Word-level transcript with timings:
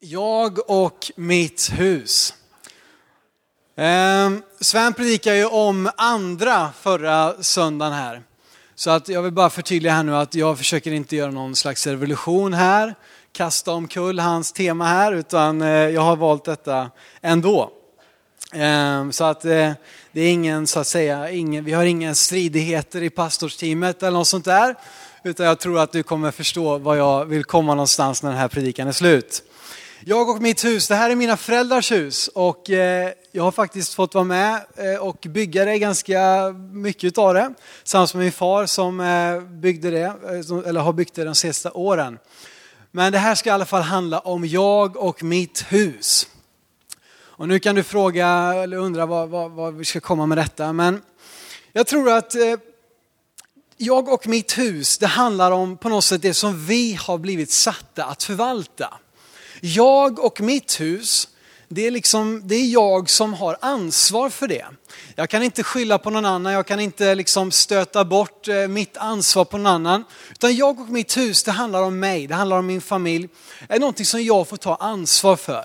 Jag 0.00 0.70
och 0.70 1.12
mitt 1.16 1.70
hus. 1.72 2.34
Eh, 3.76 4.30
Sven 4.60 4.92
predikade 4.94 5.36
ju 5.36 5.44
om 5.46 5.90
andra 5.96 6.72
förra 6.80 7.42
söndagen 7.42 7.92
här. 7.92 8.22
Så 8.74 8.90
att 8.90 9.08
jag 9.08 9.22
vill 9.22 9.32
bara 9.32 9.50
förtydliga 9.50 9.92
här 9.92 10.02
nu 10.02 10.16
att 10.16 10.34
jag 10.34 10.58
försöker 10.58 10.92
inte 10.92 11.16
göra 11.16 11.30
någon 11.30 11.56
slags 11.56 11.86
revolution 11.86 12.54
här, 12.54 12.94
kasta 13.32 13.72
omkull 13.72 14.18
hans 14.18 14.52
tema 14.52 14.86
här, 14.86 15.12
utan 15.12 15.62
eh, 15.62 15.68
jag 15.68 16.00
har 16.00 16.16
valt 16.16 16.44
detta 16.44 16.90
ändå. 17.20 17.70
Ehm, 18.52 19.12
så 19.12 19.24
att 19.24 19.44
eh, 19.44 19.72
det 20.12 20.20
är 20.20 20.32
ingen, 20.32 20.66
så 20.66 20.80
att 20.80 20.86
säga, 20.86 21.30
ingen, 21.30 21.64
vi 21.64 21.72
har 21.72 21.84
inga 21.84 22.14
stridigheter 22.14 23.02
i 23.02 23.10
pastorsteamet 23.10 24.02
eller 24.02 24.18
något 24.18 24.28
sånt 24.28 24.44
där. 24.44 24.74
Utan 25.24 25.46
jag 25.46 25.58
tror 25.58 25.80
att 25.80 25.92
du 25.92 26.02
kommer 26.02 26.30
förstå 26.30 26.78
var 26.78 26.96
jag 26.96 27.24
vill 27.24 27.44
komma 27.44 27.74
någonstans 27.74 28.22
när 28.22 28.30
den 28.30 28.38
här 28.38 28.48
predikan 28.48 28.88
är 28.88 28.92
slut. 28.92 29.42
Jag 30.04 30.28
och 30.28 30.42
mitt 30.42 30.64
hus, 30.64 30.88
det 30.88 30.94
här 30.94 31.10
är 31.10 31.14
mina 31.14 31.36
föräldrars 31.36 31.92
hus 31.92 32.28
och 32.28 32.70
eh, 32.70 33.12
jag 33.32 33.42
har 33.42 33.52
faktiskt 33.52 33.94
fått 33.94 34.14
vara 34.14 34.24
med 34.24 34.60
eh, 34.76 35.00
och 35.00 35.26
bygga 35.28 35.64
det 35.64 35.78
ganska 35.78 36.52
mycket 36.72 37.18
av 37.18 37.34
det. 37.34 37.54
Tillsammans 37.82 38.14
med 38.14 38.22
min 38.22 38.32
far 38.32 38.66
som 38.66 39.00
eh, 39.00 39.40
byggde 39.40 39.90
det, 39.90 40.04
eh, 40.04 40.68
eller 40.68 40.80
har 40.80 40.92
byggt 40.92 41.14
det 41.14 41.24
de 41.24 41.34
sista 41.34 41.72
åren. 41.72 42.18
Men 42.90 43.12
det 43.12 43.18
här 43.18 43.34
ska 43.34 43.50
i 43.50 43.52
alla 43.52 43.66
fall 43.66 43.82
handla 43.82 44.18
om 44.18 44.44
jag 44.44 44.96
och 44.96 45.22
mitt 45.22 45.64
hus. 45.68 46.26
Och 47.20 47.48
nu 47.48 47.58
kan 47.58 47.74
du 47.74 47.82
fråga 47.82 48.28
eller 48.54 48.76
undra 48.76 49.06
vad, 49.06 49.28
vad, 49.28 49.50
vad 49.50 49.74
vi 49.74 49.84
ska 49.84 50.00
komma 50.00 50.26
med 50.26 50.38
detta. 50.38 50.72
Men 50.72 51.02
jag 51.72 51.86
tror 51.86 52.10
att 52.10 52.34
eh, 52.34 52.56
jag 53.76 54.08
och 54.08 54.26
mitt 54.26 54.58
hus, 54.58 54.98
det 54.98 55.06
handlar 55.06 55.50
om 55.50 55.76
på 55.76 55.88
något 55.88 56.04
sätt 56.04 56.22
det 56.22 56.34
som 56.34 56.66
vi 56.66 56.98
har 57.00 57.18
blivit 57.18 57.50
satta 57.50 58.04
att 58.04 58.22
förvalta. 58.22 58.94
Jag 59.60 60.18
och 60.18 60.40
mitt 60.40 60.80
hus, 60.80 61.28
det 61.68 61.86
är, 61.86 61.90
liksom, 61.90 62.42
det 62.44 62.54
är 62.54 62.66
jag 62.66 63.10
som 63.10 63.34
har 63.34 63.56
ansvar 63.60 64.30
för 64.30 64.48
det. 64.48 64.66
Jag 65.14 65.30
kan 65.30 65.42
inte 65.42 65.62
skylla 65.62 65.98
på 65.98 66.10
någon 66.10 66.24
annan, 66.24 66.52
jag 66.52 66.66
kan 66.66 66.80
inte 66.80 67.14
liksom 67.14 67.50
stöta 67.50 68.04
bort 68.04 68.48
eh, 68.48 68.68
mitt 68.68 68.96
ansvar 68.96 69.44
på 69.44 69.58
någon 69.58 69.66
annan. 69.66 70.04
Utan 70.32 70.56
jag 70.56 70.80
och 70.80 70.88
mitt 70.88 71.16
hus, 71.16 71.42
det 71.42 71.52
handlar 71.52 71.82
om 71.82 72.00
mig, 72.00 72.26
det 72.26 72.34
handlar 72.34 72.58
om 72.58 72.66
min 72.66 72.80
familj. 72.80 73.28
Det 73.68 73.74
är 73.74 73.80
någonting 73.80 74.06
som 74.06 74.22
jag 74.22 74.48
får 74.48 74.56
ta 74.56 74.76
ansvar 74.76 75.36
för. 75.36 75.64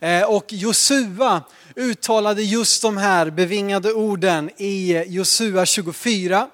Eh, 0.00 0.22
och 0.22 0.52
Josua 0.52 1.42
uttalade 1.76 2.42
just 2.42 2.82
de 2.82 2.96
här 2.96 3.30
bevingade 3.30 3.92
orden 3.92 4.50
i 4.56 5.04
Josua 5.06 5.66
24. 5.66 6.48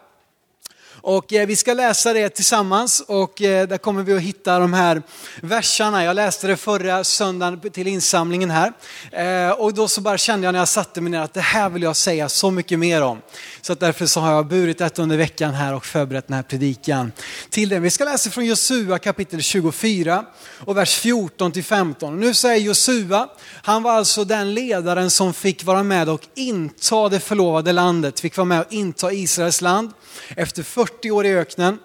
Och 1.03 1.33
eh, 1.33 1.47
vi 1.47 1.57
ska 1.57 1.75
läsa 1.75 2.13
det 2.13 2.29
tillsammans 2.29 3.01
och 3.01 3.43
eh, 3.43 3.69
där 3.69 3.79
kommer 3.79 4.03
vi 4.03 4.13
att 4.13 4.21
hitta 4.21 4.59
de 4.59 4.73
här 4.73 5.03
verserna. 5.43 6.05
Jag 6.05 6.17
läste 6.17 6.47
det 6.47 6.57
förra 6.57 7.05
söndagen 7.05 7.71
till 7.71 7.87
insamlingen 7.87 8.51
här. 8.51 8.73
Eh, 9.13 9.53
och 9.53 9.75
då 9.75 9.89
så 9.89 10.01
bara 10.01 10.19
kände 10.19 10.47
jag 10.47 10.53
när 10.53 10.59
jag 10.59 10.69
satte 10.69 11.01
mig 11.01 11.11
ner 11.11 11.21
att 11.21 11.35
det 11.35 11.41
här 11.41 11.69
vill 11.69 11.83
jag 11.83 11.97
säga 11.97 12.29
så 12.29 12.51
mycket 12.51 12.79
mer 12.79 13.03
om. 13.03 13.23
Så 13.63 13.73
att 13.73 13.81
därför 13.81 14.07
så 14.07 14.21
har 14.21 14.33
jag 14.33 14.47
burit 14.47 14.79
detta 14.79 15.03
under 15.03 15.17
veckan 15.17 15.55
här 15.55 15.75
och 15.75 15.87
förberett 15.87 16.27
den 16.27 16.37
här 16.37 16.43
predikan 16.43 17.13
till 17.51 17.69
den. 17.69 17.83
Vi 17.83 17.91
ska 17.91 18.05
läsa 18.05 18.31
från 18.31 18.47
Josua 18.47 18.99
kapitel 18.99 19.43
24 19.43 20.25
och 20.59 20.77
vers 20.77 20.95
14 20.95 21.53
till 21.53 21.65
15. 21.65 22.21
Nu 22.21 22.35
säger 22.35 22.61
Josua, 22.61 23.29
han 23.63 23.83
var 23.83 23.93
alltså 23.93 24.25
den 24.25 24.55
ledaren 24.55 25.11
som 25.11 25.35
fick 25.35 25.65
vara 25.65 25.83
med 25.83 26.09
och 26.09 26.23
inta 26.35 27.09
det 27.09 27.21
förlovade 27.21 27.73
landet, 27.73 28.21
fick 28.21 28.37
vara 28.37 28.45
med 28.45 28.61
och 28.61 28.73
inta 28.73 29.13
Israels 29.13 29.61
land 29.61 29.91
efter 30.37 30.63
40 30.63 31.11
år 31.11 31.27
i 31.27 31.35
öknen. 31.35 31.79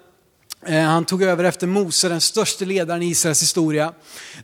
Eh, 0.68 0.82
han 0.82 1.04
tog 1.04 1.22
över 1.22 1.44
efter 1.44 1.66
Mose, 1.66 2.08
den 2.08 2.20
största 2.20 2.64
ledaren 2.64 3.02
i 3.02 3.06
Israels 3.06 3.42
historia. 3.42 3.92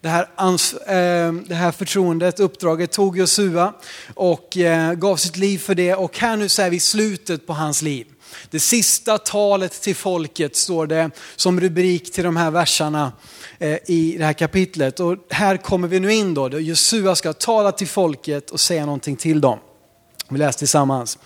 Det 0.00 0.08
här, 0.08 0.22
eh, 0.22 1.32
det 1.32 1.54
här 1.54 1.72
förtroendet, 1.72 2.40
uppdraget 2.40 2.92
tog 2.92 3.18
Josua 3.18 3.74
och 4.14 4.56
eh, 4.56 4.94
gav 4.94 5.16
sitt 5.16 5.36
liv 5.36 5.58
för 5.58 5.74
det. 5.74 5.94
Och 5.94 6.18
här 6.18 6.36
nu 6.36 6.48
så 6.48 6.62
är 6.62 6.70
vi 6.70 6.80
slutet 6.80 7.46
på 7.46 7.52
hans 7.52 7.82
liv. 7.82 8.06
Det 8.50 8.60
sista 8.60 9.18
talet 9.18 9.82
till 9.82 9.96
folket 9.96 10.56
står 10.56 10.86
det 10.86 11.10
som 11.36 11.60
rubrik 11.60 12.12
till 12.12 12.24
de 12.24 12.36
här 12.36 12.50
verserna 12.50 13.12
eh, 13.58 13.78
i 13.86 14.16
det 14.18 14.24
här 14.24 14.32
kapitlet. 14.32 15.00
Och 15.00 15.16
här 15.30 15.56
kommer 15.56 15.88
vi 15.88 16.00
nu 16.00 16.12
in 16.12 16.34
då, 16.34 16.48
Josua 16.48 17.14
ska 17.14 17.32
tala 17.32 17.72
till 17.72 17.88
folket 17.88 18.50
och 18.50 18.60
säga 18.60 18.86
någonting 18.86 19.16
till 19.16 19.40
dem. 19.40 19.58
Vi 20.28 20.38
läser 20.38 20.58
tillsammans. 20.58 21.18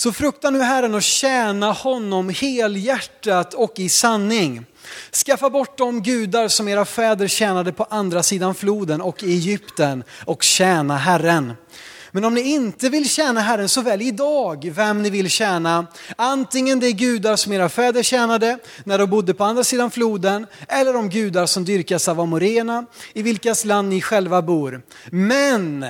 Så 0.00 0.12
frukta 0.12 0.50
nu 0.50 0.60
Herren 0.62 0.94
och 0.94 1.02
tjäna 1.02 1.72
honom 1.72 2.28
helhjärtat 2.28 3.54
och 3.54 3.78
i 3.78 3.88
sanning. 3.88 4.66
Skaffa 5.26 5.50
bort 5.50 5.78
de 5.78 6.02
gudar 6.02 6.48
som 6.48 6.68
era 6.68 6.84
fäder 6.84 7.28
tjänade 7.28 7.72
på 7.72 7.84
andra 7.84 8.22
sidan 8.22 8.54
floden 8.54 9.00
och 9.00 9.22
i 9.22 9.32
Egypten 9.32 10.04
och 10.24 10.42
tjäna 10.42 10.96
Herren. 10.96 11.52
Men 12.12 12.24
om 12.24 12.34
ni 12.34 12.40
inte 12.40 12.88
vill 12.88 13.08
tjäna 13.08 13.40
Herren 13.40 13.68
så 13.68 13.82
välj 13.82 14.08
idag 14.08 14.70
vem 14.74 15.02
ni 15.02 15.10
vill 15.10 15.30
tjäna. 15.30 15.86
Antingen 16.16 16.80
de 16.80 16.92
gudar 16.92 17.36
som 17.36 17.52
era 17.52 17.68
fäder 17.68 18.02
tjänade 18.02 18.58
när 18.84 18.98
de 18.98 19.10
bodde 19.10 19.34
på 19.34 19.44
andra 19.44 19.64
sidan 19.64 19.90
floden 19.90 20.46
eller 20.68 20.92
de 20.92 21.08
gudar 21.10 21.46
som 21.46 21.64
dyrkas 21.64 22.08
av 22.08 22.20
Amorena 22.20 22.86
i 23.12 23.22
vilkas 23.22 23.64
land 23.64 23.88
ni 23.88 24.00
själva 24.00 24.42
bor. 24.42 24.82
Men 25.10 25.86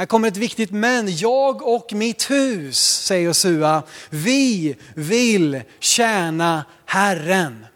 här 0.00 0.06
kommer 0.06 0.28
ett 0.28 0.36
viktigt 0.36 0.70
men. 0.70 1.16
Jag 1.16 1.62
och 1.62 1.92
mitt 1.92 2.30
hus, 2.30 2.78
säger 2.78 3.26
Josua, 3.26 3.82
vi 4.10 4.76
vill 4.94 5.62
tjäna 5.80 6.64
Herren. 6.84 7.66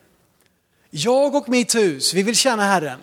Jag 0.91 1.35
och 1.35 1.49
mitt 1.49 1.75
hus, 1.75 2.15
vi 2.15 2.23
vill 2.23 2.37
tjäna 2.37 2.65
Herren. 2.65 2.99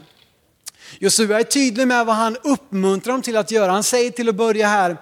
Josua 1.00 1.40
är 1.40 1.44
tydlig 1.44 1.88
med 1.88 2.06
vad 2.06 2.16
han 2.16 2.38
uppmuntrar 2.44 3.14
dem 3.14 3.22
till 3.22 3.38
att 3.38 3.52
göra. 3.52 3.72
Han 3.72 3.84
säger 3.84 4.12
till 4.12 4.30
att 4.30 4.36
börja 4.36 4.68
här, 4.68 4.98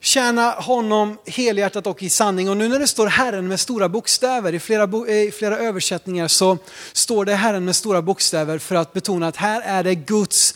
tjäna 0.00 0.50
honom 0.50 1.18
helhjärtat 1.26 1.86
och 1.86 2.02
i 2.02 2.08
sanning. 2.08 2.50
Och 2.50 2.56
nu 2.56 2.68
när 2.68 2.78
det 2.78 2.86
står 2.86 3.06
Herren 3.06 3.48
med 3.48 3.60
stora 3.60 3.88
bokstäver, 3.88 4.54
i 4.54 4.60
flera, 4.60 5.08
eh, 5.08 5.22
i 5.22 5.32
flera 5.38 5.58
översättningar 5.58 6.28
så 6.28 6.58
står 6.92 7.24
det 7.24 7.34
Herren 7.34 7.64
med 7.64 7.76
stora 7.76 8.02
bokstäver 8.02 8.58
för 8.58 8.74
att 8.74 8.92
betona 8.92 9.28
att 9.28 9.36
här 9.36 9.62
är 9.64 9.84
det 9.84 9.94
Guds 9.94 10.54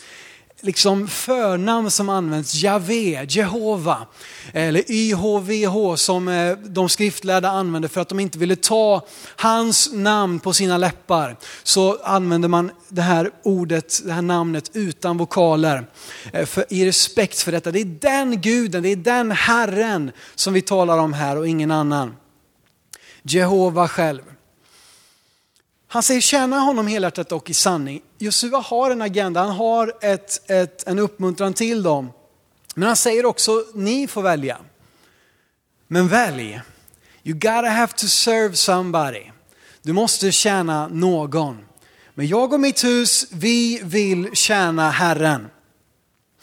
liksom 0.65 1.07
förnamn 1.07 1.91
som 1.91 2.09
används, 2.09 2.55
Javé, 2.55 3.25
Jehova 3.29 4.07
eller 4.53 4.91
YHVH 4.91 5.95
som 5.95 6.27
eh, 6.27 6.57
de 6.57 6.89
skriftlärda 6.89 7.49
använde 7.49 7.87
för 7.87 8.01
att 8.01 8.09
de 8.09 8.19
inte 8.19 8.37
ville 8.37 8.55
ta 8.55 9.05
hans 9.35 9.89
namn 9.93 10.39
på 10.39 10.53
sina 10.53 10.77
läppar. 10.77 11.37
Så 11.63 11.97
använder 12.03 12.49
man 12.49 12.71
det 12.89 13.01
här 13.01 13.31
ordet, 13.43 14.01
det 14.05 14.11
här 14.11 14.21
namnet 14.21 14.71
utan 14.73 15.17
vokaler 15.17 15.87
eh, 16.33 16.45
för, 16.45 16.65
i 16.69 16.85
respekt 16.85 17.39
för 17.39 17.51
detta. 17.51 17.71
Det 17.71 17.81
är 17.81 17.85
den 17.85 18.41
guden, 18.41 18.83
det 18.83 18.89
är 18.89 18.95
den 18.95 19.31
Herren 19.31 20.11
som 20.35 20.53
vi 20.53 20.61
talar 20.61 20.97
om 20.97 21.13
här 21.13 21.37
och 21.37 21.47
ingen 21.47 21.71
annan. 21.71 22.15
Jehova 23.23 23.87
själv. 23.87 24.21
Han 25.95 26.03
säger 26.03 26.21
tjäna 26.21 26.59
honom 26.59 26.87
helhjärtat 26.87 27.31
och 27.31 27.49
i 27.49 27.53
sanning. 27.53 28.01
Josua 28.17 28.59
har 28.59 28.91
en 28.91 29.01
agenda, 29.01 29.39
han 29.39 29.55
har 29.55 29.93
ett, 30.01 30.51
ett, 30.51 30.87
en 30.87 30.99
uppmuntran 30.99 31.53
till 31.53 31.83
dem. 31.83 32.11
Men 32.75 32.87
han 32.87 32.95
säger 32.95 33.25
också, 33.25 33.65
ni 33.73 34.07
får 34.07 34.21
välja. 34.21 34.57
Men 35.87 36.07
välj. 36.07 36.61
You 37.23 37.33
gotta 37.33 37.69
have 37.69 37.93
to 37.93 38.07
serve 38.07 38.55
somebody. 38.55 39.23
Du 39.81 39.93
måste 39.93 40.31
tjäna 40.31 40.87
någon. 40.87 41.57
Men 42.13 42.27
jag 42.27 42.53
och 42.53 42.59
mitt 42.59 42.83
hus, 42.83 43.27
vi 43.31 43.81
vill 43.83 44.29
tjäna 44.33 44.89
Herren. 44.89 45.47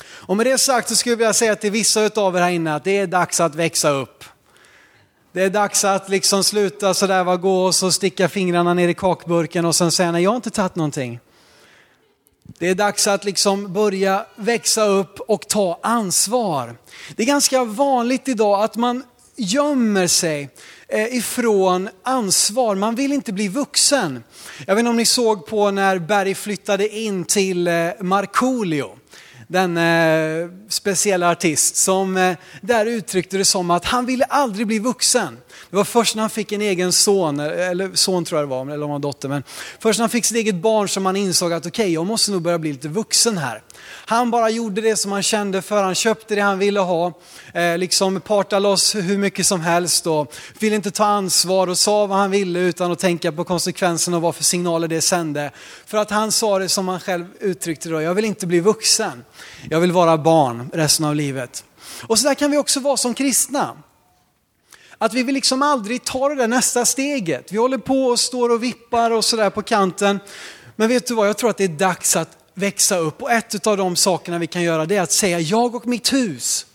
Och 0.04 0.36
med 0.36 0.46
det 0.46 0.58
sagt 0.58 0.88
så 0.88 0.96
skulle 0.96 1.12
jag 1.12 1.18
vilja 1.18 1.32
säga 1.32 1.56
till 1.56 1.70
vissa 1.70 2.10
av 2.16 2.36
er 2.36 2.40
här 2.40 2.50
inne 2.50 2.74
att 2.74 2.84
det 2.84 2.98
är 2.98 3.06
dags 3.06 3.40
att 3.40 3.54
växa 3.54 3.90
upp. 3.90 4.24
Det 5.34 5.42
är 5.42 5.50
dags 5.50 5.84
att 5.84 6.08
liksom 6.08 6.44
sluta 6.44 6.94
sådär, 6.94 7.24
va, 7.24 7.36
gå 7.36 7.64
och 7.64 7.74
så 7.74 7.92
sticka 7.92 8.28
fingrarna 8.28 8.74
ner 8.74 8.88
i 8.88 8.94
kakburken 8.94 9.64
och 9.64 9.74
sen 9.74 9.92
säga 9.92 10.12
nej 10.12 10.22
jag 10.22 10.30
har 10.30 10.36
inte 10.36 10.50
tagit 10.50 10.76
någonting. 10.76 11.20
Det 12.58 12.68
är 12.68 12.74
dags 12.74 13.06
att 13.06 13.24
liksom 13.24 13.72
börja 13.72 14.26
växa 14.36 14.84
upp 14.84 15.20
och 15.20 15.48
ta 15.48 15.78
ansvar. 15.82 16.76
Det 17.16 17.22
är 17.22 17.26
ganska 17.26 17.64
vanligt 17.64 18.28
idag 18.28 18.64
att 18.64 18.76
man 18.76 19.04
gömmer 19.36 20.06
sig 20.06 20.50
eh, 20.88 21.16
ifrån 21.16 21.88
ansvar. 22.02 22.74
Man 22.74 22.94
vill 22.94 23.12
inte 23.12 23.32
bli 23.32 23.48
vuxen. 23.48 24.24
Jag 24.66 24.74
vet 24.74 24.80
inte 24.80 24.90
om 24.90 24.96
ni 24.96 25.06
såg 25.06 25.46
på 25.46 25.70
när 25.70 25.98
Berg 25.98 26.34
flyttade 26.34 26.88
in 26.88 27.24
till 27.24 27.68
eh, 27.68 27.90
Markoolio 28.00 28.98
den 29.52 29.76
eh, 29.76 30.50
speciella 30.68 31.30
artist 31.30 31.76
som 31.76 32.16
eh, 32.16 32.36
där 32.60 32.86
uttryckte 32.86 33.36
det 33.36 33.44
som 33.44 33.70
att 33.70 33.84
han 33.84 34.06
ville 34.06 34.24
aldrig 34.24 34.66
bli 34.66 34.78
vuxen. 34.78 35.38
Det 35.70 35.76
var 35.76 35.84
först 35.84 36.14
när 36.14 36.20
han 36.20 36.30
fick 36.30 36.52
en 36.52 36.60
egen 36.60 36.92
son, 36.92 37.40
eh, 37.40 37.70
eller 37.70 37.90
son 37.94 38.24
tror 38.24 38.40
jag 38.40 38.48
det 38.48 38.50
var, 38.50 38.62
eller 38.62 38.74
om 38.74 38.90
han 38.90 38.90
var 38.90 38.98
dotter, 38.98 39.28
men 39.28 39.42
först 39.78 39.98
när 39.98 40.02
han 40.02 40.10
fick 40.10 40.24
sitt 40.24 40.36
eget 40.36 40.54
barn 40.54 40.88
som 40.88 41.06
han 41.06 41.16
insåg 41.16 41.52
att 41.52 41.66
okej, 41.66 41.82
okay, 41.82 41.92
jag 41.94 42.06
måste 42.06 42.30
nog 42.30 42.42
börja 42.42 42.58
bli 42.58 42.72
lite 42.72 42.88
vuxen 42.88 43.38
här. 43.38 43.62
Han 44.12 44.30
bara 44.30 44.50
gjorde 44.50 44.80
det 44.80 44.96
som 44.96 45.12
han 45.12 45.22
kände 45.22 45.62
för, 45.62 45.82
han 45.82 45.94
köpte 45.94 46.34
det 46.34 46.40
han 46.40 46.58
ville 46.58 46.80
ha, 46.80 47.12
eh, 47.54 47.78
liksom 47.78 48.20
parta 48.20 48.58
loss 48.58 48.94
hur 48.94 49.18
mycket 49.18 49.46
som 49.46 49.60
helst 49.60 50.06
och 50.06 50.34
ville 50.58 50.76
inte 50.76 50.90
ta 50.90 51.04
ansvar 51.04 51.66
och 51.66 51.78
sa 51.78 52.06
vad 52.06 52.18
han 52.18 52.30
ville 52.30 52.60
utan 52.60 52.92
att 52.92 52.98
tänka 52.98 53.32
på 53.32 53.44
konsekvenserna 53.44 54.16
och 54.16 54.22
vad 54.22 54.34
för 54.34 54.44
signaler 54.44 54.88
det 54.88 55.00
sände. 55.00 55.50
För 55.86 55.98
att 55.98 56.10
han 56.10 56.32
sa 56.32 56.58
det 56.58 56.68
som 56.68 56.88
han 56.88 57.00
själv 57.00 57.26
uttryckte 57.40 57.88
då, 57.88 58.02
jag 58.02 58.14
vill 58.14 58.24
inte 58.24 58.46
bli 58.46 58.60
vuxen, 58.60 59.24
jag 59.70 59.80
vill 59.80 59.92
vara 59.92 60.18
barn 60.18 60.70
resten 60.72 61.06
av 61.06 61.14
livet. 61.14 61.64
Och 62.06 62.18
så 62.18 62.28
där 62.28 62.34
kan 62.34 62.50
vi 62.50 62.58
också 62.58 62.80
vara 62.80 62.96
som 62.96 63.14
kristna. 63.14 63.76
Att 64.98 65.14
vi 65.14 65.22
vill 65.22 65.34
liksom 65.34 65.62
aldrig 65.62 66.04
ta 66.04 66.28
det 66.28 66.34
där 66.34 66.48
nästa 66.48 66.84
steget. 66.84 67.52
Vi 67.52 67.58
håller 67.58 67.78
på 67.78 68.04
och 68.04 68.20
står 68.20 68.48
och 68.48 68.62
vippar 68.62 69.10
och 69.10 69.24
sådär 69.24 69.50
på 69.50 69.62
kanten. 69.62 70.20
Men 70.76 70.88
vet 70.88 71.06
du 71.06 71.14
vad, 71.14 71.28
jag 71.28 71.38
tror 71.38 71.50
att 71.50 71.56
det 71.56 71.64
är 71.64 71.68
dags 71.68 72.16
att 72.16 72.38
växa 72.54 72.96
upp. 72.96 73.22
Och 73.22 73.32
ett 73.32 73.66
av 73.66 73.76
de 73.76 73.96
sakerna 73.96 74.38
vi 74.38 74.46
kan 74.46 74.62
göra 74.62 74.86
det 74.86 74.96
är 74.96 75.02
att 75.02 75.12
säga, 75.12 75.40
jag 75.40 75.74
och 75.74 75.86
mitt 75.86 76.12
hus 76.12 76.66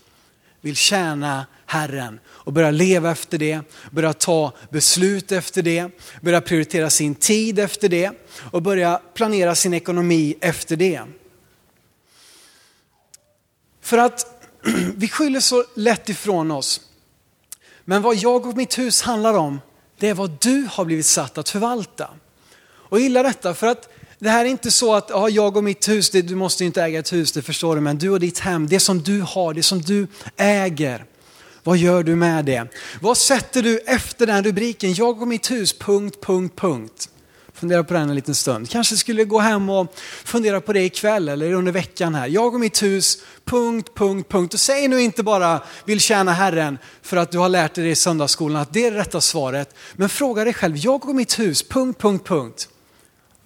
vill 0.61 0.75
tjäna 0.75 1.45
Herren 1.65 2.19
och 2.27 2.53
börja 2.53 2.71
leva 2.71 3.11
efter 3.11 3.37
det, 3.37 3.61
börja 3.91 4.13
ta 4.13 4.51
beslut 4.69 5.31
efter 5.31 5.61
det, 5.61 5.89
börja 6.21 6.41
prioritera 6.41 6.89
sin 6.89 7.15
tid 7.15 7.59
efter 7.59 7.89
det 7.89 8.11
och 8.51 8.61
börja 8.61 9.01
planera 9.13 9.55
sin 9.55 9.73
ekonomi 9.73 10.35
efter 10.41 10.75
det. 10.75 11.01
För 13.81 13.97
att 13.97 14.43
vi 14.95 15.07
skyller 15.07 15.39
så 15.39 15.65
lätt 15.75 16.09
ifrån 16.09 16.51
oss. 16.51 16.81
Men 17.85 18.01
vad 18.01 18.15
jag 18.15 18.45
och 18.45 18.57
mitt 18.57 18.77
hus 18.77 19.01
handlar 19.01 19.33
om, 19.33 19.61
det 19.99 20.09
är 20.09 20.13
vad 20.13 20.37
du 20.41 20.67
har 20.71 20.85
blivit 20.85 21.05
satt 21.05 21.37
att 21.37 21.49
förvalta. 21.49 22.09
Och 22.65 22.99
gillar 22.99 23.23
detta 23.23 23.53
för 23.53 23.67
att 23.67 23.89
det 24.19 24.29
här 24.29 24.45
är 24.45 24.49
inte 24.49 24.71
så 24.71 24.93
att 24.93 25.09
ja, 25.09 25.29
jag 25.29 25.57
och 25.57 25.63
mitt 25.63 25.89
hus, 25.89 26.09
det, 26.09 26.21
du 26.21 26.35
måste 26.35 26.65
inte 26.65 26.83
äga 26.83 26.99
ett 26.99 27.13
hus, 27.13 27.31
det 27.31 27.41
förstår 27.41 27.75
du, 27.75 27.81
men 27.81 27.97
du 27.97 28.09
och 28.09 28.19
ditt 28.19 28.39
hem, 28.39 28.67
det 28.67 28.79
som 28.79 29.01
du 29.01 29.21
har, 29.21 29.53
det 29.53 29.63
som 29.63 29.81
du 29.81 30.07
äger. 30.37 31.05
Vad 31.63 31.77
gör 31.77 32.03
du 32.03 32.15
med 32.15 32.45
det? 32.45 32.67
Vad 33.01 33.17
sätter 33.17 33.61
du 33.61 33.79
efter 33.79 34.27
den 34.27 34.43
rubriken? 34.43 34.93
Jag 34.93 35.21
och 35.21 35.27
mitt 35.27 35.51
hus, 35.51 35.79
punkt, 35.79 36.17
punkt, 36.21 36.55
punkt. 36.55 37.09
Fundera 37.53 37.83
på 37.83 37.93
den 37.93 38.09
en 38.09 38.15
liten 38.15 38.35
stund. 38.35 38.69
Kanske 38.69 38.95
skulle 38.95 39.23
gå 39.23 39.39
hem 39.39 39.69
och 39.69 39.95
fundera 40.23 40.61
på 40.61 40.73
det 40.73 40.83
ikväll 40.83 41.29
eller 41.29 41.53
under 41.53 41.71
veckan 41.71 42.15
här. 42.15 42.27
Jag 42.27 42.53
och 42.53 42.59
mitt 42.59 42.83
hus, 42.83 43.17
punkt, 43.45 43.89
punkt, 43.95 44.29
punkt. 44.29 44.53
Och 44.53 44.59
säg 44.59 44.87
nu 44.87 45.01
inte 45.01 45.23
bara 45.23 45.61
vill 45.85 45.99
tjäna 45.99 46.33
Herren 46.33 46.77
för 47.01 47.17
att 47.17 47.31
du 47.31 47.37
har 47.37 47.49
lärt 47.49 47.73
dig 47.73 47.83
det 47.83 47.89
i 47.89 47.95
söndagsskolan 47.95 48.61
att 48.61 48.73
det 48.73 48.85
är 48.85 48.91
det 48.91 48.97
rätta 48.97 49.21
svaret. 49.21 49.75
Men 49.93 50.09
fråga 50.09 50.43
dig 50.43 50.53
själv, 50.53 50.77
jag 50.77 51.09
och 51.09 51.15
mitt 51.15 51.39
hus, 51.39 51.63
punkt, 51.63 52.01
punkt, 52.01 52.27
punkt. 52.27 52.69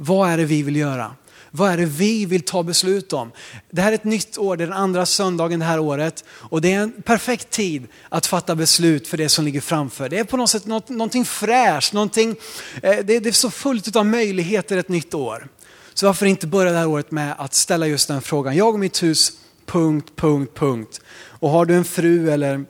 Vad 0.04 0.30
är 0.30 0.38
det 0.38 0.46
vi 0.46 0.64
vill 0.64 0.76
göra? 0.76 1.16
Vad 1.52 1.72
är 1.72 1.78
det 1.78 1.86
vi 1.86 2.26
vill 2.26 2.42
ta 2.42 2.64
beslut 2.64 3.14
om? 3.14 3.32
Det 3.72 3.82
här 3.82 3.92
är 3.92 3.96
ett 3.96 4.04
nytt 4.04 4.38
år, 4.38 4.58
det 4.58 4.64
är 4.64 4.68
den 4.68 4.78
andra 4.78 5.06
söndagen 5.06 5.60
det 5.60 5.66
här 5.66 5.80
året 5.80 6.24
och 6.30 6.62
det 6.62 6.74
är 6.74 6.80
en 6.80 7.02
perfekt 7.02 7.50
tid 7.50 7.88
att 8.10 8.26
fatta 8.26 8.56
beslut 8.56 9.08
för 9.08 9.18
det 9.18 9.30
som 9.30 9.46
ligger 9.46 9.62
framför. 9.62 10.10
Det 10.10 10.20
är 10.20 10.24
på 10.24 10.38
något 10.38 10.50
sätt 10.50 10.66
något, 10.66 10.90
någonting 10.90 11.26
fräscht, 11.26 11.94
någonting, 11.94 12.36
eh, 12.84 12.98
det, 13.06 13.20
det 13.20 13.30
är 13.30 13.32
så 13.32 13.52
fullt 13.52 13.96
av 13.96 14.06
möjligheter 14.06 14.78
ett 14.78 14.90
nytt 14.90 15.14
år. 15.14 15.48
Så 15.94 16.06
varför 16.06 16.26
inte 16.26 16.48
börja 16.48 16.72
det 16.72 16.78
här 16.78 16.88
året 16.88 17.12
med 17.12 17.36
att 17.38 17.54
ställa 17.54 17.88
just 17.88 18.08
den 18.08 18.22
frågan. 18.22 18.56
Jag 18.56 18.74
och 18.74 18.80
mitt 18.80 19.04
hus, 19.04 19.32
punkt, 19.66 20.12
punkt, 20.16 20.52
punkt. 20.56 21.02
Och 21.14 21.50
har 21.50 21.66
du 21.66 21.76
en 21.76 21.86
fru 21.86 22.32
eller, 22.32 22.66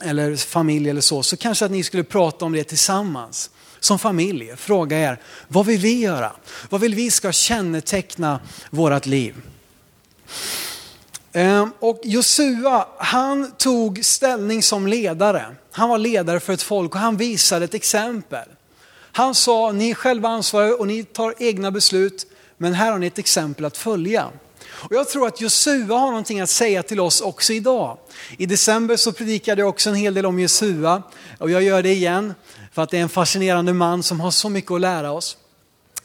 eller 0.00 0.36
familj 0.36 0.90
eller 0.90 1.00
så, 1.00 1.22
så 1.22 1.36
kanske 1.36 1.64
att 1.64 1.70
ni 1.70 1.82
skulle 1.82 2.04
prata 2.04 2.44
om 2.44 2.52
det 2.52 2.64
tillsammans 2.64 3.50
som 3.84 3.98
familj 3.98 4.52
fråga 4.56 4.98
er, 4.98 5.20
vad 5.48 5.66
vill 5.66 5.80
vi 5.80 6.00
göra? 6.00 6.32
Vad 6.70 6.80
vill 6.80 6.94
vi 6.94 7.10
ska 7.10 7.32
känneteckna 7.32 8.40
vårt 8.70 9.06
liv? 9.06 9.34
Ehm, 11.32 11.70
och 11.80 12.00
Josua, 12.04 12.86
han 12.98 13.50
tog 13.50 14.04
ställning 14.04 14.62
som 14.62 14.86
ledare. 14.86 15.46
Han 15.70 15.88
var 15.88 15.98
ledare 15.98 16.40
för 16.40 16.52
ett 16.52 16.62
folk 16.62 16.94
och 16.94 17.00
han 17.00 17.16
visade 17.16 17.64
ett 17.64 17.74
exempel. 17.74 18.48
Han 19.12 19.34
sa, 19.34 19.72
ni 19.72 19.90
är 19.90 19.94
själva 19.94 20.28
ansvariga 20.28 20.74
och 20.74 20.86
ni 20.86 21.04
tar 21.04 21.34
egna 21.38 21.70
beslut, 21.70 22.26
men 22.56 22.74
här 22.74 22.92
har 22.92 22.98
ni 22.98 23.06
ett 23.06 23.18
exempel 23.18 23.64
att 23.64 23.76
följa. 23.76 24.30
Och 24.84 24.92
jag 24.92 25.08
tror 25.08 25.26
att 25.26 25.40
Josua 25.40 25.98
har 25.98 26.06
någonting 26.06 26.40
att 26.40 26.50
säga 26.50 26.82
till 26.82 27.00
oss 27.00 27.20
också 27.20 27.52
idag. 27.52 27.98
I 28.38 28.46
december 28.46 28.96
så 28.96 29.12
predikade 29.12 29.60
jag 29.60 29.68
också 29.68 29.90
en 29.90 29.96
hel 29.96 30.14
del 30.14 30.26
om 30.26 30.38
Josua 30.38 31.02
och 31.38 31.50
jag 31.50 31.62
gör 31.62 31.82
det 31.82 31.92
igen. 31.92 32.34
För 32.74 32.82
att 32.82 32.90
det 32.90 32.98
är 32.98 33.02
en 33.02 33.08
fascinerande 33.08 33.72
man 33.72 34.02
som 34.02 34.20
har 34.20 34.30
så 34.30 34.48
mycket 34.48 34.70
att 34.70 34.80
lära 34.80 35.12
oss. 35.12 35.36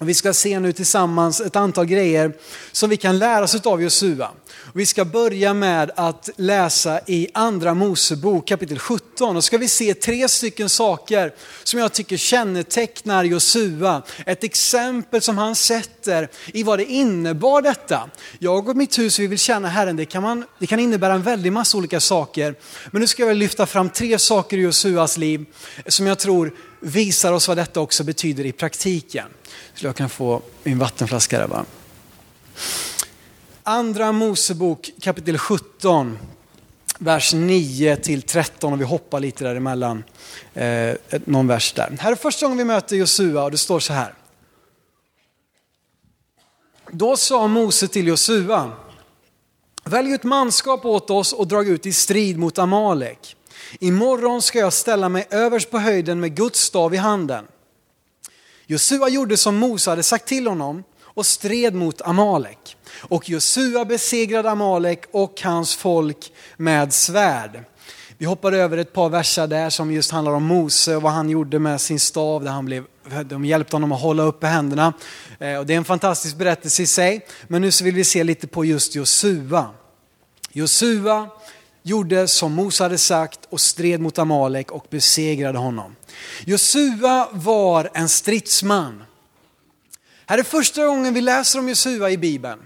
Vi 0.01 0.13
ska 0.13 0.33
se 0.33 0.59
nu 0.59 0.71
tillsammans 0.71 1.41
ett 1.41 1.55
antal 1.55 1.85
grejer 1.85 2.33
som 2.71 2.89
vi 2.89 2.97
kan 2.97 3.19
lära 3.19 3.43
oss 3.43 3.65
av 3.65 3.81
Josua. 3.81 4.31
Vi 4.73 4.85
ska 4.85 5.05
börja 5.05 5.53
med 5.53 5.91
att 5.95 6.29
läsa 6.35 6.99
i 7.07 7.27
andra 7.33 7.73
Mosebok 7.73 8.47
kapitel 8.47 8.79
17 8.79 9.35
och 9.35 9.43
ska 9.43 9.57
vi 9.57 9.67
se 9.67 9.93
tre 9.93 10.27
stycken 10.27 10.69
saker 10.69 11.33
som 11.63 11.79
jag 11.79 11.93
tycker 11.93 12.17
kännetecknar 12.17 13.23
Josua. 13.23 14.01
Ett 14.25 14.43
exempel 14.43 15.21
som 15.21 15.37
han 15.37 15.55
sätter 15.55 16.29
i 16.53 16.63
vad 16.63 16.79
det 16.79 16.85
innebar 16.85 17.61
detta. 17.61 18.09
Jag 18.39 18.69
och 18.69 18.77
mitt 18.77 18.99
hus, 18.99 19.19
vi 19.19 19.27
vill 19.27 19.39
tjäna 19.39 19.67
Herren, 19.67 19.95
det 19.95 20.05
kan, 20.05 20.23
man, 20.23 20.45
det 20.59 20.67
kan 20.67 20.79
innebära 20.79 21.13
en 21.13 21.23
väldig 21.23 21.53
massa 21.53 21.77
olika 21.77 21.99
saker. 21.99 22.55
Men 22.91 23.01
nu 23.01 23.07
ska 23.07 23.25
jag 23.25 23.37
lyfta 23.37 23.65
fram 23.65 23.89
tre 23.89 24.19
saker 24.19 24.57
i 24.57 24.61
Josuas 24.61 25.17
liv 25.17 25.45
som 25.87 26.07
jag 26.07 26.19
tror 26.19 26.53
visar 26.79 27.33
oss 27.33 27.47
vad 27.47 27.57
detta 27.57 27.79
också 27.79 28.03
betyder 28.03 28.45
i 28.45 28.51
praktiken. 28.51 29.25
Skulle 29.73 29.89
jag 29.89 29.95
kunna 29.95 30.09
få 30.09 30.41
min 30.63 30.79
vattenflaska 30.79 31.39
där 31.39 31.47
bara. 31.47 31.65
Andra 33.63 34.11
Mosebok 34.11 34.91
kapitel 35.01 35.37
17, 35.37 36.17
vers 36.97 37.33
9 37.33 37.95
till 37.95 38.21
13 38.21 38.73
och 38.73 38.81
vi 38.81 38.85
hoppar 38.85 39.19
lite 39.19 39.43
däremellan. 39.43 40.03
Eh, 40.53 40.95
någon 41.25 41.47
vers 41.47 41.73
där. 41.73 41.97
Här 41.99 42.11
är 42.11 42.15
första 42.15 42.45
gången 42.45 42.57
vi 42.57 42.65
möter 42.65 42.95
Josua 42.95 43.43
och 43.43 43.51
det 43.51 43.57
står 43.57 43.79
så 43.79 43.93
här. 43.93 44.13
Då 46.91 47.17
sa 47.17 47.47
Mose 47.47 47.87
till 47.87 48.07
Josua, 48.07 48.71
välj 49.83 50.11
ut 50.11 50.23
manskap 50.23 50.85
åt 50.85 51.09
oss 51.09 51.33
och 51.33 51.47
drag 51.47 51.67
ut 51.67 51.85
i 51.85 51.93
strid 51.93 52.37
mot 52.37 52.57
Amalek. 52.57 53.35
Imorgon 53.79 54.41
ska 54.41 54.59
jag 54.59 54.73
ställa 54.73 55.09
mig 55.09 55.27
överst 55.29 55.71
på 55.71 55.79
höjden 55.79 56.19
med 56.19 56.35
Guds 56.35 56.59
stav 56.59 56.93
i 56.93 56.97
handen. 56.97 57.45
Josua 58.71 59.09
gjorde 59.09 59.37
som 59.37 59.55
Mose 59.55 59.89
hade 59.89 60.03
sagt 60.03 60.27
till 60.27 60.47
honom 60.47 60.83
och 61.03 61.25
stred 61.25 61.75
mot 61.75 62.01
Amalek. 62.01 62.77
Och 62.99 63.29
Josua 63.29 63.85
besegrade 63.85 64.51
Amalek 64.51 65.03
och 65.11 65.41
hans 65.43 65.75
folk 65.75 66.31
med 66.57 66.93
svärd. 66.93 67.63
Vi 68.17 68.25
hoppar 68.25 68.51
över 68.51 68.77
ett 68.77 68.93
par 68.93 69.09
verser 69.09 69.47
där 69.47 69.69
som 69.69 69.91
just 69.91 70.11
handlar 70.11 70.31
om 70.31 70.43
Mose 70.43 70.95
och 70.95 71.01
vad 71.01 71.11
han 71.11 71.29
gjorde 71.29 71.59
med 71.59 71.81
sin 71.81 71.99
stav. 71.99 72.43
Där 72.43 72.51
han 72.51 72.65
blev, 72.65 72.83
de 73.25 73.45
hjälpte 73.45 73.75
honom 73.75 73.91
att 73.91 74.01
hålla 74.01 74.23
uppe 74.23 74.47
händerna. 74.47 74.93
Eh, 75.39 75.57
och 75.57 75.65
det 75.65 75.73
är 75.73 75.77
en 75.77 75.85
fantastisk 75.85 76.35
berättelse 76.35 76.83
i 76.83 76.87
sig. 76.87 77.25
Men 77.47 77.61
nu 77.61 77.71
så 77.71 77.83
vill 77.83 77.95
vi 77.95 78.03
se 78.03 78.23
lite 78.23 78.47
på 78.47 78.65
just 78.65 78.95
Josua. 78.95 79.65
Josua 80.51 81.29
gjorde 81.83 82.27
som 82.27 82.53
Mose 82.53 82.83
hade 82.83 82.97
sagt 82.97 83.39
och 83.49 83.61
stred 83.61 83.99
mot 83.99 84.19
Amalek 84.19 84.71
och 84.71 84.85
besegrade 84.89 85.57
honom. 85.57 85.95
Josua 86.45 87.27
var 87.31 87.89
en 87.93 88.09
stridsman. 88.09 89.03
Här 90.25 90.37
är 90.37 90.43
första 90.43 90.85
gången 90.85 91.13
vi 91.13 91.21
läser 91.21 91.59
om 91.59 91.69
Josua 91.69 92.09
i 92.09 92.17
Bibeln. 92.17 92.59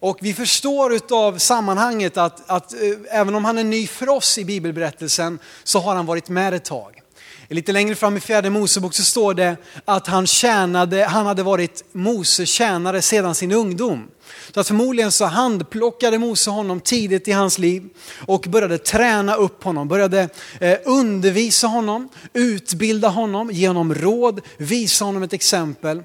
Och 0.00 0.18
vi 0.20 0.34
förstår 0.34 0.94
utav 0.94 1.38
sammanhanget 1.38 2.16
att, 2.16 2.50
att 2.50 2.72
eh, 2.72 2.78
även 3.10 3.34
om 3.34 3.44
han 3.44 3.58
är 3.58 3.64
ny 3.64 3.86
för 3.86 4.08
oss 4.08 4.38
i 4.38 4.44
bibelberättelsen 4.44 5.38
så 5.64 5.78
har 5.78 5.94
han 5.94 6.06
varit 6.06 6.28
med 6.28 6.54
ett 6.54 6.64
tag. 6.64 7.00
Lite 7.48 7.72
längre 7.72 7.94
fram 7.94 8.16
i 8.16 8.20
fjärde 8.20 8.50
Mosebok 8.50 8.94
så 8.94 9.04
står 9.04 9.34
det 9.34 9.56
att 9.84 10.06
han, 10.06 10.26
tjänade, 10.26 11.04
han 11.04 11.26
hade 11.26 11.42
varit 11.42 11.84
Mose 11.92 12.46
tjänare 12.46 13.02
sedan 13.02 13.34
sin 13.34 13.52
ungdom. 13.52 14.08
Så 14.54 14.60
att 14.60 14.66
förmodligen 14.66 15.12
så 15.12 15.24
handplockade 15.24 16.18
Mose 16.18 16.50
honom 16.50 16.80
tidigt 16.80 17.28
i 17.28 17.32
hans 17.32 17.58
liv 17.58 17.88
och 18.26 18.46
började 18.48 18.78
träna 18.78 19.34
upp 19.34 19.64
honom, 19.64 19.88
började 19.88 20.28
eh, 20.60 20.78
undervisa 20.84 21.66
honom, 21.66 22.08
utbilda 22.32 23.08
honom, 23.08 23.50
ge 23.50 23.68
honom 23.68 23.94
råd, 23.94 24.40
visa 24.56 25.04
honom 25.04 25.22
ett 25.22 25.32
exempel. 25.32 26.02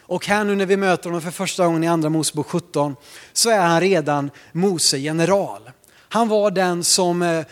Och 0.00 0.26
här 0.26 0.44
nu 0.44 0.54
när 0.54 0.66
vi 0.66 0.76
möter 0.76 1.04
honom 1.04 1.22
för 1.22 1.30
första 1.30 1.64
gången 1.64 1.84
i 1.84 1.88
andra 1.88 2.08
Mosebok 2.08 2.46
17 2.46 2.96
så 3.32 3.50
är 3.50 3.60
han 3.60 3.80
redan 3.80 4.30
Mose 4.52 4.98
general. 4.98 5.70
Han 6.08 6.28
var 6.28 6.50
den 6.50 6.84
som 6.84 7.22
eh, 7.22 7.44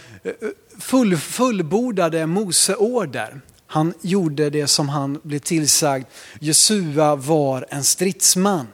full, 0.78 1.16
fullbordade 1.16 2.26
Mose 2.26 2.74
order. 2.74 3.40
Han 3.66 3.94
gjorde 4.00 4.50
det 4.50 4.66
som 4.66 4.88
han 4.88 5.20
blev 5.22 5.38
tillsagd. 5.38 6.06
Jesua 6.40 7.16
var 7.16 7.66
en 7.70 7.84
stridsman. 7.84 8.66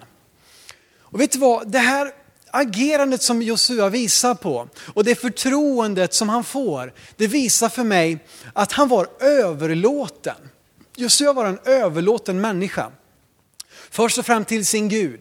Och 1.17 1.23
vet 1.23 1.33
du 1.33 1.39
vad, 1.39 1.69
det 1.69 1.79
här 1.79 2.13
agerandet 2.51 3.23
som 3.23 3.43
Josua 3.43 3.89
visar 3.89 4.35
på 4.35 4.69
och 4.95 5.05
det 5.05 5.15
förtroendet 5.15 6.15
som 6.15 6.29
han 6.29 6.45
får, 6.45 6.93
det 7.17 7.27
visar 7.27 7.69
för 7.69 7.85
mig 7.85 8.19
att 8.53 8.73
han 8.73 8.89
var 8.89 9.09
överlåten. 9.21 10.35
Josua 10.97 11.33
var 11.33 11.45
en 11.45 11.59
överlåten 11.65 12.41
människa. 12.41 12.91
Först 13.91 14.19
och 14.19 14.27
främst 14.27 14.49
till 14.49 14.67
sin 14.67 14.89
Gud. 14.89 15.21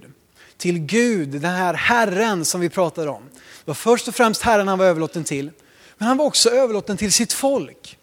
Till 0.57 0.79
Gud, 0.79 1.29
den 1.29 1.53
här 1.53 1.73
Herren 1.73 2.45
som 2.45 2.61
vi 2.61 2.69
pratade 2.69 3.09
om. 3.09 3.23
Det 3.33 3.65
var 3.65 3.73
först 3.73 4.07
och 4.07 4.15
främst 4.15 4.41
Herren 4.41 4.67
han 4.67 4.79
var 4.79 4.85
överlåten 4.85 5.23
till. 5.23 5.51
Men 5.97 6.07
han 6.07 6.17
var 6.17 6.25
också 6.25 6.49
överlåten 6.49 6.97
till 6.97 7.13
sitt 7.13 7.33
folk. 7.33 7.97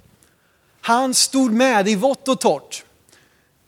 Han 0.80 1.14
stod 1.14 1.52
med 1.52 1.88
i 1.88 1.94
vått 1.94 2.28
och 2.28 2.40
torrt. 2.40 2.84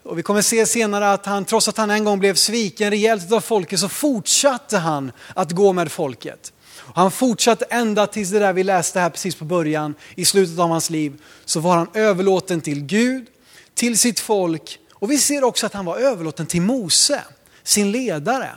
Och 0.04 0.18
vi 0.18 0.22
kommer 0.22 0.42
se 0.42 0.66
senare 0.66 1.12
att 1.12 1.26
han, 1.26 1.44
trots 1.44 1.68
att 1.68 1.76
han 1.76 1.90
en 1.90 2.04
gång 2.04 2.18
blev 2.18 2.34
sviken 2.34 2.90
rejält 2.90 3.32
av 3.32 3.40
folket, 3.40 3.80
så 3.80 3.88
fortsatte 3.88 4.78
han 4.78 5.12
att 5.34 5.52
gå 5.52 5.72
med 5.72 5.92
folket. 5.92 6.52
Han 6.94 7.10
fortsatte 7.10 7.64
ända 7.64 8.06
tills 8.06 8.30
det 8.30 8.38
där 8.38 8.52
vi 8.52 8.62
läste 8.62 9.00
här 9.00 9.10
precis 9.10 9.34
på 9.34 9.44
början, 9.44 9.94
i 10.14 10.24
slutet 10.24 10.58
av 10.58 10.68
hans 10.68 10.90
liv, 10.90 11.22
så 11.44 11.60
var 11.60 11.76
han 11.76 11.88
överlåten 11.94 12.60
till 12.60 12.80
Gud, 12.80 13.26
till 13.74 13.98
sitt 13.98 14.20
folk 14.20 14.78
och 15.04 15.10
vi 15.10 15.18
ser 15.18 15.44
också 15.44 15.66
att 15.66 15.72
han 15.72 15.84
var 15.84 15.96
överlåten 15.96 16.46
till 16.46 16.62
Mose, 16.62 17.22
sin 17.62 17.92
ledare. 17.92 18.50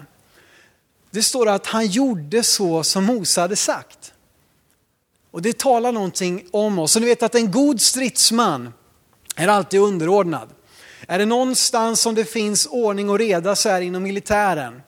Det 1.12 1.24
står 1.24 1.50
att 1.50 1.66
han 1.66 1.88
gjorde 1.88 2.44
så 2.44 2.84
som 2.84 3.04
Mose 3.04 3.42
hade 3.42 3.56
sagt. 3.56 4.13
Och 5.32 5.42
det 5.42 5.58
talar 5.58 5.92
någonting 5.92 6.46
om 6.51 6.80
oss. 6.80 6.96
Och 6.96 7.01
ni 7.01 7.08
vet 7.08 7.24
att 7.24 7.36
en 7.36 7.51
god 7.51 7.82
stridsman 7.82 8.74
är 9.36 9.48
alltid 9.48 9.80
underordnad. 9.80 10.50
Är 11.08 11.20
det 11.20 11.26
någonstans 11.26 12.02
som 12.02 12.16
det 12.16 12.26
finns 12.26 12.66
ordning 12.66 13.10
och 13.10 13.20
reda 13.20 13.56
så 13.56 13.70
är 13.70 13.80
det 13.80 13.86
inom 13.86 14.04
militären. 14.04 14.82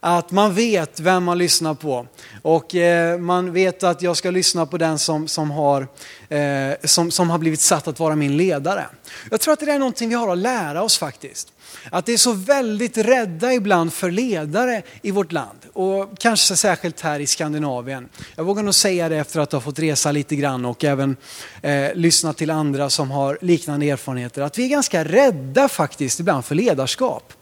Att 0.00 0.30
man 0.30 0.54
vet 0.54 1.00
vem 1.00 1.24
man 1.24 1.38
lyssnar 1.38 1.74
på. 1.74 2.06
Och 2.42 2.74
eh, 2.74 3.18
man 3.18 3.52
vet 3.52 3.82
att 3.82 4.02
jag 4.02 4.16
ska 4.16 4.30
lyssna 4.30 4.66
på 4.66 4.78
den 4.78 4.98
som, 4.98 5.28
som, 5.28 5.50
har, 5.50 5.88
eh, 6.28 6.74
som, 6.84 7.10
som 7.10 7.30
har 7.30 7.38
blivit 7.38 7.60
satt 7.60 7.88
att 7.88 7.98
vara 7.98 8.16
min 8.16 8.36
ledare. 8.36 8.86
Jag 9.30 9.40
tror 9.40 9.52
att 9.52 9.60
det 9.60 9.70
är 9.70 9.78
någonting 9.78 10.08
vi 10.08 10.14
har 10.14 10.32
att 10.32 10.38
lära 10.38 10.82
oss 10.82 10.98
faktiskt. 10.98 11.52
Att 11.90 12.06
det 12.06 12.12
är 12.12 12.16
så 12.16 12.32
väldigt 12.32 12.98
rädda 12.98 13.52
ibland 13.52 13.92
för 13.92 14.10
ledare 14.10 14.82
i 15.02 15.10
vårt 15.10 15.32
land. 15.32 15.65
Och 15.76 16.18
kanske 16.18 16.56
särskilt 16.56 17.00
här 17.00 17.20
i 17.20 17.26
Skandinavien. 17.26 18.08
Jag 18.34 18.44
vågar 18.44 18.62
nog 18.62 18.74
säga 18.74 19.08
det 19.08 19.16
efter 19.16 19.40
att 19.40 19.52
ha 19.52 19.60
fått 19.60 19.78
resa 19.78 20.12
lite 20.12 20.36
grann 20.36 20.64
och 20.64 20.84
även 20.84 21.16
eh, 21.62 21.94
lyssna 21.94 22.32
till 22.32 22.50
andra 22.50 22.90
som 22.90 23.10
har 23.10 23.38
liknande 23.40 23.90
erfarenheter. 23.90 24.42
Att 24.42 24.58
vi 24.58 24.64
är 24.64 24.68
ganska 24.68 25.04
rädda 25.04 25.68
faktiskt 25.68 26.20
ibland 26.20 26.44
för 26.44 26.54
ledarskap. 26.54 27.32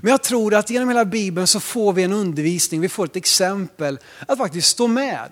Men 0.00 0.10
jag 0.10 0.22
tror 0.22 0.54
att 0.54 0.70
genom 0.70 0.88
hela 0.88 1.04
Bibeln 1.04 1.46
så 1.46 1.60
får 1.60 1.92
vi 1.92 2.02
en 2.02 2.12
undervisning, 2.12 2.80
vi 2.80 2.88
får 2.88 3.04
ett 3.04 3.16
exempel 3.16 3.98
att 4.28 4.38
faktiskt 4.38 4.68
stå 4.68 4.86
med. 4.86 5.28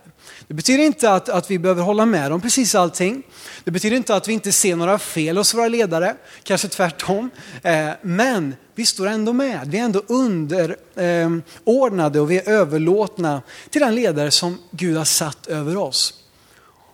Det 0.48 0.54
betyder 0.54 0.84
inte 0.84 1.12
att, 1.12 1.28
att 1.28 1.50
vi 1.50 1.58
behöver 1.58 1.82
hålla 1.82 2.06
med 2.06 2.32
om 2.32 2.40
precis 2.40 2.74
allting. 2.74 3.22
Det 3.64 3.70
betyder 3.70 3.96
inte 3.96 4.14
att 4.14 4.28
vi 4.28 4.32
inte 4.32 4.52
ser 4.52 4.76
några 4.76 4.98
fel 4.98 5.36
hos 5.36 5.54
våra 5.54 5.68
ledare, 5.68 6.16
kanske 6.42 6.68
tvärtom. 6.68 7.30
Eh, 7.62 7.90
men 8.02 8.54
vi 8.74 8.86
står 8.86 9.06
ändå 9.06 9.32
med, 9.32 9.60
vi 9.66 9.78
är 9.78 9.82
ändå 9.82 10.02
underordnade 10.06 12.18
eh, 12.18 12.22
och 12.22 12.30
vi 12.30 12.38
är 12.38 12.48
överlåtna 12.48 13.42
till 13.70 13.80
den 13.80 13.94
ledare 13.94 14.30
som 14.30 14.58
Gud 14.70 14.96
har 14.96 15.04
satt 15.04 15.46
över 15.46 15.76
oss. 15.76 16.14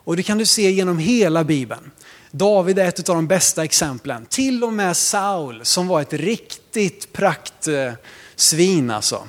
Och 0.05 0.17
det 0.17 0.23
kan 0.23 0.39
du 0.39 0.47
se 0.47 0.71
genom 0.71 0.99
hela 0.99 1.45
Bibeln. 1.45 1.91
David 2.39 2.79
är 2.79 2.89
ett 2.89 3.09
av 3.09 3.17
de 3.17 3.27
bästa 3.27 3.65
exemplen. 3.65 4.27
Till 4.27 4.65
och 4.65 4.73
med 4.73 4.97
Saul 4.97 5.65
som 5.65 5.89
var 5.89 6.01
ett 6.01 6.13
riktigt 6.13 7.13
praktsvin 7.13 8.91
alltså. 8.91 9.29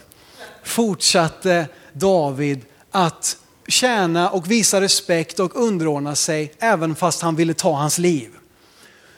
Fortsatte 0.64 1.68
David 1.94 2.62
att 2.92 3.38
tjäna 3.68 4.30
och 4.30 4.52
visa 4.52 4.82
respekt 4.82 5.40
och 5.40 5.56
underordna 5.56 6.16
sig 6.16 6.54
även 6.60 6.96
fast 6.96 7.22
han 7.22 7.36
ville 7.36 7.54
ta 7.54 7.74
hans 7.74 7.98
liv. 7.98 8.30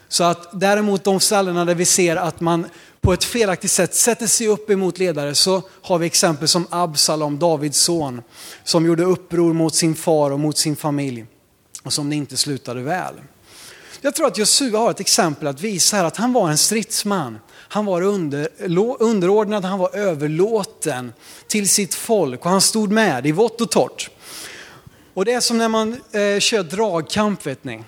Så 0.08 0.24
att 0.24 0.60
däremot 0.60 1.04
de 1.04 1.20
ställena 1.20 1.64
där 1.64 1.74
vi 1.74 1.84
ser 1.84 2.16
att 2.16 2.40
man 2.40 2.66
på 3.00 3.12
ett 3.12 3.24
felaktigt 3.24 3.70
sätt 3.70 3.94
sätter 3.94 4.26
sig 4.26 4.48
upp 4.48 4.70
emot 4.70 4.98
ledare 4.98 5.34
så 5.34 5.62
har 5.82 5.98
vi 5.98 6.06
exempel 6.06 6.48
som 6.48 6.66
Absalom, 6.70 7.38
Davids 7.38 7.78
son, 7.78 8.22
som 8.64 8.86
gjorde 8.86 9.04
uppror 9.04 9.52
mot 9.52 9.74
sin 9.74 9.94
far 9.94 10.30
och 10.30 10.40
mot 10.40 10.58
sin 10.58 10.76
familj 10.76 11.26
och 11.82 11.92
som 11.92 12.10
det 12.10 12.16
inte 12.16 12.36
slutade 12.36 12.82
väl. 12.82 13.14
Jag 14.02 14.14
tror 14.14 14.26
att 14.26 14.38
Josua 14.38 14.78
har 14.78 14.90
ett 14.90 15.00
exempel 15.00 15.48
att 15.48 15.60
visa 15.60 15.96
här 15.96 16.04
att 16.04 16.16
han 16.16 16.32
var 16.32 16.50
en 16.50 16.58
stridsman. 16.58 17.38
Han 17.52 17.86
var 17.86 18.02
under, 18.02 18.48
underordnad, 18.98 19.64
han 19.64 19.78
var 19.78 19.96
överlåten 19.96 21.12
till 21.46 21.68
sitt 21.68 21.94
folk 21.94 22.44
och 22.44 22.50
han 22.50 22.60
stod 22.60 22.92
med 22.92 23.26
i 23.26 23.32
vått 23.32 23.60
och 23.60 23.70
torrt. 23.70 24.10
Och 25.14 25.24
det 25.24 25.32
är 25.32 25.40
som 25.40 25.58
när 25.58 25.68
man 25.68 25.92
eh, 25.92 26.38
kör 26.38 26.62
dragkamp 26.62 27.46
vet 27.46 27.64
ni. 27.64 27.84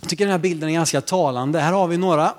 Jag 0.00 0.10
tycker 0.10 0.24
den 0.24 0.32
här 0.32 0.38
bilden 0.38 0.68
är 0.68 0.72
ganska 0.72 1.00
talande. 1.00 1.60
Här 1.60 1.72
har 1.72 1.88
vi 1.88 1.96
några 1.96 2.34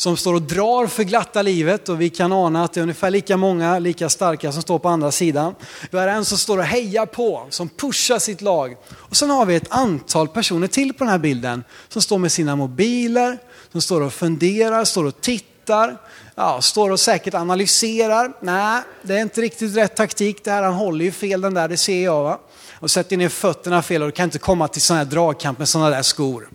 som 0.00 0.16
står 0.16 0.34
och 0.34 0.42
drar 0.42 0.86
för 0.86 1.04
glatta 1.04 1.42
livet 1.42 1.88
och 1.88 2.00
vi 2.00 2.10
kan 2.10 2.32
ana 2.32 2.64
att 2.64 2.72
det 2.72 2.80
är 2.80 2.82
ungefär 2.82 3.10
lika 3.10 3.36
många, 3.36 3.78
lika 3.78 4.08
starka 4.08 4.52
som 4.52 4.62
står 4.62 4.78
på 4.78 4.88
andra 4.88 5.10
sidan. 5.10 5.54
Vi 5.90 5.98
har 5.98 6.08
en 6.08 6.24
som 6.24 6.38
står 6.38 6.58
och 6.58 6.64
hejar 6.64 7.06
på, 7.06 7.46
som 7.50 7.68
pushar 7.68 8.18
sitt 8.18 8.40
lag. 8.40 8.76
Och 8.90 9.16
sen 9.16 9.30
har 9.30 9.46
vi 9.46 9.54
ett 9.54 9.70
antal 9.70 10.28
personer 10.28 10.66
till 10.66 10.92
på 10.92 11.04
den 11.04 11.10
här 11.10 11.18
bilden 11.18 11.64
som 11.88 12.02
står 12.02 12.18
med 12.18 12.32
sina 12.32 12.56
mobiler, 12.56 13.38
som 13.72 13.80
står 13.80 14.00
och 14.00 14.12
funderar, 14.12 14.84
står 14.84 15.04
och 15.04 15.20
tittar, 15.20 15.96
ja, 16.34 16.60
står 16.60 16.90
och 16.90 17.00
säkert 17.00 17.34
analyserar. 17.34 18.32
Nej, 18.40 18.82
det 19.02 19.14
är 19.14 19.20
inte 19.20 19.40
riktigt 19.40 19.76
rätt 19.76 19.96
taktik 19.96 20.44
det 20.44 20.50
här, 20.50 20.62
han 20.62 20.74
håller 20.74 21.04
ju 21.04 21.12
fel 21.12 21.40
den 21.40 21.54
där, 21.54 21.68
det 21.68 21.76
ser 21.76 22.04
jag 22.04 22.22
va. 22.22 22.40
Och 22.72 22.90
sätter 22.90 23.16
ner 23.16 23.28
fötterna 23.28 23.82
fel 23.82 24.02
och 24.02 24.08
du 24.08 24.12
kan 24.12 24.24
inte 24.24 24.38
komma 24.38 24.68
till 24.68 24.82
sån 24.82 24.96
här 24.96 25.04
dragkamp 25.04 25.58
med 25.58 25.68
sådana 25.68 25.90
där 25.90 26.02
skor. 26.02 26.48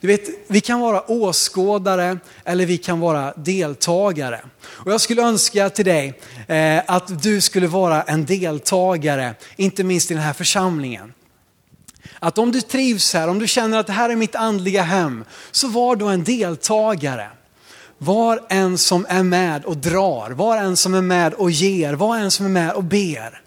Du 0.00 0.06
vet, 0.06 0.28
vi 0.46 0.60
kan 0.60 0.80
vara 0.80 1.10
åskådare 1.10 2.18
eller 2.44 2.66
vi 2.66 2.78
kan 2.78 3.00
vara 3.00 3.32
deltagare. 3.36 4.40
Och 4.64 4.92
jag 4.92 5.00
skulle 5.00 5.22
önska 5.22 5.70
till 5.70 5.84
dig 5.84 6.20
eh, 6.48 6.82
att 6.86 7.22
du 7.22 7.40
skulle 7.40 7.66
vara 7.66 8.02
en 8.02 8.24
deltagare, 8.24 9.34
inte 9.56 9.84
minst 9.84 10.10
i 10.10 10.14
den 10.14 10.22
här 10.22 10.32
församlingen. 10.32 11.12
Att 12.18 12.38
om 12.38 12.52
du 12.52 12.60
trivs 12.60 13.14
här, 13.14 13.28
om 13.28 13.38
du 13.38 13.48
känner 13.48 13.78
att 13.78 13.86
det 13.86 13.92
här 13.92 14.10
är 14.10 14.16
mitt 14.16 14.34
andliga 14.34 14.82
hem, 14.82 15.24
så 15.50 15.68
var 15.68 15.96
då 15.96 16.06
en 16.06 16.24
deltagare. 16.24 17.28
Var 17.98 18.40
en 18.48 18.78
som 18.78 19.06
är 19.08 19.22
med 19.22 19.64
och 19.64 19.76
drar, 19.76 20.30
var 20.30 20.56
en 20.56 20.76
som 20.76 20.94
är 20.94 21.02
med 21.02 21.34
och 21.34 21.50
ger, 21.50 21.94
var 21.94 22.16
en 22.16 22.30
som 22.30 22.46
är 22.46 22.50
med 22.50 22.72
och 22.72 22.84
ber. 22.84 23.42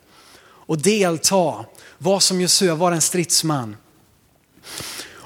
Och 0.67 0.77
delta, 0.77 1.65
var 1.97 2.19
som 2.19 2.41
Josua, 2.41 2.75
var 2.75 2.91
en 2.91 3.01
stridsman. 3.01 3.75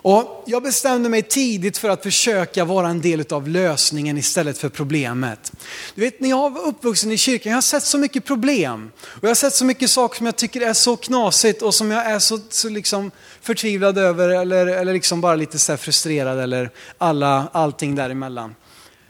Och 0.04 0.44
jag 0.48 0.64
bestämde 0.64 1.10
mig 1.10 1.22
tidigt 1.22 1.78
för 1.78 1.90
att 1.90 2.04
försöka 2.04 2.66
vara 2.66 2.88
en 2.88 3.02
del 3.02 3.26
av 3.30 3.48
lösningen 3.48 4.18
istället 4.18 4.58
för 4.58 4.70
problemet. 4.70 5.52
Du 5.96 6.02
vet, 6.02 6.20
när 6.20 6.30
jag 6.30 6.50
var 6.50 6.62
uppvuxen 6.62 7.12
i 7.12 7.18
kyrkan, 7.18 7.50
jag 7.50 7.58
har 7.58 7.62
sett 7.62 7.84
så 7.84 7.98
mycket 7.98 8.26
problem. 8.26 8.92
Och 9.04 9.24
jag 9.24 9.30
har 9.30 9.36
sett 9.36 9.54
så 9.54 9.66
mycket 9.66 9.90
saker 9.90 10.18
som 10.18 10.26
jag 10.26 10.36
tycker 10.36 10.62
är 10.62 10.74
så 10.74 10.98
knasigt 10.98 11.62
och 11.62 11.74
som 11.74 11.92
jag 11.92 12.06
är 12.06 12.20
så, 12.20 12.40
så 12.50 12.70
liksom 12.70 13.12
förtvivlad 13.42 13.98
över 13.98 14.30
eller, 14.30 14.68
eller 14.68 14.94
liksom 14.94 15.22
bara 15.22 15.36
lite 15.36 15.60
så 15.60 15.78
frustrerad 15.78 16.40
eller 16.40 16.70
alla, 16.98 17.48
allting 17.52 17.96
däremellan. 17.96 18.56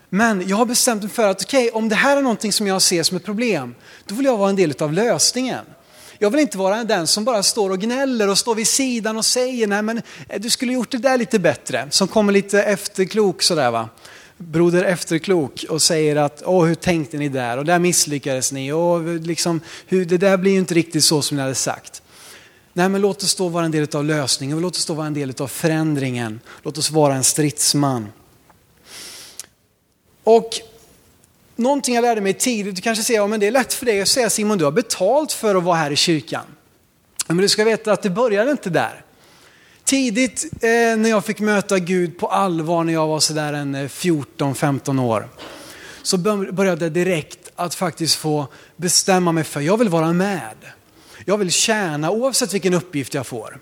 Men 0.10 0.48
jag 0.48 0.57
har 0.57 0.65
bestämt 0.65 1.03
mig 1.03 1.12
för 1.12 1.27
att 1.27 1.43
okej, 1.43 1.67
okay, 1.67 1.77
om 1.77 1.89
det 1.89 1.95
här 1.95 2.17
är 2.17 2.21
någonting 2.21 2.53
som 2.53 2.67
jag 2.67 2.81
ser 2.81 3.03
som 3.03 3.17
ett 3.17 3.25
problem, 3.25 3.75
då 4.05 4.15
vill 4.15 4.25
jag 4.25 4.38
vara 4.38 4.50
en 4.50 4.55
del 4.55 4.74
av 4.79 4.93
lösningen. 4.93 5.65
Jag 6.24 6.30
vill 6.30 6.40
inte 6.40 6.58
vara 6.58 6.84
den 6.84 7.08
som 7.08 7.25
bara 7.25 7.44
står 7.44 7.70
och 7.70 7.80
gnäller 7.80 8.30
och 8.30 8.38
står 8.38 8.56
vid 8.56 8.68
sidan 8.68 9.18
och 9.18 9.25
säger 9.25 9.68
nej 9.68 9.82
men 9.82 10.01
eh, 10.30 10.42
du 10.42 10.50
skulle 10.50 10.74
gjort 10.74 10.92
det 10.92 10.98
där 10.98 11.18
lite 11.18 11.40
bättre. 11.40 11.88
Som 11.90 12.08
kommer 12.08 12.34
lite 12.34 12.63
efterklok 12.63 13.42
sådär 13.42 13.72
va. 13.72 13.90
Broder 14.38 14.84
efterklok 14.84 15.66
och 15.70 15.82
säger 15.82 16.16
att 16.16 16.44
åh 16.46 16.66
hur 16.66 16.75
tänkte 16.75 17.18
ni 17.18 17.30
där 17.30 17.58
och 17.58 17.66
där 17.66 17.80
misslyckades 17.80 18.51
ni 18.51 18.72
och 18.72 19.04
liksom 19.04 19.62
hur, 19.88 20.06
det 20.06 20.18
där 20.18 20.38
blir 20.38 20.51
ju 20.51 20.58
inte 20.58 20.74
riktigt 20.74 21.04
så 21.04 21.22
som 21.22 21.38
ni 21.38 21.44
hade 21.44 21.56
sagt. 21.56 22.01
Nej 22.74 22.90
men 22.90 23.01
låt 23.01 23.24
oss 23.24 23.36
då 23.36 23.48
vara 23.48 23.66
en 23.66 23.72
del 23.72 23.88
av 23.96 24.06
lösningen, 24.06 24.60
låt 24.60 24.75
oss 24.75 24.86
då 24.86 24.94
vara 24.94 25.08
en 25.08 25.13
del 25.13 25.34
av 25.40 25.48
förändringen. 25.48 26.40
Låt 26.63 26.78
oss 26.78 26.92
vara 26.92 27.16
en 27.16 27.24
stridsman. 27.24 28.08
Och 30.24 30.50
någonting 31.55 31.96
jag 31.96 32.01
lärde 32.01 32.22
mig 32.22 32.34
tidigt, 32.34 32.75
du 32.75 32.81
kanske 32.81 33.03
säger, 33.03 33.20
ja 33.20 33.27
men 33.27 33.39
det 33.39 33.48
är 33.48 33.51
lätt 33.51 33.74
för 33.74 33.86
dig 33.86 34.01
att 34.01 34.08
säga 34.08 34.29
Simon, 34.29 34.58
du 34.58 34.65
har 34.65 34.72
betalt 34.72 35.31
för 35.31 35.55
att 35.55 35.63
vara 35.63 35.75
här 35.75 35.91
i 35.91 35.96
kyrkan. 35.96 36.46
Men 37.27 37.38
du 37.38 37.50
ska 37.50 37.63
veta 37.63 37.91
att 37.91 38.01
det 38.01 38.10
började 38.10 38.51
inte 38.51 38.70
där. 38.70 39.05
Tidigt 39.84 40.46
eh, 40.53 40.70
när 40.98 41.10
jag 41.10 41.25
fick 41.25 41.39
möta 41.39 41.79
Gud 41.79 42.20
på 42.20 42.27
allvar 42.27 42.84
när 42.84 42.93
jag 42.93 43.08
var 43.08 43.20
sådär 43.20 43.53
en 43.53 43.75
eh, 43.75 43.88
14-15 43.88 45.01
år, 45.01 45.29
så 46.03 46.17
började 46.51 46.86
jag 46.86 46.91
direkt 46.91 47.51
att 47.55 47.75
faktiskt 47.75 48.15
få 48.15 48.48
bestämma 48.75 49.31
mig 49.31 49.43
för, 49.43 49.62
jag 49.62 49.77
vill 49.77 49.89
vara 49.89 50.13
med. 50.13 50.55
Jag 51.25 51.38
vill 51.38 51.51
tjäna 51.51 52.12
oavsett 52.12 52.53
vilken 52.53 52.74
uppgift 52.74 53.13
jag 53.13 53.27
får. 53.27 53.60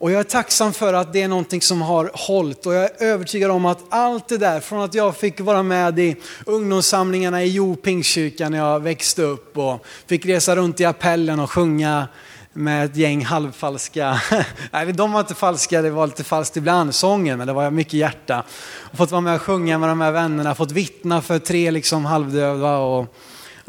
Och 0.00 0.10
jag 0.10 0.20
är 0.20 0.24
tacksam 0.24 0.72
för 0.72 0.94
att 0.94 1.12
det 1.12 1.22
är 1.22 1.28
någonting 1.28 1.60
som 1.60 1.82
har 1.82 2.10
hållit 2.14 2.66
och 2.66 2.74
jag 2.74 2.84
är 2.84 2.90
övertygad 2.98 3.50
om 3.50 3.66
att 3.66 3.78
allt 3.88 4.28
det 4.28 4.38
där, 4.38 4.60
från 4.60 4.80
att 4.80 4.94
jag 4.94 5.16
fick 5.16 5.40
vara 5.40 5.62
med 5.62 5.98
i 5.98 6.16
ungdomssamlingarna 6.46 7.44
i 7.44 7.48
Jo 7.48 7.76
Pingstkyrkan 7.76 8.52
när 8.52 8.58
jag 8.58 8.80
växte 8.80 9.22
upp 9.22 9.58
och 9.58 9.84
fick 10.06 10.26
resa 10.26 10.56
runt 10.56 10.80
i 10.80 10.84
appellen 10.84 11.40
och 11.40 11.50
sjunga 11.50 12.08
med 12.52 12.84
ett 12.84 12.96
gäng 12.96 13.24
halvfalska, 13.24 14.20
nej 14.70 14.92
de 14.92 15.12
var 15.12 15.20
inte 15.20 15.34
falska, 15.34 15.82
det 15.82 15.90
var 15.90 16.06
lite 16.06 16.24
falskt 16.24 16.56
ibland, 16.56 16.94
sången, 16.94 17.38
men 17.38 17.46
det 17.46 17.52
var 17.52 17.70
mycket 17.70 17.94
hjärta. 17.94 18.44
Och 18.80 18.98
fått 18.98 19.10
vara 19.10 19.20
med 19.20 19.34
och 19.34 19.42
sjunga 19.42 19.78
med 19.78 19.88
de 19.88 20.00
här 20.00 20.12
vännerna, 20.12 20.54
fått 20.54 20.72
vittna 20.72 21.22
för 21.22 21.38
tre 21.38 21.70
liksom 21.70 22.04
halvdöva 22.04 22.78
och 22.78 23.16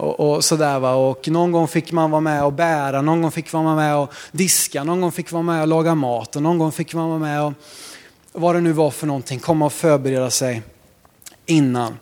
och, 0.02 0.20
och 0.20 0.44
sådär 0.44 0.80
va. 0.80 0.94
Och 0.94 1.28
någon 1.28 1.52
gång 1.52 1.68
fick 1.68 1.92
man 1.92 2.12
vara 2.12 2.22
med 2.22 2.44
och 2.44 2.54
bära, 2.54 3.02
någon 3.02 3.22
gång 3.22 3.32
fick 3.32 3.54
man 3.54 3.66
vara 3.66 3.76
med 3.76 3.96
och 3.96 4.14
diska, 4.32 4.84
någon 4.84 5.02
gång 5.02 5.12
fick 5.12 5.32
man 5.32 5.46
vara 5.46 5.56
med 5.56 5.62
och 5.62 5.68
laga 5.68 5.96
mat 5.96 6.36
och 6.36 6.42
någon 6.42 6.58
gång 6.58 6.72
fick 6.72 6.94
man 6.94 7.10
vara 7.10 7.20
med 7.20 7.44
och 7.44 7.54
vad 8.32 8.56
det 8.56 8.62
nu 8.62 8.72
var 8.72 8.92
för 8.92 9.08
någonting, 9.08 9.40
komma 9.40 9.66
och 9.66 9.74
förbereda 9.74 10.30
sig 10.30 10.62
innan. 11.46 11.98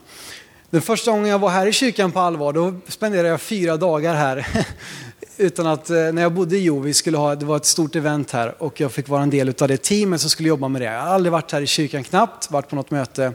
Den 0.70 0.82
första 0.82 1.12
gången 1.12 1.28
jag 1.28 1.40
var 1.40 1.50
här 1.50 1.68
i 1.68 1.74
kyrkan 1.74 2.12
på 2.12 2.20
allvar, 2.20 2.54
då 2.54 2.74
spenderade 2.88 3.30
jag 3.30 3.42
fyra 3.42 3.78
dagar 3.78 4.16
här. 4.16 4.48
Utan 5.38 5.68
att, 5.68 5.90
eh, 5.90 5.96
när 5.96 6.22
jag 6.22 6.34
bodde 6.34 6.58
i 6.58 6.64
Jo, 6.64 6.80
vi 6.80 6.94
skulle 6.94 7.18
ha, 7.18 7.36
det 7.36 7.46
var 7.46 7.58
ett 7.58 7.66
stort 7.66 7.96
event 7.96 8.32
här 8.32 8.64
och 8.64 8.82
jag 8.82 8.92
fick 8.92 9.08
vara 9.08 9.24
en 9.24 9.30
del 9.30 9.54
av 9.62 9.68
det 9.68 9.78
teamet 9.78 10.22
som 10.22 10.30
skulle 10.30 10.50
jobba 10.50 10.68
med 10.68 10.82
det. 10.82 10.86
Jag 10.86 11.02
har 11.02 11.08
aldrig 11.08 11.32
varit 11.32 11.52
här 11.52 11.62
i 11.62 11.68
kyrkan 11.68 12.04
knappt, 12.04 12.52
varit 12.52 12.70
på 12.70 12.76
något 12.76 12.92
möte. 12.92 13.34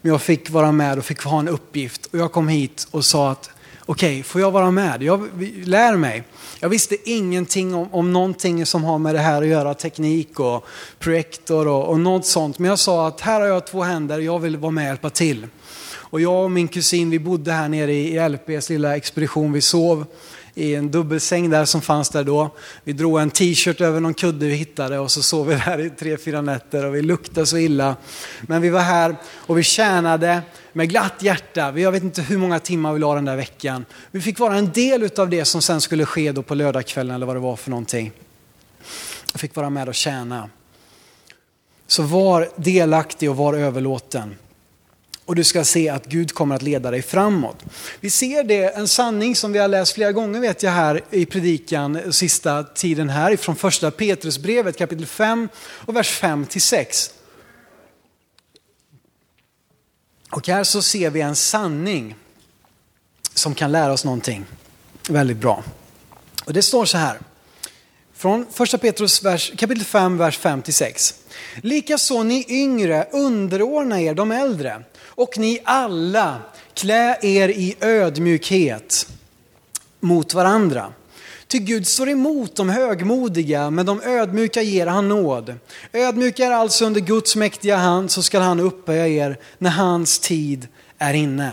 Men 0.00 0.12
jag 0.12 0.22
fick 0.22 0.50
vara 0.50 0.72
med 0.72 0.98
och 0.98 1.04
fick 1.04 1.22
ha 1.22 1.38
en 1.38 1.48
uppgift. 1.48 2.06
Och 2.06 2.18
jag 2.18 2.32
kom 2.32 2.48
hit 2.48 2.88
och 2.90 3.04
sa 3.04 3.30
att 3.30 3.50
okej, 3.86 4.10
okay, 4.10 4.22
får 4.22 4.40
jag 4.40 4.50
vara 4.50 4.70
med? 4.70 5.02
Jag 5.02 5.28
lär 5.64 5.96
mig. 5.96 6.22
Jag 6.60 6.68
visste 6.68 7.10
ingenting 7.10 7.74
om, 7.74 7.94
om 7.94 8.12
någonting 8.12 8.66
som 8.66 8.84
har 8.84 8.98
med 8.98 9.14
det 9.14 9.20
här 9.20 9.42
att 9.42 9.48
göra, 9.48 9.74
teknik 9.74 10.40
och 10.40 10.66
projektor 10.98 11.68
och, 11.68 11.88
och 11.88 12.00
något 12.00 12.26
sånt. 12.26 12.58
Men 12.58 12.68
jag 12.68 12.78
sa 12.78 13.08
att 13.08 13.20
här 13.20 13.40
har 13.40 13.46
jag 13.46 13.66
två 13.66 13.82
händer, 13.82 14.18
jag 14.18 14.38
vill 14.38 14.56
vara 14.56 14.70
med 14.70 14.82
och 14.82 14.88
hjälpa 14.88 15.10
till. 15.10 15.46
Och 16.08 16.20
jag 16.20 16.44
och 16.44 16.50
min 16.50 16.68
kusin, 16.68 17.10
vi 17.10 17.18
bodde 17.18 17.52
här 17.52 17.68
nere 17.68 17.92
i 17.92 18.28
LPs 18.28 18.68
lilla 18.68 18.96
expedition, 18.96 19.52
vi 19.52 19.60
sov 19.60 20.06
i 20.58 20.74
en 20.74 20.90
dubbelsäng 20.90 21.50
där 21.50 21.64
som 21.64 21.80
fanns 21.80 22.10
där 22.10 22.24
då. 22.24 22.50
Vi 22.84 22.92
drog 22.92 23.20
en 23.20 23.30
t-shirt 23.30 23.80
över 23.80 24.00
någon 24.00 24.14
kudde 24.14 24.46
vi 24.46 24.54
hittade 24.54 24.98
och 24.98 25.10
så 25.10 25.22
sov 25.22 25.46
vi 25.46 25.54
där 25.66 25.80
i 25.80 25.90
tre, 25.90 26.16
fyra 26.16 26.40
nätter 26.40 26.84
och 26.84 26.94
vi 26.94 27.02
luktade 27.02 27.46
så 27.46 27.58
illa. 27.58 27.96
Men 28.42 28.62
vi 28.62 28.68
var 28.68 28.80
här 28.80 29.16
och 29.36 29.58
vi 29.58 29.62
tjänade 29.62 30.42
med 30.72 30.88
glatt 30.88 31.22
hjärta. 31.22 31.78
Jag 31.78 31.92
vet 31.92 32.02
inte 32.02 32.22
hur 32.22 32.38
många 32.38 32.58
timmar 32.58 32.92
vi 32.92 32.98
la 32.98 33.14
den 33.14 33.24
där 33.24 33.36
veckan. 33.36 33.84
Vi 34.10 34.20
fick 34.20 34.38
vara 34.38 34.56
en 34.56 34.72
del 34.72 35.10
av 35.18 35.30
det 35.30 35.44
som 35.44 35.62
sen 35.62 35.80
skulle 35.80 36.06
ske 36.06 36.32
då 36.32 36.42
på 36.42 36.54
lördagskvällen 36.54 37.14
eller 37.14 37.26
vad 37.26 37.36
det 37.36 37.40
var 37.40 37.56
för 37.56 37.70
någonting. 37.70 38.12
Jag 39.32 39.40
fick 39.40 39.56
vara 39.56 39.70
med 39.70 39.88
och 39.88 39.94
tjäna. 39.94 40.50
Så 41.86 42.02
var 42.02 42.48
delaktig 42.56 43.30
och 43.30 43.36
var 43.36 43.54
överlåten. 43.54 44.34
Och 45.26 45.34
du 45.34 45.44
ska 45.44 45.64
se 45.64 45.88
att 45.88 46.06
Gud 46.06 46.32
kommer 46.32 46.54
att 46.54 46.62
leda 46.62 46.90
dig 46.90 47.02
framåt. 47.02 47.64
Vi 48.00 48.10
ser 48.10 48.44
det, 48.44 48.76
en 48.76 48.88
sanning 48.88 49.36
som 49.36 49.52
vi 49.52 49.58
har 49.58 49.68
läst 49.68 49.92
flera 49.92 50.12
gånger 50.12 50.40
vet 50.40 50.62
jag 50.62 50.70
här 50.70 51.04
i 51.10 51.26
predikan 51.26 52.12
sista 52.12 52.62
tiden 52.64 53.08
här 53.08 53.36
från 53.36 53.56
första 53.56 53.90
Petrusbrevet 53.90 54.78
kapitel 54.78 55.06
5 55.06 55.48
och 55.58 55.96
vers 55.96 56.10
5 56.10 56.46
till 56.46 56.62
6. 56.62 57.10
Och 60.30 60.48
här 60.48 60.64
så 60.64 60.82
ser 60.82 61.10
vi 61.10 61.20
en 61.20 61.36
sanning 61.36 62.14
som 63.34 63.54
kan 63.54 63.72
lära 63.72 63.92
oss 63.92 64.04
någonting 64.04 64.44
väldigt 65.08 65.36
bra. 65.36 65.64
Och 66.44 66.52
det 66.52 66.62
står 66.62 66.84
så 66.84 66.98
här, 66.98 67.18
från 68.16 68.46
1 68.74 68.80
Petrus 68.80 69.22
vers, 69.22 69.52
kapitel 69.56 69.84
5, 69.84 70.16
vers 70.18 70.38
5-6. 70.38 71.14
Likaså 71.56 72.22
ni 72.22 72.44
yngre 72.48 73.06
underordna 73.12 74.00
er 74.00 74.14
de 74.14 74.32
äldre 74.32 74.82
och 75.04 75.38
ni 75.38 75.60
alla 75.64 76.40
klä 76.74 77.18
er 77.22 77.48
i 77.48 77.76
ödmjukhet 77.80 79.06
mot 80.00 80.34
varandra. 80.34 80.92
Ty 81.46 81.58
Gud 81.58 81.86
står 81.86 82.08
emot 82.08 82.56
de 82.56 82.68
högmodiga, 82.68 83.70
men 83.70 83.86
de 83.86 84.02
ödmjuka 84.02 84.62
ger 84.62 84.86
han 84.86 85.08
nåd. 85.08 85.54
Ödmjuka 85.92 86.44
är 86.44 86.50
alltså 86.50 86.84
under 86.84 87.00
Guds 87.00 87.36
mäktiga 87.36 87.76
hand, 87.76 88.10
så 88.10 88.22
skall 88.22 88.42
han 88.42 88.60
upphöja 88.60 89.08
er 89.08 89.38
när 89.58 89.70
hans 89.70 90.18
tid 90.18 90.68
är 90.98 91.14
inne. 91.14 91.52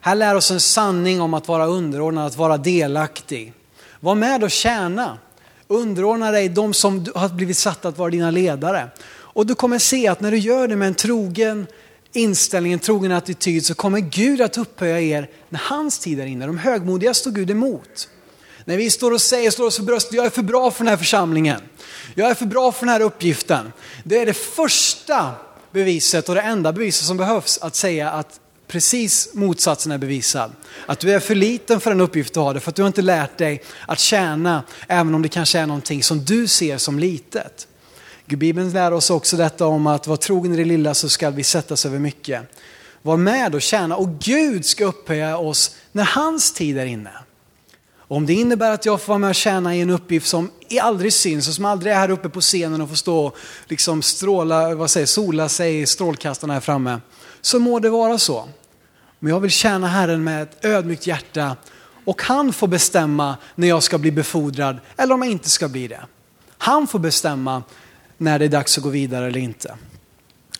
Här 0.00 0.14
lär 0.14 0.34
oss 0.34 0.50
en 0.50 0.60
sanning 0.60 1.20
om 1.20 1.34
att 1.34 1.48
vara 1.48 1.66
underordnad, 1.66 2.26
att 2.26 2.36
vara 2.36 2.56
delaktig. 2.56 3.52
Var 4.00 4.14
med 4.14 4.42
och 4.42 4.50
tjäna. 4.50 5.18
Underordna 5.68 6.30
dig 6.30 6.48
de 6.48 6.74
som 6.74 7.06
har 7.14 7.28
blivit 7.28 7.56
satta 7.56 7.88
att 7.88 7.98
vara 7.98 8.10
dina 8.10 8.30
ledare. 8.30 8.88
Och 9.10 9.46
du 9.46 9.54
kommer 9.54 9.78
se 9.78 10.08
att 10.08 10.20
när 10.20 10.30
du 10.30 10.38
gör 10.38 10.68
det 10.68 10.76
med 10.76 10.88
en 10.88 10.94
trogen 10.94 11.66
inställning, 12.12 12.72
en 12.72 12.78
trogen 12.78 13.12
attityd 13.12 13.66
så 13.66 13.74
kommer 13.74 14.00
Gud 14.00 14.40
att 14.40 14.58
upphöja 14.58 15.00
er 15.00 15.30
när 15.48 15.60
hans 15.60 15.98
tid 15.98 16.20
är 16.20 16.26
inne. 16.26 16.46
De 16.46 16.58
högmodiga 16.58 17.14
står 17.14 17.30
Gud 17.30 17.50
emot. 17.50 18.08
När 18.64 18.76
vi 18.76 18.90
står 18.90 19.10
och 19.10 19.20
säger, 19.20 19.50
slår 19.50 19.66
oss 19.66 19.76
för 19.76 19.82
bröstet, 19.82 20.12
jag 20.12 20.26
är 20.26 20.30
för 20.30 20.42
bra 20.42 20.70
för 20.70 20.84
den 20.84 20.88
här 20.88 20.96
församlingen. 20.96 21.60
Jag 22.14 22.30
är 22.30 22.34
för 22.34 22.46
bra 22.46 22.72
för 22.72 22.86
den 22.86 22.92
här 22.92 23.00
uppgiften. 23.00 23.72
Det 24.04 24.18
är 24.18 24.26
det 24.26 24.34
första 24.34 25.32
beviset 25.72 26.28
och 26.28 26.34
det 26.34 26.40
enda 26.40 26.72
beviset 26.72 27.06
som 27.06 27.16
behövs 27.16 27.58
att 27.58 27.76
säga 27.76 28.10
att 28.10 28.39
precis 28.70 29.28
motsatsen 29.34 29.92
är 29.92 29.98
bevisad. 29.98 30.52
Att 30.86 31.00
du 31.00 31.12
är 31.12 31.20
för 31.20 31.34
liten 31.34 31.80
för 31.80 31.90
den 31.90 32.00
uppgift 32.00 32.34
du 32.34 32.40
har, 32.40 32.54
för 32.58 32.70
att 32.70 32.76
du 32.76 32.82
har 32.82 32.86
inte 32.86 33.02
lärt 33.02 33.38
dig 33.38 33.62
att 33.86 33.98
tjäna, 33.98 34.62
även 34.88 35.14
om 35.14 35.22
det 35.22 35.28
kanske 35.28 35.58
är 35.58 35.66
någonting 35.66 36.02
som 36.02 36.24
du 36.24 36.46
ser 36.46 36.78
som 36.78 36.98
litet. 36.98 37.66
Bibeln 38.26 38.70
lär 38.70 38.92
oss 38.92 39.10
också 39.10 39.36
detta 39.36 39.66
om 39.66 39.86
att 39.86 40.06
vara 40.06 40.16
trogen 40.16 40.54
i 40.54 40.56
det 40.56 40.64
lilla 40.64 40.94
så 40.94 41.08
ska 41.08 41.30
vi 41.30 41.44
sättas 41.44 41.86
över 41.86 41.98
mycket. 41.98 42.42
Var 43.02 43.16
med 43.16 43.54
och 43.54 43.62
tjäna 43.62 43.96
och 43.96 44.18
Gud 44.18 44.64
ska 44.64 44.84
upphöja 44.84 45.38
oss 45.38 45.76
när 45.92 46.04
hans 46.04 46.52
tid 46.52 46.78
är 46.78 46.86
inne. 46.86 47.10
Och 47.96 48.16
om 48.16 48.26
det 48.26 48.32
innebär 48.32 48.70
att 48.70 48.86
jag 48.86 49.00
får 49.00 49.08
vara 49.08 49.18
med 49.18 49.28
och 49.28 49.34
tjäna 49.34 49.76
i 49.76 49.80
en 49.80 49.90
uppgift 49.90 50.26
som 50.26 50.50
aldrig 50.80 51.12
syns 51.12 51.48
och 51.48 51.54
som 51.54 51.64
aldrig 51.64 51.92
är 51.92 51.96
här 51.96 52.10
uppe 52.10 52.28
på 52.28 52.40
scenen 52.40 52.80
och 52.80 52.88
får 52.88 52.96
stå 52.96 53.26
och 53.26 53.36
liksom 53.68 54.02
stråla, 54.02 54.74
vad 54.74 54.90
säger, 54.90 55.06
sola 55.06 55.48
sig 55.48 55.80
i 55.80 55.86
strålkastarna 55.86 56.52
här 56.52 56.60
framme. 56.60 57.00
Så 57.40 57.58
må 57.58 57.78
det 57.78 57.90
vara 57.90 58.18
så. 58.18 58.48
Men 59.20 59.32
jag 59.32 59.40
vill 59.40 59.50
tjäna 59.50 59.86
Herren 59.86 60.24
med 60.24 60.42
ett 60.42 60.64
ödmjukt 60.64 61.06
hjärta 61.06 61.56
och 62.04 62.22
han 62.22 62.52
får 62.52 62.68
bestämma 62.68 63.36
när 63.54 63.68
jag 63.68 63.82
ska 63.82 63.98
bli 63.98 64.10
befordrad 64.10 64.78
eller 64.96 65.14
om 65.14 65.22
jag 65.22 65.30
inte 65.30 65.50
ska 65.50 65.68
bli 65.68 65.88
det. 65.88 66.00
Han 66.58 66.86
får 66.86 66.98
bestämma 66.98 67.62
när 68.18 68.38
det 68.38 68.44
är 68.44 68.48
dags 68.48 68.78
att 68.78 68.84
gå 68.84 68.90
vidare 68.90 69.26
eller 69.26 69.40
inte. 69.40 69.74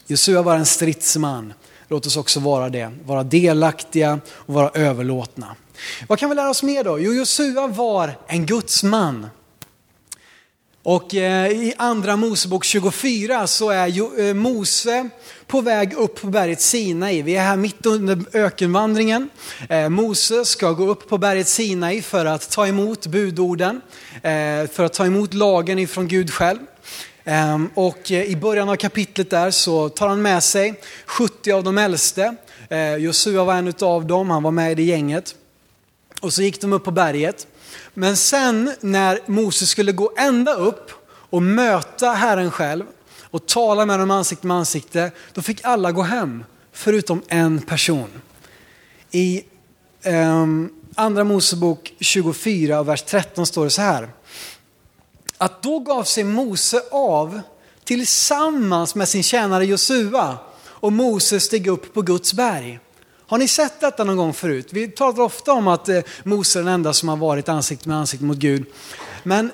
Josua 0.06 0.42
var 0.42 0.56
en 0.56 0.66
stridsman. 0.66 1.52
Låt 1.88 2.06
oss 2.06 2.16
också 2.16 2.40
vara 2.40 2.68
det. 2.68 2.92
Vara 3.04 3.22
delaktiga 3.22 4.20
och 4.28 4.54
vara 4.54 4.70
överlåtna. 4.74 5.56
Vad 6.08 6.18
kan 6.18 6.30
vi 6.30 6.36
lära 6.36 6.50
oss 6.50 6.62
mer 6.62 6.84
då? 6.84 6.98
Jo, 6.98 7.12
Josua 7.12 7.66
var 7.66 8.12
en 8.26 8.46
gudsman. 8.46 9.26
Och 10.82 11.14
eh, 11.14 11.52
i 11.52 11.74
andra 11.76 12.16
Mosebok 12.16 12.64
24 12.64 13.46
så 13.46 13.70
är 13.70 14.20
eh, 14.28 14.34
Mose 14.34 15.08
på 15.46 15.60
väg 15.60 15.92
upp 15.92 16.20
på 16.20 16.26
berget 16.26 16.60
Sinai. 16.60 17.22
Vi 17.22 17.36
är 17.36 17.44
här 17.44 17.56
mitt 17.56 17.86
under 17.86 18.18
ökenvandringen. 18.32 19.30
Eh, 19.68 19.88
Mose 19.88 20.44
ska 20.44 20.72
gå 20.72 20.86
upp 20.86 21.08
på 21.08 21.18
berget 21.18 21.48
Sinai 21.48 22.02
för 22.02 22.26
att 22.26 22.50
ta 22.50 22.66
emot 22.66 23.06
budorden, 23.06 23.80
för 24.72 24.84
att 24.84 24.92
ta 24.92 25.06
emot 25.06 25.34
lagen 25.34 25.78
ifrån 25.78 26.08
Gud 26.08 26.30
själv. 26.30 26.58
Ehm, 27.24 27.70
och 27.74 28.10
i 28.10 28.36
början 28.36 28.68
av 28.68 28.76
kapitlet 28.76 29.30
där 29.30 29.50
så 29.50 29.88
tar 29.88 30.08
han 30.08 30.22
med 30.22 30.42
sig 30.42 30.74
70 31.06 31.52
av 31.52 31.64
de 31.64 31.78
äldste. 31.78 32.36
Josua 32.98 33.44
var 33.44 33.54
en 33.54 33.74
av 33.80 34.06
dem, 34.06 34.30
han 34.30 34.42
var 34.42 34.50
med 34.50 34.72
i 34.72 34.74
det 34.74 34.82
gänget. 34.82 35.34
Och 36.20 36.32
så 36.32 36.42
gick 36.42 36.60
de 36.60 36.72
upp 36.72 36.84
på 36.84 36.90
berget. 36.90 37.46
Men 37.94 38.16
sen 38.16 38.74
när 38.80 39.20
Moses 39.26 39.70
skulle 39.70 39.92
gå 39.92 40.12
ända 40.16 40.54
upp 40.54 40.90
och 41.06 41.42
möta 41.42 42.12
Herren 42.12 42.50
själv 42.50 42.84
och 43.22 43.46
tala 43.46 43.86
med 43.86 43.98
dem 43.98 44.10
ansikte 44.10 44.46
med 44.46 44.56
ansikte, 44.56 45.10
då 45.32 45.42
fick 45.42 45.64
alla 45.64 45.92
gå 45.92 46.02
hem, 46.02 46.44
förutom 46.72 47.22
en 47.28 47.62
person. 47.62 48.10
I 49.10 49.44
eh, 50.02 50.46
Andra 50.94 51.24
Mosebok 51.24 51.94
24, 52.00 52.82
vers 52.82 53.02
13 53.02 53.46
står 53.46 53.64
det 53.64 53.70
så 53.70 53.82
här. 53.82 54.08
Att 55.38 55.62
då 55.62 55.78
gav 55.78 56.04
sig 56.04 56.24
Mose 56.24 56.82
av 56.90 57.40
tillsammans 57.84 58.94
med 58.94 59.08
sin 59.08 59.22
tjänare 59.22 59.66
Josua 59.66 60.38
och 60.58 60.92
Mose 60.92 61.40
steg 61.40 61.66
upp 61.66 61.94
på 61.94 62.02
Guds 62.02 62.34
berg. 62.34 62.80
Har 63.30 63.38
ni 63.38 63.48
sett 63.48 63.80
detta 63.80 64.04
någon 64.04 64.16
gång 64.16 64.32
förut? 64.32 64.68
Vi 64.70 64.88
talar 64.88 65.20
ofta 65.20 65.52
om 65.52 65.68
att 65.68 65.88
eh, 65.88 66.00
Mose 66.24 66.58
är 66.58 66.62
den 66.62 66.72
enda 66.72 66.92
som 66.92 67.08
har 67.08 67.16
varit 67.16 67.48
ansikte 67.48 67.88
med 67.88 67.98
ansikte 67.98 68.24
mot 68.24 68.36
Gud. 68.36 68.66
Men 69.22 69.52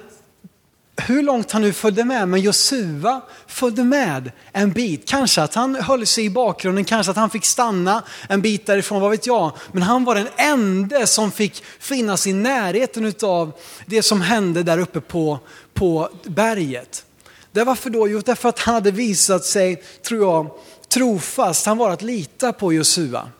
hur 0.96 1.22
långt 1.22 1.52
han 1.52 1.62
nu 1.62 1.72
följde 1.72 2.04
med, 2.04 2.28
men 2.28 2.40
Josua 2.40 3.20
följde 3.46 3.84
med 3.84 4.32
en 4.52 4.72
bit. 4.72 5.08
Kanske 5.08 5.42
att 5.42 5.54
han 5.54 5.74
höll 5.74 6.06
sig 6.06 6.24
i 6.24 6.30
bakgrunden, 6.30 6.84
kanske 6.84 7.10
att 7.10 7.16
han 7.16 7.30
fick 7.30 7.44
stanna 7.44 8.02
en 8.28 8.42
bit 8.42 8.66
därifrån, 8.66 9.00
vad 9.00 9.10
vet 9.10 9.26
jag. 9.26 9.52
Men 9.72 9.82
han 9.82 10.04
var 10.04 10.14
den 10.14 10.28
enda 10.36 11.06
som 11.06 11.32
fick 11.32 11.64
finnas 11.78 12.26
i 12.26 12.32
närheten 12.32 13.14
av 13.22 13.52
det 13.86 14.02
som 14.02 14.20
hände 14.20 14.62
där 14.62 14.78
uppe 14.78 15.00
på, 15.00 15.38
på 15.74 16.08
berget. 16.24 17.04
Det 17.52 17.64
varför 17.64 17.90
då? 17.90 18.08
Jo, 18.08 18.22
därför 18.24 18.48
att 18.48 18.58
han 18.58 18.74
hade 18.74 18.90
visat 18.90 19.44
sig, 19.44 19.82
tror 20.02 20.22
jag, 20.22 20.50
trofast. 20.88 21.66
Han 21.66 21.78
var 21.78 21.90
att 21.90 22.02
lita 22.02 22.52
på 22.52 22.72
Josua. 22.72 23.30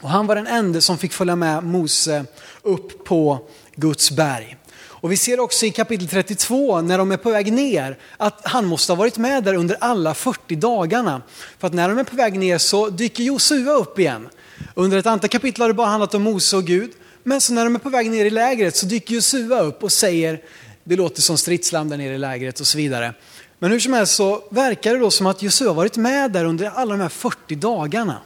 Och 0.00 0.10
han 0.10 0.26
var 0.26 0.34
den 0.34 0.46
enda 0.46 0.80
som 0.80 0.98
fick 0.98 1.12
följa 1.12 1.36
med 1.36 1.64
Mose 1.64 2.24
upp 2.62 3.04
på 3.04 3.48
Guds 3.74 4.10
berg. 4.10 4.56
Och 5.00 5.12
vi 5.12 5.16
ser 5.16 5.40
också 5.40 5.66
i 5.66 5.70
kapitel 5.70 6.08
32 6.08 6.80
när 6.80 6.98
de 6.98 7.12
är 7.12 7.16
på 7.16 7.30
väg 7.30 7.52
ner 7.52 7.98
att 8.16 8.40
han 8.44 8.66
måste 8.66 8.92
ha 8.92 8.96
varit 8.96 9.16
med 9.16 9.44
där 9.44 9.54
under 9.54 9.76
alla 9.80 10.14
40 10.14 10.56
dagarna. 10.56 11.22
För 11.58 11.66
att 11.66 11.74
när 11.74 11.88
de 11.88 11.98
är 11.98 12.04
på 12.04 12.16
väg 12.16 12.38
ner 12.38 12.58
så 12.58 12.88
dyker 12.88 13.22
Josua 13.22 13.72
upp 13.72 13.98
igen. 13.98 14.28
Under 14.74 14.98
ett 14.98 15.06
antal 15.06 15.30
kapitel 15.30 15.60
har 15.60 15.68
det 15.68 15.74
bara 15.74 15.86
handlat 15.86 16.14
om 16.14 16.22
Mose 16.22 16.56
och 16.56 16.64
Gud. 16.64 16.90
Men 17.22 17.40
så 17.40 17.52
när 17.52 17.64
de 17.64 17.74
är 17.74 17.78
på 17.78 17.88
väg 17.88 18.10
ner 18.10 18.24
i 18.24 18.30
lägret 18.30 18.76
så 18.76 18.86
dyker 18.86 19.14
Josua 19.14 19.60
upp 19.60 19.82
och 19.82 19.92
säger, 19.92 20.40
det 20.84 20.96
låter 20.96 21.22
som 21.22 21.38
stridslam 21.38 21.88
där 21.88 21.96
nere 21.96 22.14
i 22.14 22.18
lägret 22.18 22.60
och 22.60 22.66
så 22.66 22.78
vidare. 22.78 23.14
Men 23.58 23.70
hur 23.70 23.80
som 23.80 23.92
helst 23.92 24.14
så 24.14 24.42
verkar 24.50 24.94
det 24.94 24.98
då 24.98 25.10
som 25.10 25.26
att 25.26 25.42
Josua 25.42 25.72
varit 25.72 25.96
med 25.96 26.32
där 26.32 26.44
under 26.44 26.66
alla 26.66 26.90
de 26.94 27.00
här 27.00 27.08
40 27.08 27.54
dagarna. 27.54 28.18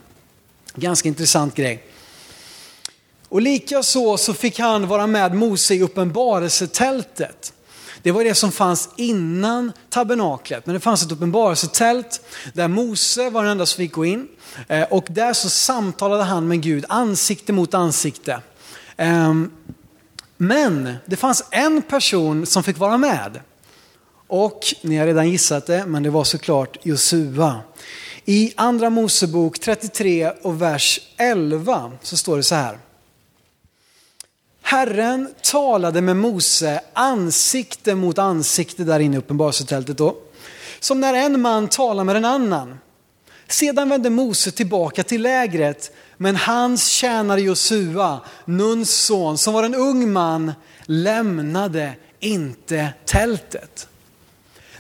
Ganska 0.74 1.08
intressant 1.08 1.54
grej. 1.54 1.84
Och 3.28 3.42
likaså 3.42 4.16
så 4.16 4.34
fick 4.34 4.58
han 4.58 4.88
vara 4.88 5.06
med 5.06 5.34
Mose 5.34 5.74
i 5.74 5.82
uppenbarelsetältet. 5.82 7.52
Det 8.02 8.12
var 8.12 8.24
det 8.24 8.34
som 8.34 8.52
fanns 8.52 8.88
innan 8.96 9.72
tabernaklet, 9.90 10.66
men 10.66 10.74
det 10.74 10.80
fanns 10.80 11.02
ett 11.02 11.12
uppenbarelsetält 11.12 12.20
där 12.52 12.68
Mose 12.68 13.30
var 13.30 13.42
den 13.42 13.52
enda 13.52 13.66
som 13.66 13.76
fick 13.76 13.92
gå 13.92 14.04
in. 14.04 14.28
Eh, 14.68 14.82
och 14.82 15.06
där 15.08 15.32
så 15.32 15.50
samtalade 15.50 16.24
han 16.24 16.48
med 16.48 16.62
Gud 16.62 16.84
ansikte 16.88 17.52
mot 17.52 17.74
ansikte. 17.74 18.40
Ehm, 18.96 19.50
men 20.36 20.94
det 21.06 21.16
fanns 21.16 21.44
en 21.50 21.82
person 21.82 22.46
som 22.46 22.62
fick 22.62 22.78
vara 22.78 22.98
med. 22.98 23.40
Och 24.26 24.60
ni 24.82 24.96
har 24.96 25.06
redan 25.06 25.30
gissat 25.30 25.66
det, 25.66 25.86
men 25.86 26.02
det 26.02 26.10
var 26.10 26.24
såklart 26.24 26.76
Josua. 26.82 27.60
I 28.24 28.52
andra 28.56 28.90
Mosebok 28.90 29.58
33 29.58 30.30
och 30.42 30.62
vers 30.62 31.00
11 31.16 31.92
så 32.02 32.16
står 32.16 32.36
det 32.36 32.42
så 32.42 32.54
här. 32.54 32.78
Herren 34.62 35.34
talade 35.42 36.00
med 36.00 36.16
Mose 36.16 36.80
ansikte 36.92 37.94
mot 37.94 38.18
ansikte 38.18 38.84
där 38.84 39.00
inne 39.00 39.16
i 39.16 39.18
uppenbarelsetältet 39.18 39.98
då. 39.98 40.16
Som 40.80 41.00
när 41.00 41.14
en 41.14 41.40
man 41.40 41.68
talar 41.68 42.04
med 42.04 42.16
en 42.16 42.24
annan. 42.24 42.78
Sedan 43.48 43.88
vände 43.88 44.10
Mose 44.10 44.50
tillbaka 44.50 45.02
till 45.02 45.22
lägret, 45.22 45.92
men 46.16 46.36
hans 46.36 46.86
tjänare 46.86 47.40
Josua, 47.40 48.20
Nuns 48.44 48.90
son, 48.90 49.38
som 49.38 49.54
var 49.54 49.64
en 49.64 49.74
ung 49.74 50.12
man, 50.12 50.52
lämnade 50.86 51.94
inte 52.20 52.88
tältet. 53.04 53.88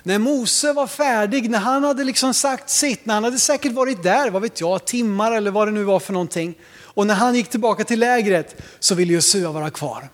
När 0.02 0.18
Mose 0.18 0.72
var 0.72 0.86
färdig, 0.86 1.50
när 1.50 1.58
han 1.58 1.84
hade 1.84 2.04
liksom 2.04 2.34
sagt 2.34 2.70
sitt, 2.70 3.06
när 3.06 3.14
han 3.14 3.24
hade 3.24 3.38
säkert 3.38 3.72
varit 3.72 4.02
där, 4.02 4.30
vad 4.30 4.42
vet 4.42 4.60
jag, 4.60 4.84
timmar 4.84 5.32
eller 5.32 5.50
vad 5.50 5.68
det 5.68 5.72
nu 5.72 5.84
var 5.84 6.00
för 6.00 6.12
någonting. 6.12 6.54
Och 6.82 7.06
när 7.06 7.14
han 7.14 7.34
gick 7.34 7.48
tillbaka 7.48 7.84
till 7.84 8.00
lägret 8.00 8.62
så 8.80 8.94
ville 8.94 9.12
Josua 9.12 9.52
vara 9.52 9.70
kvar. 9.70 10.08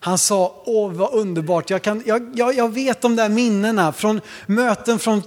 Han 0.00 0.18
sa, 0.18 0.62
åh 0.64 0.92
vad 0.92 1.14
underbart, 1.14 1.70
jag, 1.70 1.82
kan, 1.82 2.02
jag, 2.06 2.30
jag, 2.34 2.54
jag 2.54 2.74
vet 2.74 3.00
de 3.00 3.16
där 3.16 3.28
minnena 3.28 3.92
från 3.92 4.20
möten, 4.46 4.98
från 4.98 5.22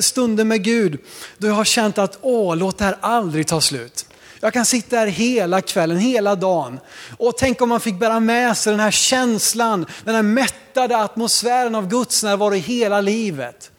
stunder 0.00 0.44
med 0.44 0.64
Gud. 0.64 0.98
Då 1.38 1.46
jag 1.46 1.54
har 1.54 1.64
känt 1.64 1.98
att, 1.98 2.18
åh 2.20 2.56
låt 2.56 2.78
det 2.78 2.84
här 2.84 2.96
aldrig 3.00 3.46
ta 3.46 3.60
slut. 3.60 4.06
Jag 4.44 4.52
kan 4.52 4.66
sitta 4.66 4.96
här 4.96 5.06
hela 5.06 5.60
kvällen, 5.60 5.98
hela 5.98 6.34
dagen. 6.34 6.80
Och 7.16 7.38
tänk 7.38 7.62
om 7.62 7.68
man 7.68 7.80
fick 7.80 7.98
bära 7.98 8.20
med 8.20 8.56
sig 8.56 8.70
den 8.72 8.80
här 8.80 8.90
känslan, 8.90 9.86
den 10.04 10.14
här 10.14 10.22
mättade 10.22 10.96
atmosfären 10.96 11.74
av 11.74 11.88
Guds 11.88 12.22
närvaro 12.22 12.54
hela 12.54 13.00
livet. 13.00 13.70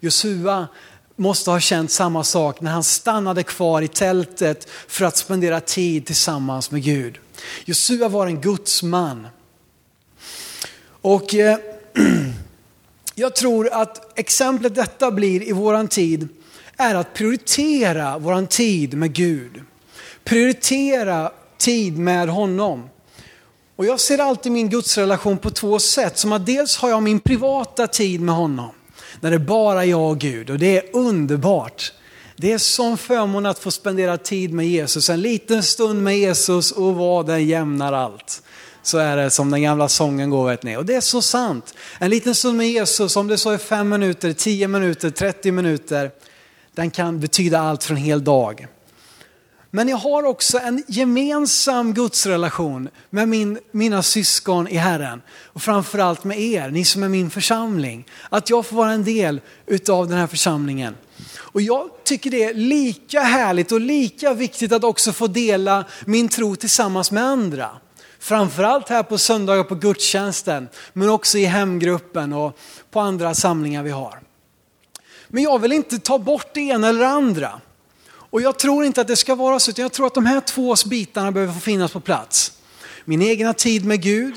Josua 0.00 0.68
måste 1.16 1.50
ha 1.50 1.60
känt 1.60 1.90
samma 1.90 2.24
sak 2.24 2.60
när 2.60 2.70
han 2.70 2.82
stannade 2.82 3.42
kvar 3.42 3.82
i 3.82 3.88
tältet 3.88 4.68
för 4.88 5.04
att 5.04 5.16
spendera 5.16 5.60
tid 5.60 6.06
tillsammans 6.06 6.70
med 6.70 6.82
Gud. 6.82 7.18
Josua 7.64 8.08
var 8.08 8.26
en 8.26 8.40
Guds 8.40 8.82
man. 8.82 9.26
Och 10.84 11.34
eh, 11.34 11.58
jag 13.14 13.36
tror 13.36 13.72
att 13.72 14.18
exemplet 14.18 14.74
detta 14.74 15.10
blir 15.10 15.48
i 15.48 15.52
våran 15.52 15.88
tid 15.88 16.28
är 16.76 16.94
att 16.94 17.14
prioritera 17.14 18.18
våran 18.18 18.46
tid 18.46 18.94
med 18.94 19.12
Gud. 19.12 19.62
Prioritera 20.24 21.32
tid 21.58 21.98
med 21.98 22.28
honom. 22.28 22.88
Och 23.76 23.86
jag 23.86 24.00
ser 24.00 24.18
alltid 24.18 24.52
min 24.52 24.68
gudsrelation 24.68 25.38
på 25.38 25.50
två 25.50 25.78
sätt. 25.78 26.18
Som 26.18 26.32
att 26.32 26.46
dels 26.46 26.76
har 26.76 26.88
jag 26.88 27.02
min 27.02 27.20
privata 27.20 27.86
tid 27.86 28.20
med 28.20 28.34
honom. 28.34 28.70
När 29.20 29.30
det 29.30 29.36
är 29.36 29.38
bara 29.38 29.84
jag 29.84 30.10
och 30.10 30.18
Gud 30.18 30.50
och 30.50 30.58
det 30.58 30.78
är 30.78 30.96
underbart. 30.96 31.92
Det 32.36 32.52
är 32.52 32.58
sån 32.58 32.98
förmån 32.98 33.46
att 33.46 33.58
få 33.58 33.70
spendera 33.70 34.18
tid 34.18 34.52
med 34.52 34.68
Jesus. 34.68 35.10
En 35.10 35.20
liten 35.20 35.62
stund 35.62 36.02
med 36.02 36.18
Jesus 36.18 36.72
och 36.72 36.94
vad 36.94 37.26
den 37.26 37.46
jämnar 37.46 37.92
allt. 37.92 38.42
Så 38.82 38.98
är 38.98 39.16
det 39.16 39.30
som 39.30 39.50
den 39.50 39.62
gamla 39.62 39.88
sången 39.88 40.30
går 40.30 40.48
vet 40.48 40.62
ni. 40.62 40.76
Och 40.76 40.86
det 40.86 40.94
är 40.94 41.00
så 41.00 41.22
sant. 41.22 41.74
En 41.98 42.10
liten 42.10 42.34
stund 42.34 42.56
med 42.56 42.68
Jesus, 42.68 43.16
om 43.16 43.28
det 43.28 43.38
så 43.38 43.50
är 43.50 43.58
fem 43.58 43.88
minuter, 43.88 44.32
tio 44.32 44.68
minuter, 44.68 45.10
trettio 45.10 45.52
minuter. 45.52 46.10
Den 46.74 46.90
kan 46.90 47.20
betyda 47.20 47.60
allt 47.60 47.84
för 47.84 47.94
en 47.94 48.00
hel 48.00 48.24
dag. 48.24 48.66
Men 49.74 49.88
jag 49.88 49.96
har 49.96 50.22
också 50.22 50.58
en 50.58 50.82
gemensam 50.88 51.94
gudsrelation 51.94 52.88
med 53.10 53.28
min, 53.28 53.58
mina 53.70 54.02
syskon 54.02 54.68
i 54.68 54.76
Herren. 54.76 55.22
Och 55.44 55.62
framförallt 55.62 56.24
med 56.24 56.40
er, 56.40 56.70
ni 56.70 56.84
som 56.84 57.02
är 57.02 57.08
min 57.08 57.30
församling. 57.30 58.06
Att 58.30 58.50
jag 58.50 58.66
får 58.66 58.76
vara 58.76 58.92
en 58.92 59.04
del 59.04 59.40
utav 59.66 60.08
den 60.08 60.18
här 60.18 60.26
församlingen. 60.26 60.96
Och 61.36 61.60
jag 61.60 61.90
tycker 62.04 62.30
det 62.30 62.44
är 62.44 62.54
lika 62.54 63.20
härligt 63.20 63.72
och 63.72 63.80
lika 63.80 64.34
viktigt 64.34 64.72
att 64.72 64.84
också 64.84 65.12
få 65.12 65.26
dela 65.26 65.84
min 66.04 66.28
tro 66.28 66.56
tillsammans 66.56 67.10
med 67.10 67.24
andra. 67.24 67.70
Framförallt 68.18 68.88
här 68.88 69.02
på 69.02 69.18
söndagar 69.18 69.64
på 69.64 69.74
gudstjänsten, 69.74 70.68
men 70.92 71.08
också 71.08 71.38
i 71.38 71.44
hemgruppen 71.44 72.32
och 72.32 72.58
på 72.90 73.00
andra 73.00 73.34
samlingar 73.34 73.82
vi 73.82 73.90
har. 73.90 74.20
Men 75.28 75.42
jag 75.42 75.58
vill 75.58 75.72
inte 75.72 75.98
ta 75.98 76.18
bort 76.18 76.54
det 76.54 76.60
ena 76.60 76.88
eller 76.88 77.00
det 77.00 77.08
andra. 77.08 77.60
Och 78.32 78.42
jag 78.42 78.58
tror 78.58 78.84
inte 78.84 79.00
att 79.00 79.08
det 79.08 79.16
ska 79.16 79.34
vara 79.34 79.60
så, 79.60 79.70
utan 79.70 79.82
jag 79.82 79.92
tror 79.92 80.06
att 80.06 80.14
de 80.14 80.26
här 80.26 80.40
två 80.40 80.74
bitarna 80.86 81.32
behöver 81.32 81.52
få 81.52 81.60
finnas 81.60 81.92
på 81.92 82.00
plats. 82.00 82.52
Min 83.04 83.22
egna 83.22 83.54
tid 83.54 83.84
med 83.84 84.02
Gud 84.02 84.34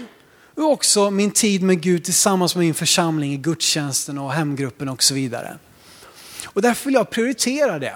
och 0.55 0.71
också 0.71 1.11
min 1.11 1.31
tid 1.31 1.63
med 1.63 1.81
Gud 1.81 2.03
tillsammans 2.03 2.55
med 2.55 2.65
min 2.65 2.73
församling 2.73 3.33
i 3.33 3.37
gudstjänsten 3.37 4.17
och 4.17 4.33
hemgruppen 4.33 4.89
och 4.89 5.03
så 5.03 5.13
vidare. 5.13 5.57
Och 6.45 6.61
därför 6.61 6.85
vill 6.85 6.93
jag 6.93 7.09
prioritera 7.09 7.79
det. 7.79 7.95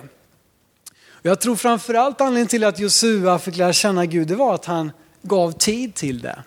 Jag 1.21 1.41
tror 1.41 1.55
framförallt 1.55 2.21
anledningen 2.21 2.47
till 2.47 2.63
att 2.63 2.79
Josua 2.79 3.39
fick 3.39 3.57
lära 3.57 3.73
känna 3.73 4.05
Gud, 4.05 4.27
det 4.27 4.35
var 4.35 4.55
att 4.55 4.65
han 4.65 4.91
gav 5.21 5.51
tid 5.51 5.95
till 5.95 6.21
det. 6.21 6.43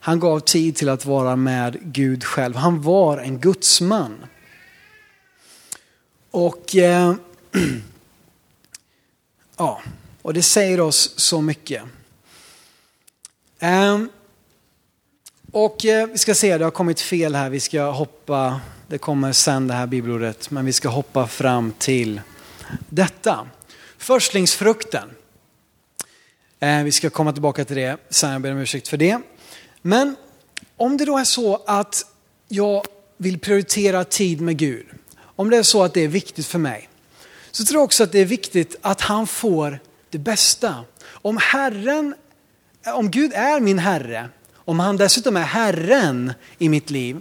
Han 0.00 0.20
gav 0.20 0.40
tid 0.40 0.76
till 0.76 0.88
att 0.88 1.04
vara 1.04 1.36
med 1.36 1.78
Gud 1.82 2.24
själv. 2.24 2.56
Han 2.56 2.82
var 2.82 3.18
en 3.18 3.40
gudsman. 3.40 4.24
Och 6.30 6.76
eh, 6.76 7.14
Ja, 9.58 9.82
och 10.22 10.34
det 10.34 10.42
säger 10.42 10.80
oss 10.80 11.12
så 11.16 11.40
mycket. 11.40 11.82
Um, 13.60 14.10
och 15.52 15.84
eh, 15.84 16.06
vi 16.06 16.18
ska 16.18 16.34
se, 16.34 16.58
det 16.58 16.64
har 16.64 16.70
kommit 16.70 17.00
fel 17.00 17.34
här. 17.34 17.50
Vi 17.50 17.60
ska 17.60 17.90
hoppa, 17.90 18.60
det 18.86 18.98
kommer 18.98 19.32
sen 19.32 19.68
det 19.68 19.74
här 19.74 19.86
bibelordet, 19.86 20.50
men 20.50 20.64
vi 20.64 20.72
ska 20.72 20.88
hoppa 20.88 21.26
fram 21.26 21.72
till 21.78 22.20
detta. 22.88 23.48
Förstlingsfrukten. 23.96 25.10
Eh, 26.60 26.82
vi 26.82 26.92
ska 26.92 27.10
komma 27.10 27.32
tillbaka 27.32 27.64
till 27.64 27.76
det 27.76 27.96
sen, 28.10 28.32
jag 28.32 28.40
ber 28.40 28.52
om 28.52 28.58
ursäkt 28.58 28.88
för 28.88 28.96
det. 28.96 29.20
Men 29.82 30.16
om 30.76 30.96
det 30.96 31.04
då 31.04 31.18
är 31.18 31.24
så 31.24 31.62
att 31.66 32.06
jag 32.48 32.84
vill 33.16 33.38
prioritera 33.38 34.04
tid 34.04 34.40
med 34.40 34.56
Gud, 34.56 34.86
om 35.20 35.50
det 35.50 35.56
är 35.56 35.62
så 35.62 35.82
att 35.82 35.94
det 35.94 36.00
är 36.00 36.08
viktigt 36.08 36.46
för 36.46 36.58
mig, 36.58 36.87
så 37.58 37.64
tror 37.64 37.78
jag 37.78 37.84
också 37.84 38.04
att 38.04 38.12
det 38.12 38.20
är 38.20 38.24
viktigt 38.24 38.76
att 38.82 39.00
han 39.00 39.26
får 39.26 39.78
det 40.10 40.18
bästa. 40.18 40.84
Om 41.08 41.38
Herren, 41.42 42.14
om 42.86 43.10
Gud 43.10 43.32
är 43.34 43.60
min 43.60 43.78
Herre, 43.78 44.28
om 44.56 44.80
han 44.80 44.96
dessutom 44.96 45.36
är 45.36 45.42
Herren 45.42 46.32
i 46.58 46.68
mitt 46.68 46.90
liv, 46.90 47.20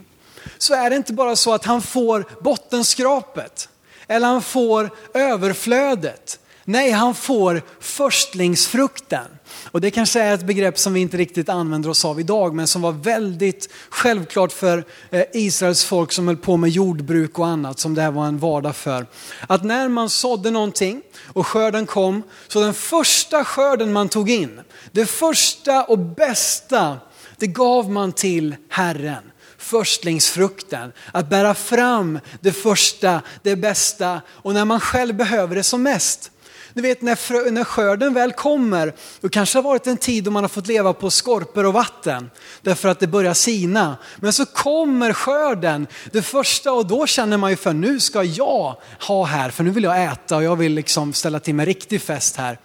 så 0.57 0.73
är 0.73 0.89
det 0.89 0.95
inte 0.95 1.13
bara 1.13 1.35
så 1.35 1.53
att 1.53 1.65
han 1.65 1.81
får 1.81 2.25
bottenskrapet 2.41 3.69
eller 4.07 4.27
han 4.27 4.41
får 4.41 4.89
överflödet. 5.13 6.39
Nej, 6.69 6.91
han 6.91 7.15
får 7.15 7.61
förstlingsfrukten. 7.79 9.25
Och 9.71 9.81
det 9.81 9.91
kanske 9.91 10.21
är 10.21 10.33
ett 10.33 10.45
begrepp 10.45 10.79
som 10.79 10.93
vi 10.93 10.99
inte 10.99 11.17
riktigt 11.17 11.49
använder 11.49 11.89
oss 11.89 12.05
av 12.05 12.19
idag, 12.19 12.55
men 12.55 12.67
som 12.67 12.81
var 12.81 12.91
väldigt 12.91 13.69
självklart 13.89 14.51
för 14.51 14.85
eh, 15.09 15.23
Israels 15.33 15.83
folk 15.83 16.11
som 16.11 16.27
höll 16.27 16.37
på 16.37 16.57
med 16.57 16.69
jordbruk 16.69 17.39
och 17.39 17.47
annat, 17.47 17.79
som 17.79 17.93
det 17.93 18.01
här 18.01 18.11
var 18.11 18.25
en 18.25 18.37
vardag 18.37 18.75
för. 18.75 19.05
Att 19.47 19.63
när 19.63 19.89
man 19.89 20.09
sådde 20.09 20.51
någonting 20.51 21.01
och 21.33 21.47
skörden 21.47 21.85
kom, 21.85 22.23
så 22.47 22.59
den 22.59 22.73
första 22.73 23.43
skörden 23.43 23.93
man 23.93 24.09
tog 24.09 24.29
in, 24.29 24.61
det 24.91 25.05
första 25.05 25.83
och 25.83 25.99
bästa, 25.99 26.97
det 27.37 27.47
gav 27.47 27.91
man 27.91 28.11
till 28.11 28.55
Herren. 28.69 29.23
förstlingsfrukten. 29.57 30.91
Att 31.11 31.29
bära 31.29 31.53
fram 31.53 32.19
det 32.41 32.51
första, 32.51 33.21
det 33.43 33.55
bästa 33.55 34.21
och 34.27 34.53
när 34.53 34.65
man 34.65 34.79
själv 34.79 35.15
behöver 35.15 35.55
det 35.55 35.63
som 35.63 35.83
mest. 35.83 36.31
Du 36.77 36.83
vet 36.83 37.01
när, 37.01 37.15
frö, 37.15 37.51
när 37.51 37.63
skörden 37.63 38.13
väl 38.13 38.31
kommer, 38.31 38.93
då 39.21 39.29
kanske 39.29 39.57
det 39.57 39.61
har 39.61 39.69
varit 39.69 39.87
en 39.87 39.97
tid 39.97 40.23
då 40.23 40.31
man 40.31 40.43
har 40.43 40.49
fått 40.49 40.67
leva 40.67 40.93
på 40.93 41.11
skorpor 41.11 41.65
och 41.65 41.73
vatten. 41.73 42.29
Därför 42.61 42.89
att 42.89 42.99
det 42.99 43.07
börjar 43.07 43.33
sina. 43.33 43.97
Men 44.17 44.33
så 44.33 44.45
kommer 44.45 45.13
skörden, 45.13 45.87
det 46.11 46.21
första 46.21 46.71
och 46.71 46.87
då 46.87 47.07
känner 47.07 47.37
man 47.37 47.49
ju 47.49 47.55
för 47.55 47.73
nu 47.73 47.99
ska 47.99 48.23
jag 48.23 48.75
ha 48.99 49.25
här, 49.25 49.49
för 49.49 49.63
nu 49.63 49.69
vill 49.69 49.83
jag 49.83 50.03
äta 50.03 50.35
och 50.35 50.43
jag 50.43 50.55
vill 50.55 50.73
liksom 50.73 51.13
ställa 51.13 51.39
till 51.39 51.55
med 51.55 51.65
riktig 51.65 52.01
fest 52.01 52.35
här. 52.35 52.59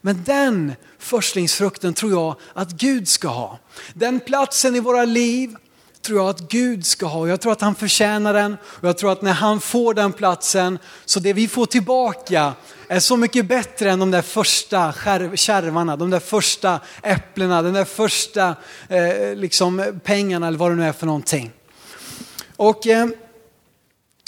Men 0.00 0.22
den 0.26 0.72
förstlingsfrukten 0.98 1.94
tror 1.94 2.12
jag 2.12 2.36
att 2.54 2.70
Gud 2.70 3.08
ska 3.08 3.28
ha. 3.28 3.58
Den 3.94 4.20
platsen 4.20 4.76
i 4.76 4.80
våra 4.80 5.04
liv 5.04 5.56
tror 6.06 6.18
jag 6.18 6.28
att 6.28 6.40
Gud 6.40 6.86
ska 6.86 7.06
ha. 7.06 7.28
Jag 7.28 7.40
tror 7.40 7.52
att 7.52 7.60
han 7.60 7.74
förtjänar 7.74 8.34
den 8.34 8.56
och 8.64 8.88
jag 8.88 8.98
tror 8.98 9.12
att 9.12 9.22
när 9.22 9.32
han 9.32 9.60
får 9.60 9.94
den 9.94 10.12
platsen 10.12 10.78
så 11.04 11.20
det 11.20 11.32
vi 11.32 11.48
får 11.48 11.66
tillbaka 11.66 12.52
är 12.88 13.00
så 13.00 13.16
mycket 13.16 13.46
bättre 13.46 13.90
än 13.90 13.98
de 13.98 14.10
där 14.10 14.22
första 14.22 14.94
kärvarna, 15.34 15.96
de 15.96 16.10
där 16.10 16.20
första 16.20 16.80
äpplena, 17.02 17.62
de 17.62 17.72
där 17.72 17.84
första 17.84 18.56
eh, 18.88 19.34
liksom 19.34 20.00
pengarna 20.04 20.46
eller 20.46 20.58
vad 20.58 20.70
det 20.70 20.74
nu 20.74 20.84
är 20.84 20.92
för 20.92 21.06
någonting. 21.06 21.52
Och 22.56 22.86
eh, 22.86 23.06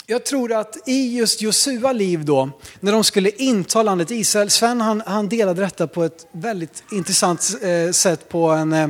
jag 0.06 0.24
tror 0.24 0.52
att 0.52 0.88
i 0.88 1.16
just 1.16 1.42
Josua 1.42 1.92
liv 1.92 2.24
då, 2.24 2.50
när 2.80 2.92
de 2.92 3.04
skulle 3.04 3.30
inta 3.30 3.82
landet 3.82 4.10
Israel, 4.10 4.50
Sven 4.50 4.80
han, 4.80 5.02
han 5.06 5.28
delade 5.28 5.62
detta 5.62 5.86
på 5.86 6.04
ett 6.04 6.26
väldigt 6.32 6.84
intressant 6.92 7.50
eh, 7.62 7.92
sätt 7.92 8.28
på 8.28 8.48
en 8.48 8.72
eh, 8.72 8.88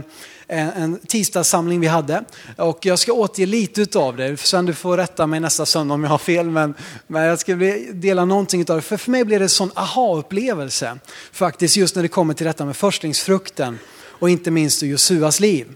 en 0.48 0.98
tisdagssamling 1.06 1.80
vi 1.80 1.86
hade. 1.86 2.24
Och 2.56 2.86
jag 2.86 2.98
ska 2.98 3.12
återge 3.12 3.46
lite 3.46 3.98
av 3.98 4.16
det. 4.16 4.40
Sven 4.40 4.66
du 4.66 4.74
får 4.74 4.96
rätta 4.96 5.26
mig 5.26 5.40
nästa 5.40 5.66
söndag 5.66 5.94
om 5.94 6.02
jag 6.02 6.10
har 6.10 6.18
fel. 6.18 6.50
Men, 6.50 6.74
men 7.06 7.22
jag 7.22 7.38
ska 7.38 7.56
dela 7.92 8.24
någonting 8.24 8.60
av 8.68 8.76
det. 8.76 8.82
För 8.82 8.96
för 8.96 9.10
mig 9.10 9.24
blev 9.24 9.40
det 9.40 9.44
en 9.44 9.48
sån 9.48 9.70
aha-upplevelse. 9.74 10.98
Faktiskt 11.32 11.76
just 11.76 11.94
när 11.94 12.02
det 12.02 12.08
kommer 12.08 12.34
till 12.34 12.46
detta 12.46 12.64
med 12.64 12.76
förstlingsfrukten. 12.76 13.78
Och 14.20 14.30
inte 14.30 14.50
minst 14.50 14.82
Josuas 14.82 15.40
liv. 15.40 15.66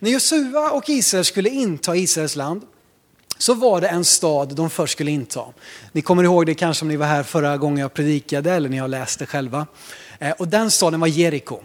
När 0.00 0.10
Josua 0.10 0.70
och 0.70 0.88
Israel 0.88 1.24
skulle 1.24 1.48
inta 1.48 1.96
Israels 1.96 2.36
land 2.36 2.62
så 3.38 3.54
var 3.54 3.80
det 3.80 3.88
en 3.88 4.04
stad 4.04 4.54
de 4.54 4.70
först 4.70 4.92
skulle 4.92 5.10
inta. 5.10 5.44
Ni 5.92 6.02
kommer 6.02 6.24
ihåg 6.24 6.46
det 6.46 6.54
kanske 6.54 6.84
om 6.84 6.88
ni 6.88 6.96
var 6.96 7.06
här 7.06 7.22
förra 7.22 7.56
gången 7.56 7.78
jag 7.78 7.94
predikade 7.94 8.52
eller 8.52 8.68
ni 8.68 8.78
har 8.78 8.88
läst 8.88 9.18
det 9.18 9.26
själva. 9.26 9.66
Eh, 10.18 10.30
och 10.30 10.48
den 10.48 10.70
staden 10.70 11.00
var 11.00 11.06
Jeriko. 11.06 11.60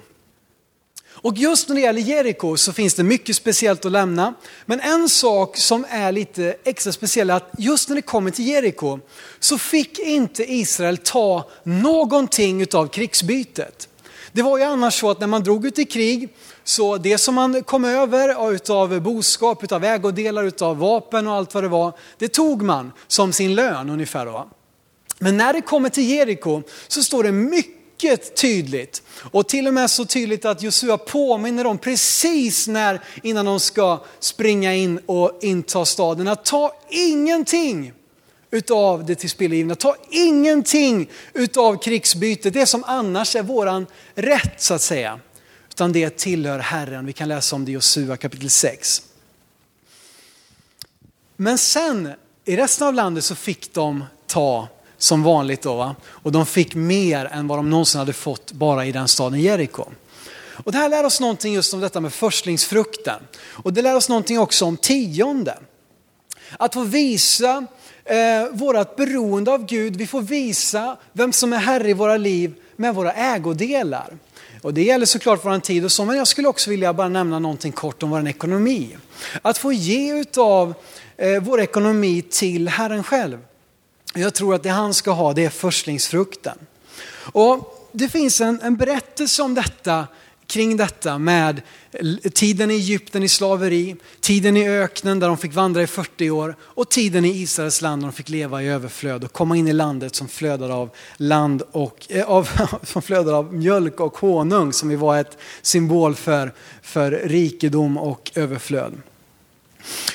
Och 1.15 1.37
just 1.37 1.67
när 1.69 1.75
det 1.75 1.81
gäller 1.81 2.01
Jeriko 2.01 2.57
så 2.57 2.73
finns 2.73 2.93
det 2.93 3.03
mycket 3.03 3.35
speciellt 3.35 3.85
att 3.85 3.91
lämna. 3.91 4.33
Men 4.65 4.79
en 4.79 5.09
sak 5.09 5.57
som 5.57 5.85
är 5.89 6.11
lite 6.11 6.55
extra 6.63 6.93
speciell 6.93 7.29
är 7.29 7.33
att 7.33 7.51
just 7.57 7.89
när 7.89 7.95
det 7.95 8.01
kommer 8.01 8.31
till 8.31 8.47
Jeriko 8.47 8.99
så 9.39 9.57
fick 9.57 9.99
inte 9.99 10.53
Israel 10.53 10.97
ta 10.97 11.49
någonting 11.63 12.65
av 12.73 12.87
krigsbytet. 12.87 13.89
Det 14.31 14.41
var 14.41 14.57
ju 14.57 14.63
annars 14.63 14.99
så 14.99 15.09
att 15.09 15.19
när 15.19 15.27
man 15.27 15.43
drog 15.43 15.65
ut 15.65 15.79
i 15.79 15.85
krig 15.85 16.29
så 16.63 16.97
det 16.97 17.17
som 17.17 17.35
man 17.35 17.63
kom 17.63 17.85
över 17.85 18.53
utav 18.53 19.01
boskap, 19.01 19.63
utav 19.63 19.83
ägodelar, 19.83 20.43
utav 20.43 20.77
vapen 20.77 21.27
och 21.27 21.33
allt 21.33 21.53
vad 21.53 21.63
det 21.63 21.67
var, 21.67 21.93
det 22.17 22.27
tog 22.27 22.61
man 22.61 22.91
som 23.07 23.33
sin 23.33 23.55
lön 23.55 23.89
ungefär. 23.89 24.43
Men 25.19 25.37
när 25.37 25.53
det 25.53 25.61
kommer 25.61 25.89
till 25.89 26.09
Jeriko 26.09 26.61
så 26.87 27.03
står 27.03 27.23
det 27.23 27.31
mycket 27.31 27.74
mycket 27.95 28.35
tydligt. 28.35 29.03
Och 29.31 29.47
till 29.47 29.67
och 29.67 29.73
med 29.73 29.89
så 29.89 30.05
tydligt 30.05 30.45
att 30.45 30.61
Josua 30.61 30.97
påminner 30.97 31.63
dem 31.63 31.77
precis 31.77 32.67
när, 32.67 33.01
innan 33.23 33.45
de 33.45 33.59
ska 33.59 34.03
springa 34.19 34.73
in 34.73 34.99
och 35.05 35.39
inta 35.41 35.85
staden, 35.85 36.27
att 36.27 36.45
ta 36.45 36.73
ingenting 36.89 37.93
utav 38.51 39.05
det 39.05 39.15
tillspillogivna. 39.15 39.75
Ta 39.75 39.95
ingenting 40.09 41.09
utav 41.33 41.77
krigsbytet, 41.77 42.53
det 42.53 42.65
som 42.65 42.83
annars 42.83 43.35
är 43.35 43.43
våran 43.43 43.85
rätt 44.15 44.61
så 44.61 44.73
att 44.73 44.81
säga. 44.81 45.19
Utan 45.69 45.91
det 45.91 46.17
tillhör 46.17 46.59
Herren. 46.59 47.05
Vi 47.05 47.13
kan 47.13 47.27
läsa 47.27 47.55
om 47.55 47.65
det 47.65 47.71
i 47.71 47.73
Josua 47.73 48.17
kapitel 48.17 48.49
6. 48.49 49.01
Men 51.35 51.57
sen 51.57 52.13
i 52.45 52.57
resten 52.57 52.87
av 52.87 52.93
landet 52.93 53.23
så 53.23 53.35
fick 53.35 53.73
de 53.73 54.03
ta 54.27 54.67
som 54.97 55.23
vanligt 55.23 55.61
då. 55.61 55.75
Va? 55.75 55.95
Och 56.05 56.31
de 56.31 56.45
fick 56.45 56.75
mer 56.75 57.25
än 57.25 57.47
vad 57.47 57.57
de 57.57 57.69
någonsin 57.69 57.99
hade 57.99 58.13
fått 58.13 58.51
bara 58.51 58.85
i 58.85 58.91
den 58.91 59.07
staden 59.07 59.41
Jeriko. 59.41 59.85
Och 60.63 60.71
det 60.71 60.77
här 60.77 60.89
lär 60.89 61.03
oss 61.03 61.19
någonting 61.19 61.53
just 61.53 61.73
om 61.73 61.79
detta 61.79 62.01
med 62.01 62.13
förstlingsfrukten. 62.13 63.19
Och 63.51 63.73
det 63.73 63.81
lär 63.81 63.95
oss 63.95 64.09
någonting 64.09 64.39
också 64.39 64.65
om 64.65 64.77
tionde. 64.77 65.57
Att 66.59 66.73
få 66.73 66.83
visa 66.83 67.65
eh, 68.05 68.49
vårat 68.51 68.95
beroende 68.95 69.51
av 69.51 69.65
Gud, 69.65 69.95
vi 69.95 70.07
får 70.07 70.21
visa 70.21 70.97
vem 71.13 71.33
som 71.33 71.53
är 71.53 71.57
Herre 71.57 71.89
i 71.89 71.93
våra 71.93 72.17
liv 72.17 72.53
med 72.75 72.95
våra 72.95 73.13
ägodelar. 73.13 74.17
Och 74.61 74.73
det 74.73 74.83
gäller 74.83 75.05
såklart 75.05 75.45
vår 75.45 75.59
tid 75.59 75.85
och 75.85 75.91
så, 75.91 76.05
men 76.05 76.17
jag 76.17 76.27
skulle 76.27 76.47
också 76.47 76.69
vilja 76.69 76.93
bara 76.93 77.09
nämna 77.09 77.39
någonting 77.39 77.71
kort 77.71 78.03
om 78.03 78.09
vår 78.09 78.27
ekonomi. 78.27 78.97
Att 79.41 79.57
få 79.57 79.73
ge 79.73 80.13
utav 80.13 80.73
eh, 81.17 81.41
vår 81.41 81.61
ekonomi 81.61 82.21
till 82.21 82.69
Herren 82.69 83.03
själv. 83.03 83.37
Jag 84.15 84.33
tror 84.33 84.55
att 84.55 84.63
det 84.63 84.69
han 84.69 84.93
ska 84.93 85.11
ha 85.11 85.33
det 85.33 85.45
är 85.45 85.49
förstlingsfrukten. 85.49 86.57
Och 87.17 87.89
det 87.91 88.09
finns 88.09 88.41
en, 88.41 88.61
en 88.61 88.75
berättelse 88.75 89.43
om 89.43 89.53
detta 89.53 90.07
kring 90.47 90.77
detta 90.77 91.17
med 91.17 91.61
tiden 92.33 92.71
i 92.71 92.73
Egypten 92.73 93.23
i 93.23 93.29
slaveri, 93.29 93.95
tiden 94.19 94.57
i 94.57 94.69
öknen 94.69 95.19
där 95.19 95.27
de 95.27 95.37
fick 95.37 95.53
vandra 95.53 95.81
i 95.81 95.87
40 95.87 96.29
år 96.29 96.55
och 96.61 96.89
tiden 96.89 97.25
i 97.25 97.29
Israels 97.29 97.81
land 97.81 98.01
där 98.01 98.07
de 98.07 98.13
fick 98.13 98.29
leva 98.29 98.63
i 98.63 98.67
överflöd 98.67 99.23
och 99.23 99.33
komma 99.33 99.57
in 99.57 99.67
i 99.67 99.73
landet 99.73 100.15
som 100.15 100.27
flödar 100.27 100.69
av, 100.69 100.89
land 101.17 101.63
och, 101.71 102.05
eh, 102.09 102.29
av, 102.29 102.49
som 102.83 103.01
flödar 103.01 103.33
av 103.33 103.53
mjölk 103.53 103.99
och 103.99 104.17
honung 104.17 104.73
som 104.73 104.91
ju 104.91 104.97
var 104.97 105.17
ett 105.17 105.37
symbol 105.61 106.15
för, 106.15 106.53
för 106.81 107.11
rikedom 107.11 107.97
och 107.97 108.31
överflöd. 108.35 108.93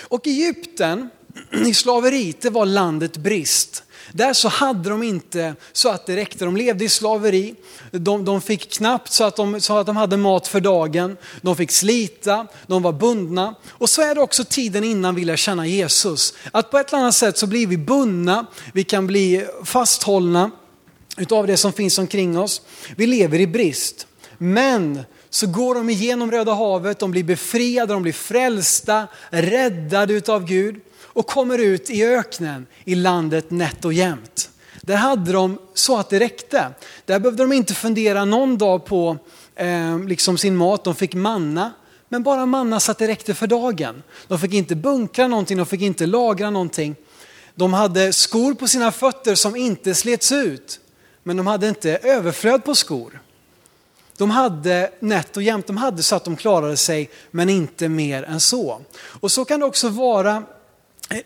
Och 0.08 0.26
Egypten 0.26 1.10
i 1.66 1.74
slaveriet 1.74 2.40
det 2.40 2.50
var 2.50 2.66
landet 2.66 3.16
brist. 3.16 3.84
Där 4.12 4.32
så 4.32 4.48
hade 4.48 4.90
de 4.90 5.02
inte 5.02 5.54
så 5.72 5.88
att 5.88 6.06
det 6.06 6.16
räckte. 6.16 6.44
De 6.44 6.56
levde 6.56 6.84
i 6.84 6.88
slaveri. 6.88 7.54
De, 7.90 8.24
de 8.24 8.40
fick 8.40 8.72
knappt 8.72 9.12
så 9.12 9.24
att, 9.24 9.36
de, 9.36 9.60
så 9.60 9.78
att 9.78 9.86
de 9.86 9.96
hade 9.96 10.16
mat 10.16 10.48
för 10.48 10.60
dagen. 10.60 11.16
De 11.42 11.56
fick 11.56 11.70
slita, 11.70 12.46
de 12.66 12.82
var 12.82 12.92
bundna. 12.92 13.54
Och 13.70 13.90
så 13.90 14.02
är 14.02 14.14
det 14.14 14.20
också 14.20 14.44
tiden 14.44 14.84
innan 14.84 15.14
vi 15.14 15.24
lär 15.24 15.36
känna 15.36 15.66
Jesus. 15.66 16.34
Att 16.50 16.70
på 16.70 16.78
ett 16.78 16.88
eller 16.88 17.02
annat 17.02 17.14
sätt 17.14 17.38
så 17.38 17.46
blir 17.46 17.66
vi 17.66 17.76
bundna, 17.76 18.46
vi 18.72 18.84
kan 18.84 19.06
bli 19.06 19.46
fasthållna 19.64 20.50
utav 21.16 21.46
det 21.46 21.56
som 21.56 21.72
finns 21.72 21.98
omkring 21.98 22.38
oss. 22.38 22.62
Vi 22.96 23.06
lever 23.06 23.38
i 23.38 23.46
brist. 23.46 24.06
Men 24.38 25.02
så 25.30 25.46
går 25.46 25.74
de 25.74 25.90
igenom 25.90 26.30
Röda 26.30 26.54
havet, 26.54 26.98
de 26.98 27.10
blir 27.10 27.24
befriade, 27.24 27.92
de 27.92 28.02
blir 28.02 28.12
frälsta, 28.12 29.06
räddade 29.30 30.12
utav 30.12 30.44
Gud 30.44 30.80
och 31.12 31.26
kommer 31.26 31.58
ut 31.58 31.90
i 31.90 32.04
öknen 32.04 32.66
i 32.84 32.94
landet 32.94 33.50
nätt 33.50 33.84
och 33.84 33.92
jämnt. 33.92 34.50
Där 34.82 34.96
hade 34.96 35.32
de 35.32 35.58
så 35.74 35.98
att 35.98 36.10
det 36.10 36.20
räckte. 36.20 36.70
Där 37.04 37.18
behövde 37.18 37.42
de 37.42 37.52
inte 37.52 37.74
fundera 37.74 38.24
någon 38.24 38.58
dag 38.58 38.84
på 38.84 39.16
eh, 39.54 39.98
liksom 39.98 40.38
sin 40.38 40.56
mat. 40.56 40.84
De 40.84 40.94
fick 40.94 41.14
manna, 41.14 41.72
men 42.08 42.22
bara 42.22 42.46
manna 42.46 42.80
så 42.80 42.90
att 42.90 42.98
det 42.98 43.08
räckte 43.08 43.34
för 43.34 43.46
dagen. 43.46 44.02
De 44.28 44.38
fick 44.38 44.54
inte 44.54 44.76
bunkra 44.76 45.28
någonting, 45.28 45.56
de 45.56 45.66
fick 45.66 45.80
inte 45.82 46.06
lagra 46.06 46.50
någonting. 46.50 46.96
De 47.54 47.72
hade 47.72 48.12
skor 48.12 48.54
på 48.54 48.68
sina 48.68 48.92
fötter 48.92 49.34
som 49.34 49.56
inte 49.56 49.94
slets 49.94 50.32
ut, 50.32 50.80
men 51.22 51.36
de 51.36 51.46
hade 51.46 51.68
inte 51.68 51.96
överflöd 51.96 52.64
på 52.64 52.74
skor. 52.74 53.22
De 54.16 54.30
hade 54.30 54.90
nätt 55.00 55.36
och 55.36 55.42
jämnt, 55.42 55.66
de 55.66 55.76
hade 55.76 56.02
så 56.02 56.16
att 56.16 56.24
de 56.24 56.36
klarade 56.36 56.76
sig, 56.76 57.10
men 57.30 57.48
inte 57.48 57.88
mer 57.88 58.22
än 58.22 58.40
så. 58.40 58.80
Och 58.96 59.32
så 59.32 59.44
kan 59.44 59.60
det 59.60 59.66
också 59.66 59.88
vara 59.88 60.42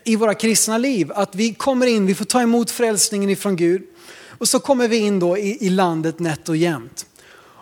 i 0.03 0.15
våra 0.15 0.33
kristna 0.33 0.77
liv. 0.77 1.11
Att 1.15 1.35
vi 1.35 1.53
kommer 1.53 1.87
in, 1.87 2.05
vi 2.05 2.15
får 2.15 2.25
ta 2.25 2.41
emot 2.41 2.71
frälsningen 2.71 3.29
ifrån 3.29 3.55
Gud 3.55 3.83
och 4.37 4.47
så 4.47 4.59
kommer 4.59 4.87
vi 4.87 4.97
in 4.97 5.19
då 5.19 5.37
i, 5.37 5.65
i 5.65 5.69
landet 5.69 6.19
nätt 6.19 6.49
och 6.49 6.57
jämnt. 6.57 7.05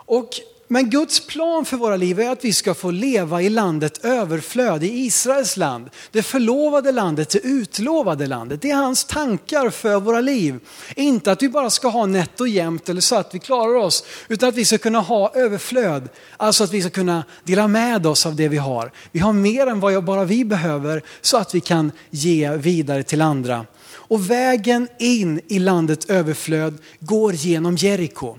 Och 0.06 0.28
men 0.68 0.90
Guds 0.90 1.26
plan 1.26 1.64
för 1.64 1.76
våra 1.76 1.96
liv 1.96 2.20
är 2.20 2.30
att 2.30 2.44
vi 2.44 2.52
ska 2.52 2.74
få 2.74 2.90
leva 2.90 3.42
i 3.42 3.48
landet 3.48 4.04
överflöd, 4.04 4.84
i 4.84 4.88
Israels 4.88 5.56
land. 5.56 5.90
Det 6.12 6.22
förlovade 6.22 6.92
landet, 6.92 7.30
det 7.30 7.38
utlovade 7.38 8.26
landet. 8.26 8.62
Det 8.62 8.70
är 8.70 8.76
hans 8.76 9.04
tankar 9.04 9.70
för 9.70 10.00
våra 10.00 10.20
liv. 10.20 10.60
Inte 10.96 11.32
att 11.32 11.42
vi 11.42 11.48
bara 11.48 11.70
ska 11.70 11.88
ha 11.88 12.06
nätt 12.06 12.40
och 12.40 12.48
jämnt 12.48 12.88
eller 12.88 13.00
så 13.00 13.16
att 13.16 13.34
vi 13.34 13.38
klarar 13.38 13.74
oss, 13.74 14.04
utan 14.28 14.48
att 14.48 14.54
vi 14.54 14.64
ska 14.64 14.78
kunna 14.78 15.00
ha 15.00 15.32
överflöd. 15.34 16.08
Alltså 16.36 16.64
att 16.64 16.72
vi 16.72 16.80
ska 16.80 16.90
kunna 16.90 17.24
dela 17.44 17.68
med 17.68 18.06
oss 18.06 18.26
av 18.26 18.36
det 18.36 18.48
vi 18.48 18.56
har. 18.56 18.92
Vi 19.12 19.20
har 19.20 19.32
mer 19.32 19.66
än 19.66 19.80
vad 19.80 20.04
bara 20.04 20.24
vi 20.24 20.44
behöver 20.44 21.02
så 21.20 21.36
att 21.36 21.54
vi 21.54 21.60
kan 21.60 21.92
ge 22.10 22.50
vidare 22.50 23.02
till 23.02 23.22
andra. 23.22 23.66
Och 23.92 24.30
vägen 24.30 24.88
in 24.98 25.40
i 25.48 25.58
landets 25.58 26.06
överflöd 26.06 26.78
går 27.00 27.32
genom 27.32 27.76
Jeriko. 27.76 28.38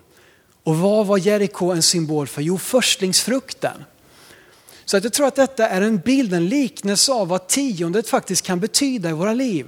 Och 0.66 0.78
vad 0.78 1.08
var 1.08 1.18
Jeriko 1.18 1.72
en 1.72 1.82
symbol 1.82 2.28
för? 2.28 2.42
Jo, 2.42 2.58
förstlingsfrukten. 2.58 3.84
Så 4.86 4.98
att 4.98 5.04
jag 5.04 5.14
tror 5.14 5.28
att 5.28 5.36
detta 5.36 5.70
är 5.70 5.82
en 5.82 5.98
bild, 5.98 6.34
en 6.34 6.50
liknelse 6.50 7.12
av 7.12 7.28
vad 7.28 7.48
tiondet 7.48 8.10
faktiskt 8.10 8.46
kan 8.46 8.60
betyda 8.60 9.10
i 9.10 9.14
våra 9.14 9.34
liv. 9.34 9.66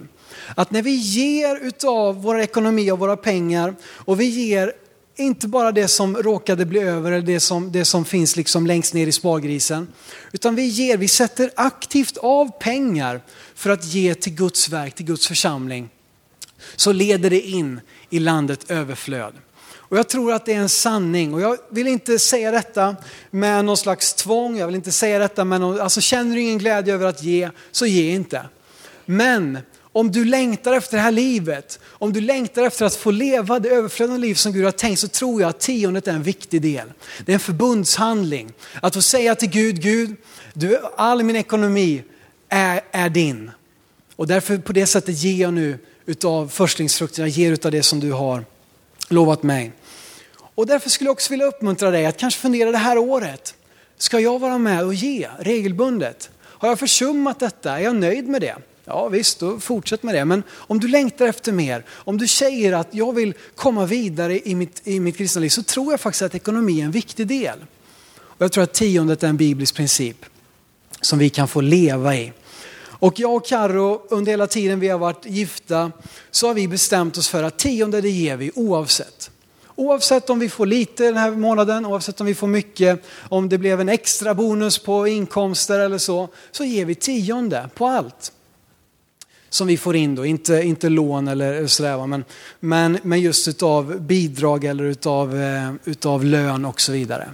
Att 0.55 0.71
när 0.71 0.81
vi 0.81 0.95
ger 0.95 1.55
utav 1.55 2.21
vår 2.21 2.39
ekonomi 2.39 2.91
och 2.91 2.99
våra 2.99 3.17
pengar 3.17 3.75
och 3.83 4.19
vi 4.19 4.25
ger 4.25 4.73
inte 5.15 5.47
bara 5.47 5.71
det 5.71 5.87
som 5.87 6.17
råkade 6.17 6.65
bli 6.65 6.79
över 6.79 7.11
eller 7.11 7.25
det 7.25 7.39
som, 7.39 7.71
det 7.71 7.85
som 7.85 8.05
finns 8.05 8.35
liksom 8.35 8.67
längst 8.67 8.93
ner 8.93 9.07
i 9.07 9.11
spargrisen. 9.11 9.87
Utan 10.31 10.55
vi 10.55 10.65
ger, 10.65 10.97
vi 10.97 11.07
sätter 11.07 11.51
aktivt 11.55 12.17
av 12.17 12.51
pengar 12.59 13.21
för 13.55 13.69
att 13.69 13.85
ge 13.85 14.15
till 14.15 14.33
Guds 14.33 14.69
verk, 14.69 14.95
till 14.95 15.05
Guds 15.05 15.27
församling. 15.27 15.89
Så 16.75 16.91
leder 16.91 17.29
det 17.29 17.41
in 17.41 17.81
i 18.09 18.19
landet 18.19 18.71
överflöd. 18.71 19.33
Och 19.89 19.97
jag 19.97 20.09
tror 20.09 20.33
att 20.33 20.45
det 20.45 20.53
är 20.53 20.59
en 20.59 20.69
sanning 20.69 21.33
och 21.33 21.41
jag 21.41 21.57
vill 21.69 21.87
inte 21.87 22.19
säga 22.19 22.51
detta 22.51 22.95
med 23.31 23.65
någon 23.65 23.77
slags 23.77 24.13
tvång, 24.13 24.57
jag 24.57 24.67
vill 24.67 24.75
inte 24.75 24.91
säga 24.91 25.19
detta 25.19 25.45
med 25.45 25.61
någon, 25.61 25.79
alltså 25.79 26.01
känner 26.01 26.35
du 26.35 26.41
ingen 26.41 26.57
glädje 26.57 26.93
över 26.93 27.05
att 27.05 27.23
ge, 27.23 27.49
så 27.71 27.85
ge 27.85 28.11
inte. 28.11 28.41
Men 29.05 29.59
om 29.97 30.11
du 30.11 30.25
längtar 30.25 30.73
efter 30.73 30.97
det 30.97 31.03
här 31.03 31.11
livet, 31.11 31.79
om 31.85 32.13
du 32.13 32.21
längtar 32.21 32.63
efter 32.63 32.85
att 32.85 32.95
få 32.95 33.11
leva 33.11 33.59
det 33.59 33.69
överflödande 33.69 34.27
liv 34.27 34.35
som 34.35 34.53
Gud 34.53 34.65
har 34.65 34.71
tänkt 34.71 34.99
så 34.99 35.07
tror 35.07 35.41
jag 35.41 35.49
att 35.49 35.59
tiondet 35.59 36.07
är 36.07 36.11
en 36.11 36.23
viktig 36.23 36.61
del. 36.61 36.93
Det 37.25 37.31
är 37.31 37.33
en 37.33 37.39
förbundshandling. 37.39 38.53
Att 38.81 38.93
få 38.93 39.01
säga 39.01 39.35
till 39.35 39.49
Gud, 39.49 39.81
Gud, 39.81 40.15
du, 40.53 40.79
all 40.95 41.23
min 41.23 41.35
ekonomi 41.35 42.03
är, 42.49 42.81
är 42.91 43.09
din. 43.09 43.51
Och 44.15 44.27
därför 44.27 44.57
på 44.57 44.73
det 44.73 44.85
sättet 44.85 45.17
ger 45.17 45.41
jag 45.41 45.53
nu 45.53 45.79
utav 46.05 46.47
förstlingsfrukterna, 46.47 47.27
ger 47.27 47.51
utav 47.51 47.71
det 47.71 47.83
som 47.83 47.99
du 47.99 48.11
har 48.11 48.45
lovat 49.07 49.43
mig. 49.43 49.71
Och 50.55 50.67
därför 50.67 50.89
skulle 50.89 51.07
jag 51.07 51.13
också 51.13 51.33
vilja 51.33 51.45
uppmuntra 51.45 51.91
dig 51.91 52.05
att 52.05 52.17
kanske 52.17 52.41
fundera 52.41 52.71
det 52.71 52.77
här 52.77 52.97
året. 52.97 53.55
Ska 53.97 54.19
jag 54.19 54.39
vara 54.39 54.57
med 54.57 54.85
och 54.85 54.93
ge 54.93 55.29
regelbundet? 55.39 56.29
Har 56.39 56.69
jag 56.69 56.79
försummat 56.79 57.39
detta? 57.39 57.71
Är 57.71 57.83
jag 57.83 57.95
nöjd 57.95 58.27
med 58.27 58.41
det? 58.41 58.55
Ja 58.85 59.07
visst, 59.07 59.39
då 59.39 59.59
fortsätt 59.59 60.03
med 60.03 60.15
det. 60.15 60.25
Men 60.25 60.43
om 60.51 60.79
du 60.79 60.87
längtar 60.87 61.25
efter 61.25 61.51
mer, 61.51 61.83
om 61.89 62.17
du 62.17 62.27
säger 62.27 62.73
att 62.73 62.87
jag 62.91 63.15
vill 63.15 63.33
komma 63.55 63.85
vidare 63.85 64.39
i 64.49 64.55
mitt, 64.55 64.81
i 64.83 64.99
mitt 64.99 65.17
kristna 65.17 65.41
liv 65.41 65.49
så 65.49 65.63
tror 65.63 65.93
jag 65.93 65.99
faktiskt 65.99 66.21
att 66.21 66.35
ekonomi 66.35 66.81
är 66.81 66.85
en 66.85 66.91
viktig 66.91 67.27
del. 67.27 67.59
Och 68.17 68.41
jag 68.41 68.51
tror 68.51 68.63
att 68.63 68.73
tiondet 68.73 69.23
är 69.23 69.27
en 69.27 69.37
biblisk 69.37 69.75
princip 69.75 70.25
som 71.01 71.19
vi 71.19 71.29
kan 71.29 71.47
få 71.47 71.61
leva 71.61 72.15
i. 72.15 72.33
Och 72.99 73.19
jag 73.19 73.35
och 73.35 73.45
Karo 73.45 74.01
under 74.09 74.31
hela 74.31 74.47
tiden 74.47 74.79
vi 74.79 74.87
har 74.87 74.99
varit 74.99 75.25
gifta 75.25 75.91
så 76.31 76.47
har 76.47 76.53
vi 76.53 76.67
bestämt 76.67 77.17
oss 77.17 77.27
för 77.27 77.43
att 77.43 77.57
tionde 77.57 78.01
det 78.01 78.09
ger 78.09 78.37
vi 78.37 78.51
oavsett. 78.55 79.31
Oavsett 79.75 80.29
om 80.29 80.39
vi 80.39 80.49
får 80.49 80.65
lite 80.65 81.03
den 81.03 81.17
här 81.17 81.31
månaden, 81.31 81.85
oavsett 81.85 82.21
om 82.21 82.27
vi 82.27 82.35
får 82.35 82.47
mycket, 82.47 83.03
om 83.29 83.49
det 83.49 83.57
blev 83.57 83.81
en 83.81 83.89
extra 83.89 84.33
bonus 84.33 84.77
på 84.77 85.07
inkomster 85.07 85.79
eller 85.79 85.97
så, 85.97 86.29
så 86.51 86.63
ger 86.63 86.85
vi 86.85 86.95
tionde 86.95 87.69
på 87.75 87.87
allt 87.87 88.31
som 89.49 89.67
vi 89.67 89.77
får 89.77 89.95
in 89.95 90.15
då, 90.15 90.25
inte, 90.25 90.61
inte 90.61 90.89
lån 90.89 91.27
eller 91.27 91.67
sådär, 91.67 92.07
men, 92.07 92.25
men, 92.59 92.97
men 93.03 93.21
just 93.21 93.47
utav 93.47 94.01
bidrag 94.01 94.63
eller 94.63 94.83
utav, 94.83 95.41
eh, 95.41 95.73
utav 95.85 96.25
lön 96.25 96.65
och 96.65 96.81
så 96.81 96.91
vidare. 96.91 97.29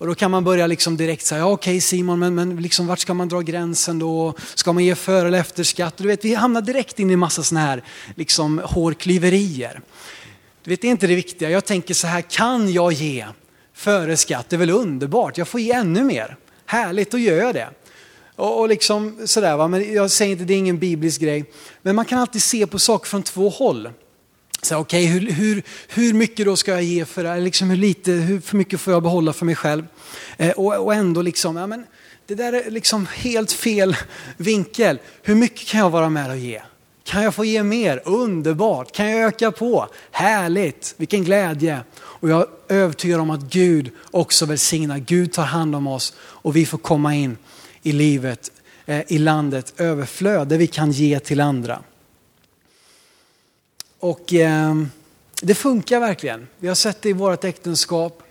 Och 0.00 0.06
då 0.06 0.14
kan 0.14 0.30
man 0.30 0.44
börja 0.44 0.66
liksom 0.66 0.96
direkt 0.96 1.26
säga, 1.26 1.38
ja, 1.38 1.46
okej 1.46 1.72
okay, 1.72 1.80
Simon, 1.80 2.18
men, 2.18 2.34
men 2.34 2.62
liksom, 2.62 2.86
vart 2.86 2.98
ska 2.98 3.14
man 3.14 3.28
dra 3.28 3.40
gränsen 3.40 3.98
då? 3.98 4.34
Ska 4.54 4.72
man 4.72 4.84
ge 4.84 4.94
före 4.94 5.28
eller 5.28 5.38
efter 5.38 5.62
skatt? 5.62 5.96
Du 5.96 6.08
vet, 6.08 6.24
vi 6.24 6.34
hamnar 6.34 6.60
direkt 6.60 6.98
in 6.98 7.10
i 7.10 7.16
massa 7.16 7.42
sådana 7.42 7.66
här 7.66 7.84
liksom, 8.14 8.60
hårklyverier. 8.64 9.80
Du 10.62 10.70
vet, 10.70 10.80
det 10.80 10.86
är 10.86 10.90
inte 10.90 11.06
det 11.06 11.14
viktiga. 11.14 11.50
Jag 11.50 11.64
tänker 11.64 11.94
så 11.94 12.06
här, 12.06 12.20
kan 12.20 12.72
jag 12.72 12.92
ge 12.92 13.26
före 13.74 14.16
skatt? 14.16 14.46
Det 14.48 14.56
är 14.56 14.58
väl 14.58 14.70
underbart, 14.70 15.38
jag 15.38 15.48
får 15.48 15.60
ge 15.60 15.72
ännu 15.72 16.04
mer. 16.04 16.36
Härligt, 16.66 17.10
då 17.10 17.18
gör 17.18 17.36
jag 17.36 17.54
det. 17.54 17.68
Och, 18.36 18.60
och 18.60 18.68
liksom 18.68 19.18
sådär, 19.24 19.56
va? 19.56 19.68
men 19.68 19.94
jag 19.94 20.10
säger 20.10 20.32
inte 20.32 20.44
det 20.44 20.54
är 20.54 20.58
ingen 20.58 20.78
biblisk 20.78 21.20
grej. 21.20 21.44
Men 21.82 21.96
man 21.96 22.04
kan 22.04 22.18
alltid 22.18 22.42
se 22.42 22.66
på 22.66 22.78
saker 22.78 23.08
från 23.08 23.22
två 23.22 23.48
håll. 23.48 23.90
Så 24.62 24.76
okej, 24.76 25.04
okay, 25.04 25.18
hur, 25.18 25.32
hur, 25.32 25.62
hur 25.88 26.12
mycket 26.14 26.46
då 26.46 26.56
ska 26.56 26.70
jag 26.70 26.82
ge 26.82 27.04
för 27.04 27.24
det 27.24 27.40
liksom 27.40 27.70
hur 27.70 27.76
lite, 27.76 28.12
hur 28.12 28.40
för 28.40 28.56
mycket 28.56 28.80
får 28.80 28.92
jag 28.92 29.02
behålla 29.02 29.32
för 29.32 29.46
mig 29.46 29.54
själv? 29.54 29.84
Eh, 30.36 30.50
och, 30.50 30.84
och 30.84 30.94
ändå 30.94 31.22
liksom, 31.22 31.56
ja 31.56 31.66
men 31.66 31.84
det 32.26 32.34
där 32.34 32.52
är 32.52 32.70
liksom 32.70 33.06
helt 33.14 33.52
fel 33.52 33.96
vinkel. 34.36 34.98
Hur 35.22 35.34
mycket 35.34 35.68
kan 35.68 35.80
jag 35.80 35.90
vara 35.90 36.08
med 36.08 36.30
och 36.30 36.36
ge? 36.36 36.60
Kan 37.04 37.22
jag 37.22 37.34
få 37.34 37.44
ge 37.44 37.62
mer? 37.62 38.02
Underbart! 38.04 38.92
Kan 38.92 39.10
jag 39.10 39.20
öka 39.20 39.50
på? 39.50 39.88
Härligt! 40.10 40.94
Vilken 40.96 41.24
glädje! 41.24 41.80
Och 41.98 42.30
jag 42.30 42.40
är 42.40 42.74
övertygad 42.74 43.20
om 43.20 43.30
att 43.30 43.40
Gud 43.40 43.90
också 44.10 44.46
välsignar. 44.46 44.98
Gud 44.98 45.32
tar 45.32 45.44
hand 45.44 45.74
om 45.76 45.86
oss 45.86 46.14
och 46.18 46.56
vi 46.56 46.66
får 46.66 46.78
komma 46.78 47.14
in 47.14 47.36
i 47.82 47.92
livet, 47.92 48.50
eh, 48.86 49.12
i 49.12 49.18
landet, 49.18 49.74
överflöd 49.76 50.48
där 50.48 50.58
vi 50.58 50.66
kan 50.66 50.92
ge 50.92 51.20
till 51.20 51.40
andra. 51.40 51.82
Och 54.00 54.34
eh, 54.34 54.74
det 55.42 55.54
funkar 55.54 56.00
verkligen. 56.00 56.48
Vi 56.58 56.68
har 56.68 56.74
sett 56.74 57.02
det 57.02 57.08
i 57.08 57.12
vårt 57.12 57.44
äktenskap. 57.44 58.22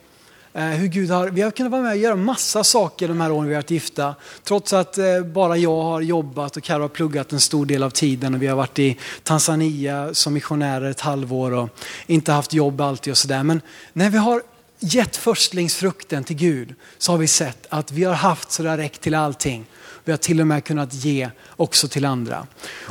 Eh, 0.54 0.64
hur 0.64 0.88
Gud 0.88 1.10
har, 1.10 1.28
vi 1.28 1.42
har 1.42 1.52
kunnat 1.52 1.72
vara 1.72 1.82
med 1.82 1.92
och 1.92 1.98
göra 1.98 2.16
massa 2.16 2.64
saker 2.64 3.08
de 3.08 3.22
här 3.22 3.32
åren 3.32 3.48
vi 3.48 3.54
har 3.54 3.62
varit 3.62 3.72
gifta. 3.72 4.16
Trots 4.44 4.74
att 4.74 4.98
eh, 4.98 5.22
bara 5.22 5.58
jag 5.58 5.82
har 5.82 6.02
jobbat 6.02 6.58
och 6.58 6.64
Karo 6.64 6.82
har 6.82 6.88
pluggat 6.88 7.32
en 7.32 7.40
stor 7.40 7.66
del 7.66 7.84
av 7.84 7.90
tiden 7.90 8.34
och 8.34 8.42
vi 8.42 8.48
har 8.48 8.56
varit 8.56 8.80
i 8.80 8.98
Tanzania 9.24 10.14
som 10.14 10.34
missionärer 10.34 10.90
ett 10.90 11.00
halvår 11.00 11.52
och 11.52 11.70
inte 12.08 12.32
haft 12.32 12.54
jobb 12.54 12.82
alltid 12.82 13.12
och 13.12 13.18
sådär. 13.18 13.44
Men 13.44 13.62
när 13.94 14.10
vi 14.10 14.18
har 14.18 14.42
gett 14.80 15.18
förstlingsfrukten 15.18 16.24
till 16.24 16.36
Gud 16.36 16.76
så 16.98 17.12
har 17.12 17.18
vi 17.18 17.28
sett 17.28 17.68
att 17.70 17.92
vi 17.92 18.04
har 18.04 18.14
haft 18.14 18.52
så 18.52 18.64
det 18.64 18.70
har 18.70 18.78
räckt 18.78 19.02
till 19.02 19.16
allting. 19.16 19.66
Vi 20.06 20.12
har 20.12 20.18
till 20.18 20.42
och 20.42 20.48
med 20.48 20.64
kunnat 20.64 20.94
ge 20.94 21.30
också 21.56 21.88
till 21.88 22.06
andra. 22.06 22.48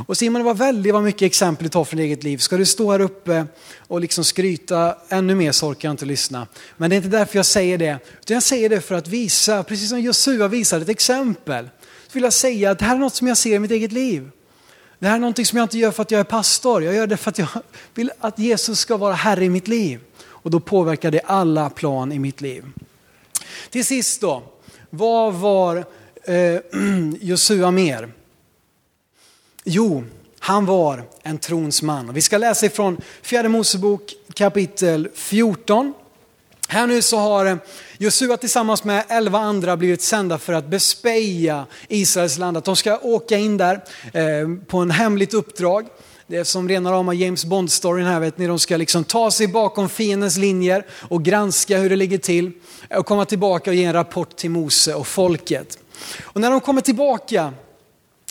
Och 0.06 0.16
Simon, 0.16 0.40
det 0.40 0.44
var 0.44 0.54
väldigt 0.54 0.92
vad 0.92 1.02
mycket 1.02 1.22
exempel 1.22 1.64
du 1.64 1.68
tar 1.68 1.84
från 1.84 2.00
eget 2.00 2.22
liv. 2.22 2.38
Ska 2.38 2.56
du 2.56 2.66
stå 2.66 2.92
här 2.92 3.00
uppe 3.00 3.46
och 3.78 4.00
liksom 4.00 4.24
skryta 4.24 4.96
ännu 5.08 5.34
mer 5.34 5.52
så 5.52 5.68
orkar 5.68 5.88
jag 5.88 5.92
inte 5.92 6.04
lyssna. 6.04 6.46
Men 6.76 6.90
det 6.90 6.96
är 6.96 6.96
inte 6.96 7.08
därför 7.08 7.38
jag 7.38 7.46
säger 7.46 7.78
det. 7.78 7.98
Utan 8.20 8.34
jag 8.34 8.42
säger 8.42 8.68
det 8.68 8.80
för 8.80 8.94
att 8.94 9.08
visa, 9.08 9.62
precis 9.62 9.88
som 9.88 10.00
Josua 10.00 10.48
visade 10.48 10.82
ett 10.82 10.88
exempel. 10.88 11.70
Så 12.06 12.12
vill 12.12 12.22
jag 12.22 12.32
säga 12.32 12.70
att 12.70 12.78
det 12.78 12.84
här 12.84 12.94
är 12.94 12.98
något 12.98 13.14
som 13.14 13.28
jag 13.28 13.36
ser 13.36 13.54
i 13.54 13.58
mitt 13.58 13.70
eget 13.70 13.92
liv. 13.92 14.30
Det 14.98 15.06
här 15.06 15.14
är 15.14 15.20
någonting 15.20 15.46
som 15.46 15.56
jag 15.56 15.64
inte 15.64 15.78
gör 15.78 15.90
för 15.90 16.02
att 16.02 16.10
jag 16.10 16.20
är 16.20 16.24
pastor. 16.24 16.82
Jag 16.82 16.94
gör 16.94 17.06
det 17.06 17.16
för 17.16 17.30
att 17.30 17.38
jag 17.38 17.48
vill 17.94 18.10
att 18.20 18.38
Jesus 18.38 18.78
ska 18.78 18.96
vara 18.96 19.14
Herre 19.14 19.44
i 19.44 19.50
mitt 19.50 19.68
liv. 19.68 20.00
Och 20.20 20.50
då 20.50 20.60
påverkar 20.60 21.10
det 21.10 21.20
alla 21.20 21.70
plan 21.70 22.12
i 22.12 22.18
mitt 22.18 22.40
liv. 22.40 22.64
Till 23.70 23.84
sist 23.84 24.20
då, 24.20 24.42
vad 24.90 25.34
var 25.34 25.84
eh, 26.28 26.60
Josua 27.20 27.70
mer? 27.70 28.12
Jo, 29.64 30.04
han 30.38 30.66
var 30.66 31.04
en 31.22 31.38
trons 31.38 31.82
man. 31.82 32.14
Vi 32.14 32.20
ska 32.20 32.38
läsa 32.38 32.66
ifrån 32.66 33.00
fjärde 33.22 33.48
Mosebok 33.48 34.14
kapitel 34.34 35.08
14. 35.14 35.94
Här 36.68 36.86
nu 36.86 37.02
så 37.02 37.16
har 37.16 37.46
eh, 37.46 37.56
Josua 37.98 38.36
tillsammans 38.36 38.84
med 38.84 39.04
elva 39.08 39.38
andra 39.38 39.76
blivit 39.76 40.02
sända 40.02 40.38
för 40.38 40.52
att 40.52 40.66
bespeja 40.66 41.66
Israels 41.88 42.38
land. 42.38 42.56
Att 42.56 42.64
de 42.64 42.76
ska 42.76 42.98
åka 42.98 43.36
in 43.36 43.56
där 43.56 43.84
eh, 44.12 44.48
på 44.66 44.78
en 44.78 44.90
hemligt 44.90 45.34
uppdrag. 45.34 45.86
Det 46.26 46.36
är 46.36 46.44
som 46.44 46.68
rena 46.68 46.92
rama 46.92 47.14
James 47.14 47.44
Bond-storyn 47.44 48.06
här, 48.06 48.20
vet 48.20 48.38
ni. 48.38 48.46
De 48.46 48.58
ska 48.58 48.76
liksom 48.76 49.04
ta 49.04 49.30
sig 49.30 49.48
bakom 49.48 49.88
fiendens 49.88 50.36
linjer 50.36 50.86
och 50.90 51.22
granska 51.22 51.78
hur 51.78 51.90
det 51.90 51.96
ligger 51.96 52.18
till 52.18 52.52
och 52.90 53.06
komma 53.06 53.24
tillbaka 53.24 53.70
och 53.70 53.74
ge 53.74 53.84
en 53.84 53.92
rapport 53.92 54.36
till 54.36 54.50
Mose 54.50 54.94
och 54.94 55.06
folket. 55.06 55.78
Och 56.22 56.40
när 56.40 56.50
de 56.50 56.60
kommer 56.60 56.80
tillbaka 56.80 57.52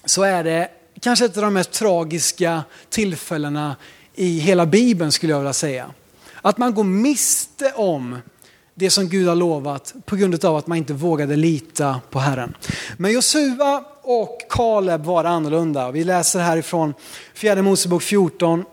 så 0.06 0.23
är 0.23 0.43
det 0.43 0.69
kanske 1.01 1.25
ett 1.25 1.38
av 1.38 1.43
de 1.43 1.53
mest 1.53 1.71
tragiska 1.71 2.63
tillfällena 2.89 3.75
i 4.15 4.39
hela 4.39 4.65
Bibeln 4.65 5.12
skulle 5.12 5.34
jag 5.34 5.39
vilja 5.39 5.53
säga. 5.53 5.91
Att 6.41 6.58
man 6.58 6.73
går 6.73 6.84
miste 6.84 7.73
om 7.75 8.17
det 8.73 8.89
som 8.89 9.10
Gud 9.10 9.27
har 9.27 9.36
lovat 9.36 9.93
på 10.06 10.15
grund 10.15 10.45
av 10.45 10.56
att 10.56 10.67
man 10.67 10.77
inte 10.77 10.93
vågade 10.93 11.36
lita 11.36 12.01
på 12.10 12.19
Herren. 12.19 12.56
Men 12.97 13.12
Josua 13.12 13.84
och 14.01 14.38
Kaleb 14.49 15.06
var 15.06 15.23
annorlunda. 15.23 15.91
Vi 15.91 16.03
läser 16.03 16.39
härifrån 16.39 16.93
fjärde 17.34 17.62
Mosebok 17.62 18.03
14, 18.03 18.65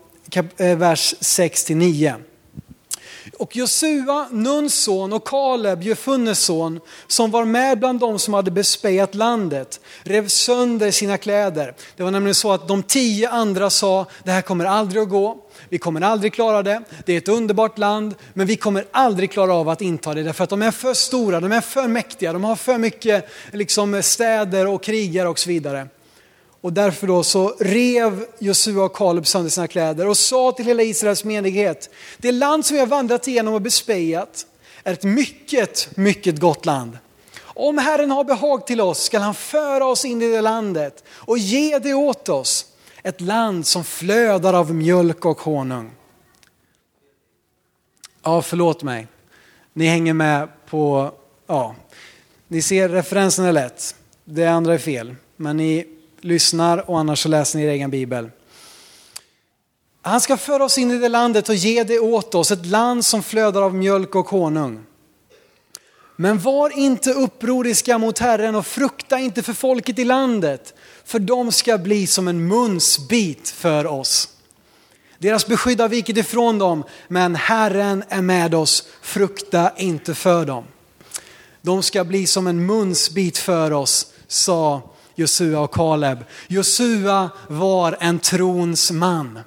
eh, 0.57 0.77
vers 0.77 1.15
6-9. 1.19 2.15
Och 3.37 3.55
Josua, 3.55 4.27
Nuns 4.31 4.75
son 4.75 5.13
och 5.13 5.27
Kaleb, 5.27 5.83
Jefunnes 5.83 6.39
son, 6.39 6.79
som 7.07 7.31
var 7.31 7.45
med 7.45 7.79
bland 7.79 7.99
de 7.99 8.19
som 8.19 8.33
hade 8.33 8.51
bespejat 8.51 9.15
landet, 9.15 9.79
rev 10.03 10.27
sönder 10.27 10.91
sina 10.91 11.17
kläder. 11.17 11.75
Det 11.95 12.03
var 12.03 12.11
nämligen 12.11 12.35
så 12.35 12.51
att 12.51 12.67
de 12.67 12.83
tio 12.83 13.29
andra 13.29 13.69
sa, 13.69 14.05
det 14.23 14.31
här 14.31 14.41
kommer 14.41 14.65
aldrig 14.65 15.03
att 15.03 15.09
gå. 15.09 15.37
Vi 15.69 15.77
kommer 15.77 16.01
aldrig 16.01 16.33
klara 16.33 16.63
det. 16.63 16.81
Det 17.05 17.13
är 17.13 17.17
ett 17.17 17.27
underbart 17.27 17.77
land, 17.77 18.15
men 18.33 18.47
vi 18.47 18.55
kommer 18.55 18.85
aldrig 18.91 19.31
klara 19.31 19.53
av 19.53 19.69
att 19.69 19.81
inta 19.81 20.13
det 20.13 20.23
därför 20.23 20.43
att 20.43 20.49
de 20.49 20.61
är 20.61 20.71
för 20.71 20.93
stora, 20.93 21.39
de 21.39 21.51
är 21.51 21.61
för 21.61 21.87
mäktiga, 21.87 22.33
de 22.33 22.43
har 22.43 22.55
för 22.55 22.77
mycket 22.77 23.29
liksom, 23.51 24.03
städer 24.03 24.67
och 24.67 24.83
krigare 24.83 25.27
och 25.29 25.39
så 25.39 25.49
vidare. 25.49 25.87
Och 26.65 26.73
därför 26.73 27.07
då 27.07 27.23
så 27.23 27.55
rev 27.59 28.25
Josua 28.39 28.83
och 28.83 28.95
Kaleb 28.95 29.27
sönder 29.27 29.49
sina 29.49 29.67
kläder 29.67 30.07
och 30.07 30.17
sa 30.17 30.51
till 30.51 30.65
hela 30.65 30.83
Israels 30.83 31.23
menighet, 31.23 31.89
det 32.17 32.31
land 32.31 32.65
som 32.65 32.73
vi 32.73 32.79
har 32.79 32.87
vandrat 32.87 33.27
igenom 33.27 33.53
och 33.53 33.61
bespejat 33.61 34.45
är 34.83 34.93
ett 34.93 35.03
mycket, 35.03 35.97
mycket 35.97 36.39
gott 36.39 36.65
land. 36.65 36.97
Om 37.41 37.77
Herren 37.77 38.11
har 38.11 38.23
behag 38.23 38.67
till 38.67 38.81
oss 38.81 39.03
skall 39.03 39.21
han 39.21 39.33
föra 39.33 39.85
oss 39.85 40.05
in 40.05 40.21
i 40.21 40.31
det 40.31 40.41
landet 40.41 41.03
och 41.09 41.37
ge 41.37 41.79
det 41.79 41.93
åt 41.93 42.29
oss. 42.29 42.65
Ett 43.03 43.21
land 43.21 43.67
som 43.67 43.83
flödar 43.83 44.53
av 44.53 44.73
mjölk 44.73 45.25
och 45.25 45.41
honung. 45.41 45.91
Ja, 48.23 48.41
förlåt 48.41 48.83
mig. 48.83 49.07
Ni 49.73 49.85
hänger 49.87 50.13
med 50.13 50.47
på, 50.69 51.11
ja, 51.47 51.75
ni 52.47 52.61
ser 52.61 52.89
referensen 52.89 53.45
är 53.45 53.53
lätt. 53.53 53.95
Det 54.23 54.45
andra 54.45 54.73
är 54.73 54.77
fel. 54.77 55.15
Men 55.35 55.57
ni 55.57 55.94
lyssnar 56.25 56.89
och 56.89 56.99
annars 56.99 57.23
så 57.23 57.29
läser 57.29 57.59
ni 57.59 57.65
er 57.65 57.69
egen 57.69 57.89
bibel. 57.89 58.29
Han 60.01 60.21
ska 60.21 60.37
föra 60.37 60.63
oss 60.63 60.77
in 60.77 60.91
i 60.91 60.97
det 60.97 61.09
landet 61.09 61.49
och 61.49 61.55
ge 61.55 61.83
det 61.83 61.99
åt 61.99 62.35
oss, 62.35 62.51
ett 62.51 62.65
land 62.65 63.05
som 63.05 63.23
flödar 63.23 63.61
av 63.61 63.75
mjölk 63.75 64.15
och 64.15 64.29
honung. 64.29 64.83
Men 66.15 66.39
var 66.39 66.77
inte 66.77 67.13
upproriska 67.13 67.97
mot 67.97 68.19
Herren 68.19 68.55
och 68.55 68.65
frukta 68.65 69.19
inte 69.19 69.43
för 69.43 69.53
folket 69.53 69.99
i 69.99 70.03
landet, 70.03 70.73
för 71.05 71.19
de 71.19 71.51
ska 71.51 71.77
bli 71.77 72.07
som 72.07 72.27
en 72.27 72.47
munsbit 72.47 73.49
för 73.49 73.87
oss. 73.87 74.29
Deras 75.17 75.47
beskydd 75.47 75.81
har 75.81 75.89
vikit 75.89 76.17
ifrån 76.17 76.59
dem, 76.59 76.83
men 77.07 77.35
Herren 77.35 78.03
är 78.09 78.21
med 78.21 78.55
oss, 78.55 78.87
frukta 79.01 79.71
inte 79.77 80.15
för 80.15 80.45
dem. 80.45 80.63
De 81.61 81.83
ska 81.83 82.03
bli 82.03 82.27
som 82.27 82.47
en 82.47 82.65
munsbit 82.65 83.37
för 83.37 83.73
oss, 83.73 84.11
sa 84.27 84.94
Josua 85.15 85.59
och 85.59 85.71
Kaleb. 85.71 86.17
Josua 86.47 87.29
var 87.47 87.97
en 87.99 88.19
trons 88.19 88.91
man. 88.91 89.39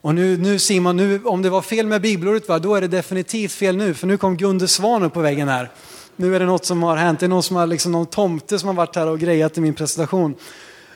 Och 0.00 0.14
nu, 0.14 0.36
nu 0.36 0.58
Simon, 0.58 0.96
nu, 0.96 1.24
om 1.24 1.42
det 1.42 1.50
var 1.50 1.62
fel 1.62 1.86
med 1.86 2.02
bibelordet, 2.02 2.48
va, 2.48 2.58
då 2.58 2.74
är 2.74 2.80
det 2.80 2.88
definitivt 2.88 3.52
fel 3.52 3.76
nu, 3.76 3.94
för 3.94 4.06
nu 4.06 4.16
kom 4.16 4.36
Gunde 4.36 4.68
Svan 4.68 5.02
upp 5.02 5.14
på 5.14 5.20
väggen 5.20 5.48
här. 5.48 5.70
Nu 6.16 6.36
är 6.36 6.40
det 6.40 6.46
något 6.46 6.64
som 6.64 6.82
har 6.82 6.96
hänt, 6.96 7.20
det 7.20 7.26
är 7.26 7.28
någon, 7.28 7.42
som 7.42 7.56
har, 7.56 7.66
liksom, 7.66 7.92
någon 7.92 8.06
tomte 8.06 8.58
som 8.58 8.66
har 8.66 8.74
varit 8.74 8.96
här 8.96 9.06
och 9.06 9.18
grejat 9.18 9.58
i 9.58 9.60
min 9.60 9.74
presentation. 9.74 10.34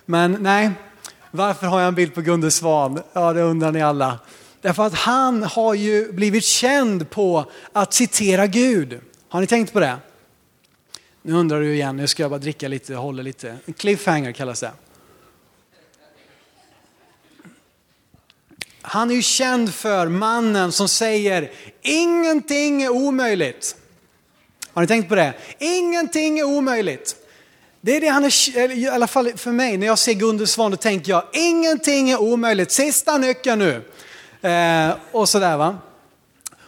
Men 0.07 0.37
nej, 0.41 0.71
varför 1.31 1.67
har 1.67 1.81
jag 1.81 1.89
en 1.89 1.95
bild 1.95 2.15
på 2.15 2.21
Gunde 2.21 2.51
Svan? 2.51 3.01
Ja, 3.13 3.33
det 3.33 3.43
undrar 3.43 3.73
ni 3.73 3.83
alla. 3.83 4.19
Därför 4.61 4.87
att 4.87 4.95
han 4.95 5.43
har 5.43 5.75
ju 5.75 6.13
blivit 6.13 6.45
känd 6.45 7.11
på 7.11 7.45
att 7.73 7.95
citera 7.95 8.47
Gud. 8.47 9.01
Har 9.29 9.41
ni 9.41 9.47
tänkt 9.47 9.73
på 9.73 9.81
det? 9.81 9.97
Nu 11.23 11.33
undrar 11.33 11.61
du 11.61 11.75
igen, 11.75 11.97
nu 11.97 12.07
ska 12.07 12.23
jag 12.23 12.31
bara 12.31 12.41
dricka 12.41 12.69
lite, 12.69 12.95
hålla 12.95 13.23
lite. 13.23 13.57
En 13.67 13.75
cliffhanger 13.75 14.33
kallas 14.33 14.61
det. 14.61 14.73
Han 18.83 19.11
är 19.11 19.15
ju 19.15 19.23
känd 19.23 19.75
för 19.75 20.09
mannen 20.09 20.73
som 20.73 20.89
säger 20.89 21.51
ingenting 21.83 22.83
är 22.83 22.89
omöjligt. 22.89 23.77
Har 24.73 24.83
ni 24.83 24.89
tänkt 24.89 25.09
på 25.09 25.15
det? 25.15 25.35
Ingenting 25.59 26.39
är 26.39 26.45
omöjligt. 26.45 27.17
Det 27.81 27.97
är 27.97 28.01
det 28.01 28.09
han 28.09 28.25
är, 28.25 28.71
i 28.71 28.89
alla 28.89 29.07
fall 29.07 29.33
för 29.37 29.53
mig, 29.53 29.77
när 29.77 29.87
jag 29.87 29.99
ser 29.99 30.13
Gunde 30.13 30.47
Svan, 30.47 30.71
då 30.71 30.77
tänker 30.77 31.13
jag 31.13 31.25
ingenting 31.33 32.11
är 32.11 32.21
omöjligt. 32.21 32.71
Sista 32.71 33.19
nyckeln 33.19 33.59
nu. 33.59 33.83
Eh, 34.51 34.95
och 35.13 35.29
sådär 35.29 35.57
va. 35.57 35.79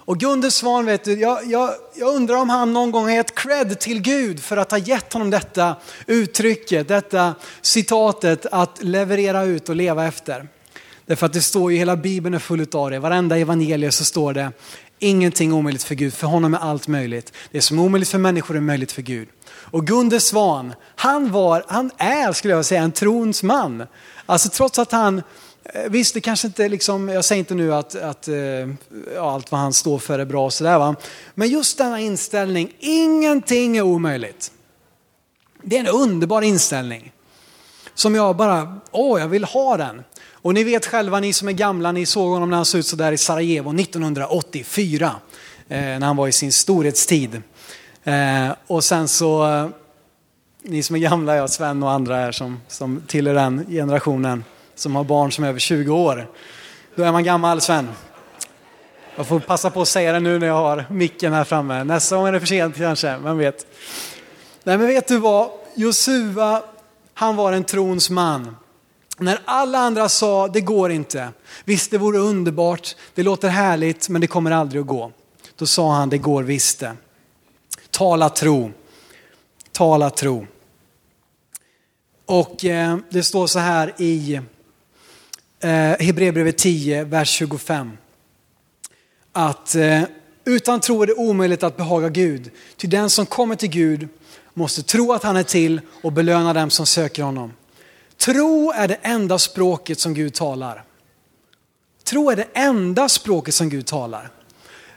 Och 0.05 0.19
Gunde 0.19 0.51
Svan, 0.51 0.87
vet 0.87 1.05
du, 1.05 1.21
jag, 1.21 1.47
jag, 1.47 1.75
jag, 1.95 2.15
undrar 2.15 2.37
om 2.37 2.51
han 2.51 2.73
någon 2.73 2.91
gång 2.91 3.05
har 3.05 3.11
gett 3.11 3.35
cred 3.35 3.81
till 3.81 4.01
Gud 4.01 4.43
för 4.43 4.57
att 4.57 4.71
ha 4.71 4.79
gett 4.79 5.13
honom 5.13 5.31
detta 5.31 5.77
uttrycket, 6.07 6.89
detta 6.89 7.35
citatet 7.61 8.47
att 8.47 8.83
leverera 8.83 9.45
ut 9.45 9.69
och 9.69 9.77
leva 9.77 10.07
efter. 10.07 10.49
Därför 11.07 11.27
att 11.27 11.33
det 11.33 11.43
står 11.43 11.73
ju, 11.73 11.79
hela 11.79 11.97
Bibeln 11.97 12.35
är 12.35 12.39
full 12.39 12.67
av 12.73 12.91
det. 12.91 12.99
Varenda 12.99 13.39
evangelium 13.39 13.93
så 13.93 14.05
står 14.05 14.35
det, 14.35 14.53
ingenting 14.99 15.53
omöjligt 15.53 15.83
för 15.83 15.95
Gud, 15.95 16.15
för 16.15 16.27
honom 16.27 16.55
är 16.55 16.59
allt 16.59 16.89
möjligt. 16.89 17.33
Det 17.51 17.61
som 17.61 17.79
är 17.79 17.83
omöjligt 17.83 18.09
för 18.09 18.19
människor 18.19 18.57
är 18.57 18.61
möjligt 18.61 18.93
för 18.93 19.03
Gud. 19.03 19.29
Och 19.47 19.87
Gunde 19.87 20.21
Svan, 20.21 20.75
han 20.97 21.33
var, 21.33 21.65
han 21.69 21.91
är 21.97 22.33
skulle 22.33 22.55
jag 22.55 22.65
säga 22.65 22.83
en 22.83 22.93
trons 22.93 23.43
man. 23.43 23.87
Alltså 24.27 24.49
trots 24.49 24.79
att 24.79 24.93
han, 24.93 25.23
Eh, 25.65 25.91
visst 25.91 26.15
det 26.15 26.21
kanske 26.21 26.47
inte 26.47 26.69
liksom, 26.69 27.09
jag 27.09 27.25
säger 27.25 27.39
inte 27.39 27.55
nu 27.55 27.75
att, 27.75 27.95
att 27.95 28.29
eh, 28.29 28.35
ja, 29.15 29.33
allt 29.35 29.53
vad 29.53 29.61
han 29.61 29.73
står 29.73 29.99
för 29.99 30.19
är 30.19 30.25
bra 30.25 30.45
och 30.45 30.53
sådär 30.53 30.79
va. 30.79 30.97
Men 31.35 31.49
just 31.49 31.79
denna 31.79 32.01
inställning, 32.01 32.73
ingenting 32.79 33.77
är 33.77 33.83
omöjligt. 33.83 34.53
Det 35.63 35.77
är 35.77 35.81
en 35.81 35.89
underbar 35.89 36.43
inställning. 36.43 37.13
Som 37.95 38.15
jag 38.15 38.37
bara, 38.37 38.81
åh 38.91 39.21
jag 39.21 39.29
vill 39.29 39.45
ha 39.45 39.77
den. 39.77 40.03
Och 40.31 40.55
ni 40.55 40.65
vet 40.65 40.87
själva, 40.87 41.21
ni 41.21 41.33
som 41.33 41.49
är 41.49 41.53
gamla, 41.53 41.93
ni 41.93 42.07
såg 42.07 42.31
honom 42.31 42.51
när 42.51 42.57
han 42.57 42.65
såg 42.65 42.79
ut 42.79 42.87
sådär 42.87 43.13
i 43.13 43.19
Sarajevo 43.19 43.81
1984. 43.81 45.15
Eh, 45.69 45.79
när 45.79 46.07
han 46.07 46.17
var 46.17 46.29
i 46.29 46.33
sin 46.33 46.53
storhetstid. 46.53 47.43
Eh, 48.05 48.49
och 48.67 48.85
sen 48.85 49.09
så, 49.09 49.47
eh, 49.47 49.69
ni 50.63 50.83
som 50.83 50.97
är 50.97 51.01
gamla, 51.01 51.37
jag, 51.37 51.51
Sven 51.51 51.83
och 51.83 51.91
andra 51.91 52.17
här 52.17 52.33
som, 52.33 52.61
som 52.69 53.03
tillhör 53.07 53.35
den 53.35 53.67
generationen, 53.69 54.45
som 54.83 54.97
har 54.97 55.05
barn 55.05 55.33
som 55.33 55.45
är 55.45 55.49
över 55.49 55.59
20 55.59 55.91
år. 55.91 56.29
Då 56.95 57.03
är 57.03 57.13
man 57.13 57.25
gammal 57.25 57.61
Sven. 57.61 57.89
Jag 59.17 59.27
får 59.27 59.41
passa 59.41 59.71
på 59.71 59.83
att 59.83 59.89
säga 59.89 60.13
det 60.13 60.21
nu 60.21 60.39
när 60.39 60.47
jag 60.47 60.55
har 60.55 60.85
micken 60.91 61.33
här 61.33 61.45
framme. 61.45 61.85
Nästa 61.85 62.17
gång 62.17 62.27
är 62.27 62.33
det 62.33 62.41
för 62.41 62.47
sent 62.47 62.77
kanske, 62.77 63.17
vem 63.17 63.39
vet. 63.39 63.67
Nej 64.65 64.79
men 64.79 64.87
vet 64.87 65.09
du 65.09 65.19
vad, 65.19 65.51
Josua, 65.75 66.63
han 67.15 67.37
var 67.37 67.53
en 67.53 67.65
trons 67.65 68.11
man. 68.11 68.57
När 69.19 69.39
alla 69.45 69.79
andra 69.79 70.09
sa 70.09 70.49
det 70.49 70.61
går 70.61 70.93
inte, 70.93 71.29
visst 71.65 71.91
det 71.91 71.99
vore 71.99 72.19
underbart, 72.19 72.97
det 73.15 73.23
låter 73.23 73.49
härligt 73.49 74.09
men 74.09 74.21
det 74.21 74.27
kommer 74.27 74.51
aldrig 74.51 74.81
att 74.81 74.87
gå. 74.87 75.13
Då 75.57 75.67
sa 75.67 75.93
han 75.93 76.09
det 76.09 76.19
går 76.19 76.43
visst 76.43 76.81
det. 76.81 76.97
Tala 77.91 78.29
tro, 78.29 78.73
tala 79.73 80.11
tro. 80.11 80.47
Och 82.27 82.65
eh, 82.65 82.97
det 83.11 83.23
står 83.23 83.47
så 83.47 83.59
här 83.59 83.95
i 83.99 84.41
eh, 85.63 85.71
Hebreerbrevet 85.99 86.59
10, 86.59 87.05
vers 87.05 87.29
25. 87.29 87.91
Att 89.33 89.75
eh, 89.75 90.03
utan 90.45 90.81
tro 90.81 91.03
är 91.03 91.07
det 91.07 91.15
omöjligt 91.15 91.63
att 91.63 91.77
behaga 91.77 92.09
Gud. 92.09 92.51
Ty 92.77 92.89
den 92.89 93.11
som 93.11 93.27
kommer 93.27 93.55
till 93.55 93.71
Gud 93.71 94.09
måste 94.55 94.83
tro 94.83 95.13
att 95.13 95.23
han 95.23 95.37
är 95.37 95.43
till 95.43 95.81
och 96.03 96.13
belöna 96.13 96.53
dem 96.53 96.71
som 96.71 96.87
söker 96.87 97.23
honom. 97.23 97.53
Tro 98.17 98.73
är 98.73 98.89
det 98.89 98.99
enda 99.03 99.39
språket 99.39 100.01
som 100.01 100.15
Gud 100.15 100.35
talar. 100.35 100.85
Tro 102.05 102.31
är 102.31 102.37
det 102.37 102.47
enda 102.53 103.09
språket 103.09 103.55
som 103.55 103.69
Gud 103.69 103.87
talar. 103.87 104.31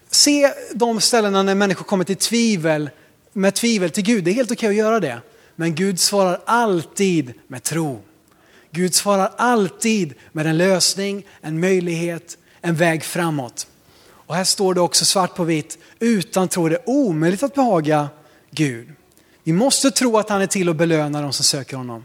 Se 0.09 0.53
de 0.73 1.01
ställena 1.01 1.43
när 1.43 1.55
människor 1.55 1.83
kommer 1.83 2.03
till 2.03 2.15
tvivel, 2.15 2.89
med 3.33 3.53
tvivel 3.53 3.89
till 3.89 4.03
Gud. 4.03 4.23
Det 4.23 4.31
är 4.31 4.35
helt 4.35 4.51
okej 4.51 4.69
att 4.69 4.75
göra 4.75 4.99
det. 4.99 5.19
Men 5.55 5.75
Gud 5.75 5.99
svarar 5.99 6.41
alltid 6.45 7.33
med 7.47 7.63
tro. 7.63 8.01
Gud 8.75 8.95
svarar 8.95 9.31
alltid 9.37 10.13
med 10.31 10.47
en 10.47 10.57
lösning, 10.57 11.25
en 11.41 11.59
möjlighet, 11.59 12.37
en 12.61 12.75
väg 12.75 13.03
framåt. 13.03 13.67
Och 14.07 14.35
här 14.35 14.43
står 14.43 14.73
det 14.73 14.81
också 14.81 15.05
svart 15.05 15.35
på 15.35 15.43
vitt, 15.43 15.77
utan 15.99 16.47
tro 16.47 16.65
är 16.65 16.69
det 16.69 16.83
omöjligt 16.85 17.43
att 17.43 17.55
behaga 17.55 18.09
Gud. 18.51 18.89
Vi 19.43 19.53
måste 19.53 19.91
tro 19.91 20.17
att 20.17 20.29
han 20.29 20.41
är 20.41 20.47
till 20.47 20.69
och 20.69 20.75
belöna 20.75 21.21
de 21.21 21.33
som 21.33 21.45
söker 21.45 21.77
honom. 21.77 22.03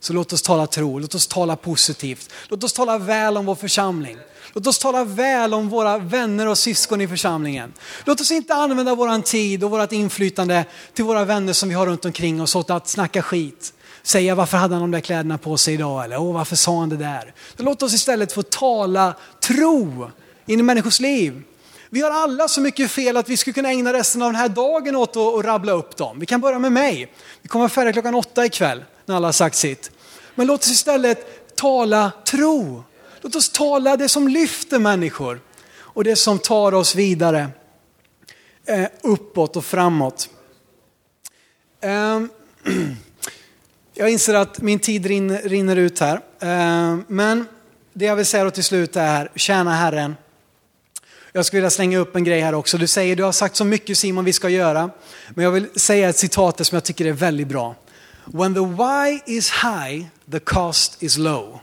Så 0.00 0.12
låt 0.12 0.32
oss 0.32 0.42
tala 0.42 0.66
tro, 0.66 0.98
låt 0.98 1.14
oss 1.14 1.26
tala 1.26 1.56
positivt. 1.56 2.32
Låt 2.48 2.64
oss 2.64 2.72
tala 2.72 2.98
väl 2.98 3.36
om 3.36 3.46
vår 3.46 3.54
församling. 3.54 4.16
Låt 4.52 4.66
oss 4.66 4.78
tala 4.78 5.04
väl 5.04 5.54
om 5.54 5.68
våra 5.68 5.98
vänner 5.98 6.48
och 6.48 6.58
syskon 6.58 7.00
i 7.00 7.08
församlingen. 7.08 7.72
Låt 8.04 8.20
oss 8.20 8.30
inte 8.30 8.54
använda 8.54 8.94
vår 8.94 9.22
tid 9.22 9.64
och 9.64 9.70
vårt 9.70 9.92
inflytande 9.92 10.64
till 10.94 11.04
våra 11.04 11.24
vänner 11.24 11.52
som 11.52 11.68
vi 11.68 11.74
har 11.74 11.86
runt 11.86 12.04
omkring 12.04 12.42
oss 12.42 12.56
åt 12.56 12.70
att 12.70 12.88
snacka 12.88 13.22
skit. 13.22 13.72
Säga 14.06 14.34
varför 14.34 14.56
hade 14.56 14.74
han 14.74 14.82
de 14.82 14.90
där 14.90 15.00
kläderna 15.00 15.38
på 15.38 15.56
sig 15.56 15.74
idag 15.74 16.04
eller 16.04 16.20
åh 16.20 16.34
varför 16.34 16.56
sa 16.56 16.80
han 16.80 16.88
det 16.88 16.96
där. 16.96 17.34
låt 17.56 17.82
oss 17.82 17.94
istället 17.94 18.32
få 18.32 18.42
tala 18.42 19.14
tro 19.40 20.10
in 20.46 20.60
i 20.60 20.62
människors 20.62 21.00
liv. 21.00 21.42
Vi 21.90 22.00
har 22.00 22.10
alla 22.10 22.48
så 22.48 22.60
mycket 22.60 22.90
fel 22.90 23.16
att 23.16 23.28
vi 23.28 23.36
skulle 23.36 23.54
kunna 23.54 23.68
ägna 23.68 23.92
resten 23.92 24.22
av 24.22 24.32
den 24.32 24.40
här 24.40 24.48
dagen 24.48 24.96
åt 24.96 25.16
att 25.16 25.44
rabbla 25.44 25.72
upp 25.72 25.96
dem. 25.96 26.18
Vi 26.18 26.26
kan 26.26 26.40
börja 26.40 26.58
med 26.58 26.72
mig. 26.72 27.12
Vi 27.42 27.48
kommer 27.48 27.68
färdiga 27.68 27.92
klockan 27.92 28.14
åtta 28.14 28.46
ikväll 28.46 28.84
när 29.06 29.16
alla 29.16 29.28
har 29.28 29.32
sagt 29.32 29.56
sitt. 29.56 29.90
Men 30.34 30.46
låt 30.46 30.60
oss 30.60 30.70
istället 30.70 31.56
tala 31.56 32.12
tro. 32.26 32.84
Låt 33.20 33.36
oss 33.36 33.50
tala 33.50 33.96
det 33.96 34.08
som 34.08 34.28
lyfter 34.28 34.78
människor 34.78 35.40
och 35.78 36.04
det 36.04 36.16
som 36.16 36.38
tar 36.38 36.74
oss 36.74 36.94
vidare 36.94 37.48
eh, 38.66 38.86
uppåt 39.02 39.56
och 39.56 39.64
framåt. 39.64 40.30
Ehm, 41.80 42.28
Jag 43.98 44.10
inser 44.10 44.34
att 44.34 44.60
min 44.60 44.78
tid 44.78 45.06
rinner 45.06 45.76
ut 45.76 45.98
här. 46.00 46.20
Eh, 46.40 46.98
men 47.06 47.46
det 47.92 48.04
jag 48.04 48.16
vill 48.16 48.26
säga 48.26 48.44
då 48.44 48.50
till 48.50 48.64
slut 48.64 48.96
är, 48.96 49.30
tjäna 49.34 49.74
Herren. 49.74 50.16
Jag 51.32 51.46
skulle 51.46 51.60
vilja 51.60 51.70
slänga 51.70 51.98
upp 51.98 52.16
en 52.16 52.24
grej 52.24 52.40
här 52.40 52.54
också. 52.54 52.78
Du 52.78 52.86
säger, 52.86 53.16
du 53.16 53.22
har 53.22 53.32
sagt 53.32 53.56
så 53.56 53.64
mycket 53.64 53.98
Simon 53.98 54.24
vi 54.24 54.32
ska 54.32 54.48
göra. 54.48 54.90
Men 55.28 55.44
jag 55.44 55.50
vill 55.50 55.66
säga 55.76 56.08
ett 56.08 56.16
citat 56.16 56.66
som 56.66 56.76
jag 56.76 56.84
tycker 56.84 57.04
är 57.04 57.12
väldigt 57.12 57.48
bra. 57.48 57.74
When 58.24 58.54
the 58.54 58.60
why 58.60 59.34
is 59.36 59.50
high, 59.50 60.06
the 60.32 60.38
cost 60.38 61.02
is 61.02 61.16
low. 61.16 61.60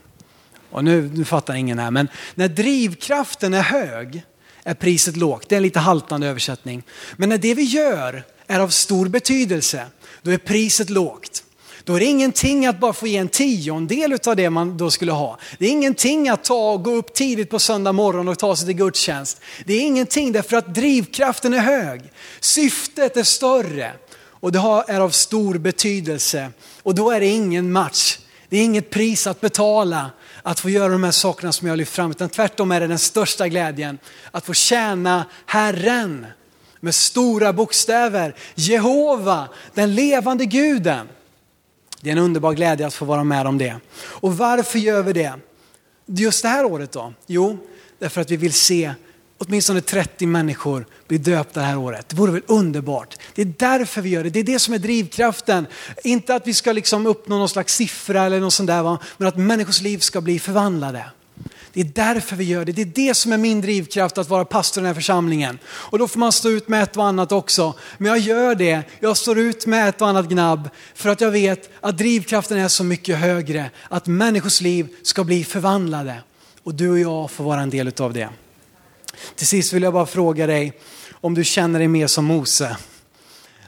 Och 0.69 0.83
nu, 0.83 1.11
nu 1.13 1.25
fattar 1.25 1.53
ingen 1.53 1.79
här, 1.79 1.91
men 1.91 2.07
när 2.35 2.47
drivkraften 2.47 3.53
är 3.53 3.61
hög 3.61 4.23
är 4.63 4.73
priset 4.73 5.17
lågt. 5.17 5.49
Det 5.49 5.55
är 5.55 5.57
en 5.57 5.63
lite 5.63 5.79
haltande 5.79 6.27
översättning. 6.27 6.83
Men 7.15 7.29
när 7.29 7.37
det 7.37 7.53
vi 7.53 7.63
gör 7.63 8.23
är 8.47 8.59
av 8.59 8.69
stor 8.69 9.07
betydelse, 9.07 9.85
då 10.21 10.31
är 10.31 10.37
priset 10.37 10.89
lågt. 10.89 11.43
Då 11.85 11.95
är 11.95 11.99
det 11.99 12.05
ingenting 12.05 12.65
att 12.65 12.79
bara 12.79 12.93
få 12.93 13.07
ge 13.07 13.17
en 13.17 13.27
tiondel 13.27 14.17
av 14.27 14.35
det 14.35 14.49
man 14.49 14.77
då 14.77 14.91
skulle 14.91 15.11
ha. 15.11 15.37
Det 15.57 15.65
är 15.65 15.69
ingenting 15.69 16.29
att 16.29 16.43
ta 16.43 16.71
och 16.71 16.83
gå 16.83 16.91
upp 16.91 17.13
tidigt 17.13 17.49
på 17.49 17.59
söndag 17.59 17.91
morgon 17.91 18.27
och 18.27 18.39
ta 18.39 18.55
sig 18.55 18.65
till 18.65 18.75
gudstjänst. 18.75 19.41
Det 19.65 19.73
är 19.73 19.81
ingenting 19.81 20.31
därför 20.31 20.57
att 20.57 20.75
drivkraften 20.75 21.53
är 21.53 21.59
hög. 21.59 22.01
Syftet 22.39 23.17
är 23.17 23.23
större 23.23 23.91
och 24.25 24.51
det 24.51 24.59
är 24.87 24.99
av 24.99 25.09
stor 25.09 25.57
betydelse. 25.57 26.49
Och 26.83 26.95
då 26.95 27.11
är 27.11 27.19
det 27.19 27.27
ingen 27.27 27.71
match. 27.71 28.17
Det 28.49 28.57
är 28.57 28.63
inget 28.63 28.89
pris 28.89 29.27
att 29.27 29.41
betala 29.41 30.11
att 30.43 30.59
få 30.59 30.69
göra 30.69 30.91
de 30.91 31.03
här 31.03 31.11
sakerna 31.11 31.51
som 31.51 31.67
jag 31.67 31.71
har 31.71 31.77
lyft 31.77 31.95
fram, 31.95 32.11
utan 32.11 32.29
tvärtom 32.29 32.71
är 32.71 32.79
det 32.79 32.87
den 32.87 32.99
största 32.99 33.47
glädjen 33.47 33.97
att 34.31 34.45
få 34.45 34.53
tjäna 34.53 35.25
Herren 35.45 36.25
med 36.79 36.95
stora 36.95 37.53
bokstäver. 37.53 38.35
Jehova, 38.55 39.47
den 39.73 39.95
levande 39.95 40.45
guden. 40.45 41.07
Det 42.03 42.09
är 42.09 42.11
en 42.11 42.23
underbar 42.23 42.53
glädje 42.53 42.87
att 42.87 42.93
få 42.93 43.05
vara 43.05 43.23
med 43.23 43.47
om 43.47 43.57
det. 43.57 43.75
Och 43.95 44.37
varför 44.37 44.79
gör 44.79 45.03
vi 45.03 45.13
det? 45.13 45.33
Just 46.05 46.41
det 46.41 46.47
här 46.47 46.65
året 46.65 46.91
då? 46.91 47.13
Jo, 47.27 47.57
därför 47.99 48.21
att 48.21 48.31
vi 48.31 48.37
vill 48.37 48.53
se 48.53 48.93
åtminstone 49.37 49.81
30 49.81 50.25
människor 50.25 50.85
bli 51.07 51.17
döpta 51.17 51.59
det 51.59 51.65
här 51.65 51.77
året. 51.77 52.09
Det 52.09 52.15
vore 52.15 52.31
väl 52.31 52.41
underbart? 52.47 53.15
Det 53.35 53.41
är 53.41 53.53
därför 53.57 54.01
vi 54.01 54.09
gör 54.09 54.23
det. 54.23 54.29
Det 54.29 54.39
är 54.39 54.43
det 54.43 54.59
som 54.59 54.73
är 54.73 54.77
drivkraften. 54.77 55.67
Inte 56.03 56.35
att 56.35 56.47
vi 56.47 56.53
ska 56.53 56.71
liksom 56.71 57.05
uppnå 57.05 57.37
någon 57.37 57.49
slags 57.49 57.75
siffra 57.75 58.23
eller 58.23 58.39
något 58.39 58.53
sånt 58.53 58.67
där, 58.67 58.97
men 59.17 59.27
att 59.27 59.37
människors 59.37 59.81
liv 59.81 59.97
ska 59.97 60.21
bli 60.21 60.39
förvandlade. 60.39 61.05
Det 61.73 61.81
är 61.81 62.13
därför 62.13 62.35
vi 62.35 62.43
gör 62.43 62.65
det. 62.65 62.71
Det 62.71 62.81
är 62.81 63.07
det 63.07 63.13
som 63.13 63.31
är 63.31 63.37
min 63.37 63.61
drivkraft 63.61 64.17
att 64.17 64.29
vara 64.29 64.45
pastor 64.45 64.81
i 64.81 64.83
den 64.83 64.87
här 64.87 64.93
församlingen. 64.93 65.59
Och 65.65 65.99
då 65.99 66.07
får 66.07 66.19
man 66.19 66.31
stå 66.31 66.49
ut 66.49 66.67
med 66.67 66.83
ett 66.83 66.97
och 66.97 67.05
annat 67.05 67.31
också. 67.31 67.73
Men 67.97 68.07
jag 68.07 68.19
gör 68.19 68.55
det. 68.55 68.83
Jag 68.99 69.17
står 69.17 69.39
ut 69.39 69.65
med 69.65 69.89
ett 69.89 70.01
och 70.01 70.07
annat 70.07 70.29
gnabb 70.29 70.69
för 70.95 71.09
att 71.09 71.21
jag 71.21 71.31
vet 71.31 71.69
att 71.81 71.97
drivkraften 71.97 72.57
är 72.57 72.67
så 72.67 72.83
mycket 72.83 73.17
högre. 73.17 73.71
Att 73.89 74.07
människors 74.07 74.61
liv 74.61 74.87
ska 75.03 75.23
bli 75.23 75.43
förvandlade. 75.43 76.15
Och 76.63 76.75
du 76.75 76.89
och 76.89 76.99
jag 76.99 77.31
får 77.31 77.43
vara 77.43 77.61
en 77.61 77.69
del 77.69 77.91
av 77.99 78.13
det. 78.13 78.29
Till 79.35 79.47
sist 79.47 79.73
vill 79.73 79.83
jag 79.83 79.93
bara 79.93 80.05
fråga 80.05 80.47
dig 80.47 80.73
om 81.11 81.33
du 81.33 81.43
känner 81.43 81.79
dig 81.79 81.87
mer 81.87 82.07
som 82.07 82.25
Mose. 82.25 82.77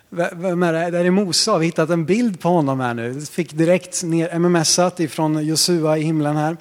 Vem 0.09 0.63
är 0.63 0.73
det? 0.73 0.91
Det 0.91 0.97
är 0.97 1.11
Mose, 1.11 1.51
har 1.51 1.59
vi 1.59 1.65
hittat 1.65 1.89
en 1.89 2.05
bild 2.05 2.39
på 2.39 2.49
honom 2.49 2.79
här 2.79 2.93
nu. 2.93 3.21
Fick 3.21 3.53
direkt 3.53 4.03
ner 4.03 4.39
mmsat 4.39 4.99
ifrån 4.99 5.45
Josua 5.45 5.97
i 5.97 6.01
himlen 6.01 6.35
här. 6.35 6.57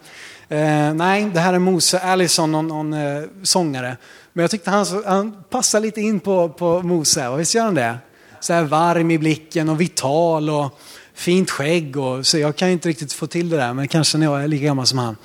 Eh, 0.48 0.94
nej, 0.94 1.30
det 1.34 1.40
här 1.40 1.54
är 1.54 1.58
Mose 1.58 1.98
Allison, 1.98 2.52
någon, 2.52 2.68
någon 2.68 2.92
eh, 2.92 3.22
sångare. 3.42 3.96
Men 4.32 4.42
jag 4.42 4.50
tyckte 4.50 4.70
han, 4.70 4.86
han 5.06 5.44
passar 5.50 5.80
lite 5.80 6.00
in 6.00 6.20
på, 6.20 6.48
på 6.48 6.82
Mose, 6.82 7.28
och 7.28 7.40
visst 7.40 7.54
gör 7.54 7.64
han 7.64 7.74
det? 7.74 7.98
Så 8.40 8.52
här 8.52 8.62
varm 8.62 9.10
i 9.10 9.18
blicken 9.18 9.68
och 9.68 9.80
vital 9.80 10.50
och 10.50 10.78
fint 11.14 11.50
skägg. 11.50 11.96
Och, 11.96 12.26
så 12.26 12.38
jag 12.38 12.56
kan 12.56 12.68
inte 12.68 12.88
riktigt 12.88 13.12
få 13.12 13.26
till 13.26 13.48
det 13.48 13.56
där, 13.56 13.72
men 13.72 13.88
kanske 13.88 14.18
när 14.18 14.26
jag 14.26 14.42
är 14.42 14.48
lika 14.48 14.64
gammal 14.64 14.86
som 14.86 14.98
han. 14.98 15.16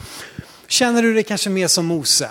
Känner 0.67 1.01
du 1.01 1.13
dig 1.13 1.24
kanske 1.24 1.49
mer 1.49 1.67
som 1.67 1.86
Mose? 1.86 2.30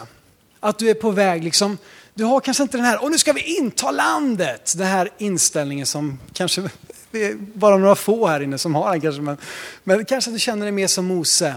Att 0.61 0.79
du 0.79 0.91
är 0.91 0.95
på 0.95 1.11
väg, 1.11 1.45
liksom, 1.45 1.79
du 2.15 2.25
har 2.25 2.41
kanske 2.41 2.63
inte 2.63 2.77
den 2.77 2.87
här, 2.87 3.03
och 3.03 3.11
nu 3.11 3.19
ska 3.19 3.33
vi 3.33 3.59
inta 3.59 3.91
landet, 3.91 4.75
den 4.77 4.87
här 4.87 5.11
inställningen 5.19 5.87
som 5.87 6.19
kanske, 6.33 6.63
det 7.11 7.25
är 7.25 7.35
bara 7.35 7.77
några 7.77 7.95
få 7.95 8.27
här 8.27 8.41
inne 8.41 8.59
som 8.59 8.75
har 8.75 8.91
den 8.91 9.01
kanske, 9.01 9.23
men, 9.23 9.37
men 9.85 10.05
kanske 10.05 10.31
du 10.31 10.39
känner 10.39 10.63
dig 10.63 10.73
mer 10.73 10.87
som 10.87 11.07
Mose. 11.07 11.55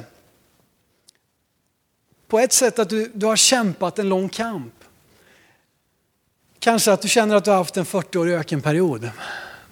På 2.31 2.39
ett 2.39 2.53
sätt 2.53 2.79
att 2.79 2.89
du, 2.89 3.11
du 3.13 3.25
har 3.25 3.35
kämpat 3.35 3.99
en 3.99 4.09
lång 4.09 4.29
kamp. 4.29 4.73
Kanske 6.59 6.91
att 6.91 7.01
du 7.01 7.07
känner 7.07 7.35
att 7.35 7.45
du 7.45 7.51
har 7.51 7.57
haft 7.57 7.77
en 7.77 7.85
40-årig 7.85 8.33
ökenperiod. 8.33 9.09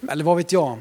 Eller 0.10 0.24
vad 0.24 0.38
vet 0.38 0.52
jag. 0.52 0.80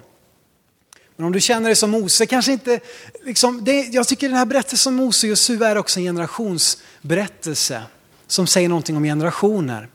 Men 1.16 1.26
om 1.26 1.32
du 1.32 1.40
känner 1.40 1.68
dig 1.68 1.76
som 1.76 1.90
Mose, 1.90 2.26
kanske 2.26 2.52
inte, 2.52 2.80
liksom, 3.24 3.64
det, 3.64 3.82
jag 3.82 4.08
tycker 4.08 4.28
den 4.28 4.38
här 4.38 4.46
berättelsen 4.46 4.92
om 4.92 4.96
Mose 4.96 5.26
och 5.26 5.28
Josua 5.28 5.68
är 5.68 5.76
också 5.78 6.00
en 6.00 6.04
generationsberättelse 6.04 7.82
som 8.26 8.46
säger 8.46 8.68
någonting 8.68 8.96
om 8.96 9.04
generationer. 9.04 9.88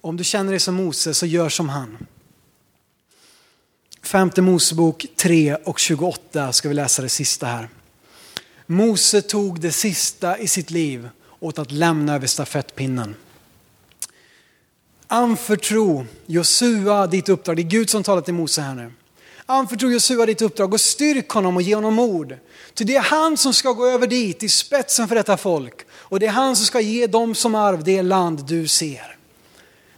Om 0.00 0.16
du 0.16 0.24
känner 0.24 0.50
dig 0.50 0.60
som 0.60 0.74
Mose 0.74 1.14
så 1.14 1.26
gör 1.26 1.48
som 1.48 1.68
han. 1.68 2.06
Femte 4.02 4.42
Mosebok 4.42 5.06
3 5.16 5.54
och 5.54 5.78
28 5.78 6.52
ska 6.52 6.68
vi 6.68 6.74
läsa 6.74 7.02
det 7.02 7.08
sista 7.08 7.46
här. 7.46 7.68
Mose 8.70 9.22
tog 9.22 9.60
det 9.60 9.72
sista 9.72 10.38
i 10.38 10.48
sitt 10.48 10.70
liv 10.70 11.08
åt 11.40 11.58
att 11.58 11.72
lämna 11.72 12.14
över 12.14 12.26
stafettpinnen. 12.26 13.14
Anförtro 15.06 16.06
Josua 16.26 17.06
ditt 17.06 17.28
uppdrag. 17.28 17.56
Det 17.56 17.62
är 17.62 17.64
Gud 17.64 17.90
som 17.90 18.02
talar 18.02 18.22
till 18.22 18.34
Mose 18.34 18.60
här 18.60 18.74
nu. 18.74 18.92
Anförtro 19.46 19.90
Josua 19.90 20.26
ditt 20.26 20.42
uppdrag 20.42 20.74
och 20.74 20.80
styrk 20.80 21.28
honom 21.28 21.56
och 21.56 21.62
ge 21.62 21.74
honom 21.74 21.98
ord. 21.98 22.34
Ty 22.74 22.84
det 22.84 22.96
är 22.96 23.02
han 23.02 23.36
som 23.36 23.54
ska 23.54 23.72
gå 23.72 23.86
över 23.86 24.06
dit 24.06 24.42
i 24.42 24.48
spetsen 24.48 25.08
för 25.08 25.14
detta 25.14 25.36
folk. 25.36 25.86
Och 25.92 26.20
det 26.20 26.26
är 26.26 26.30
han 26.30 26.56
som 26.56 26.66
ska 26.66 26.80
ge 26.80 27.06
dem 27.06 27.34
som 27.34 27.54
arv 27.54 27.84
det 27.84 28.02
land 28.02 28.44
du 28.46 28.68
ser. 28.68 29.16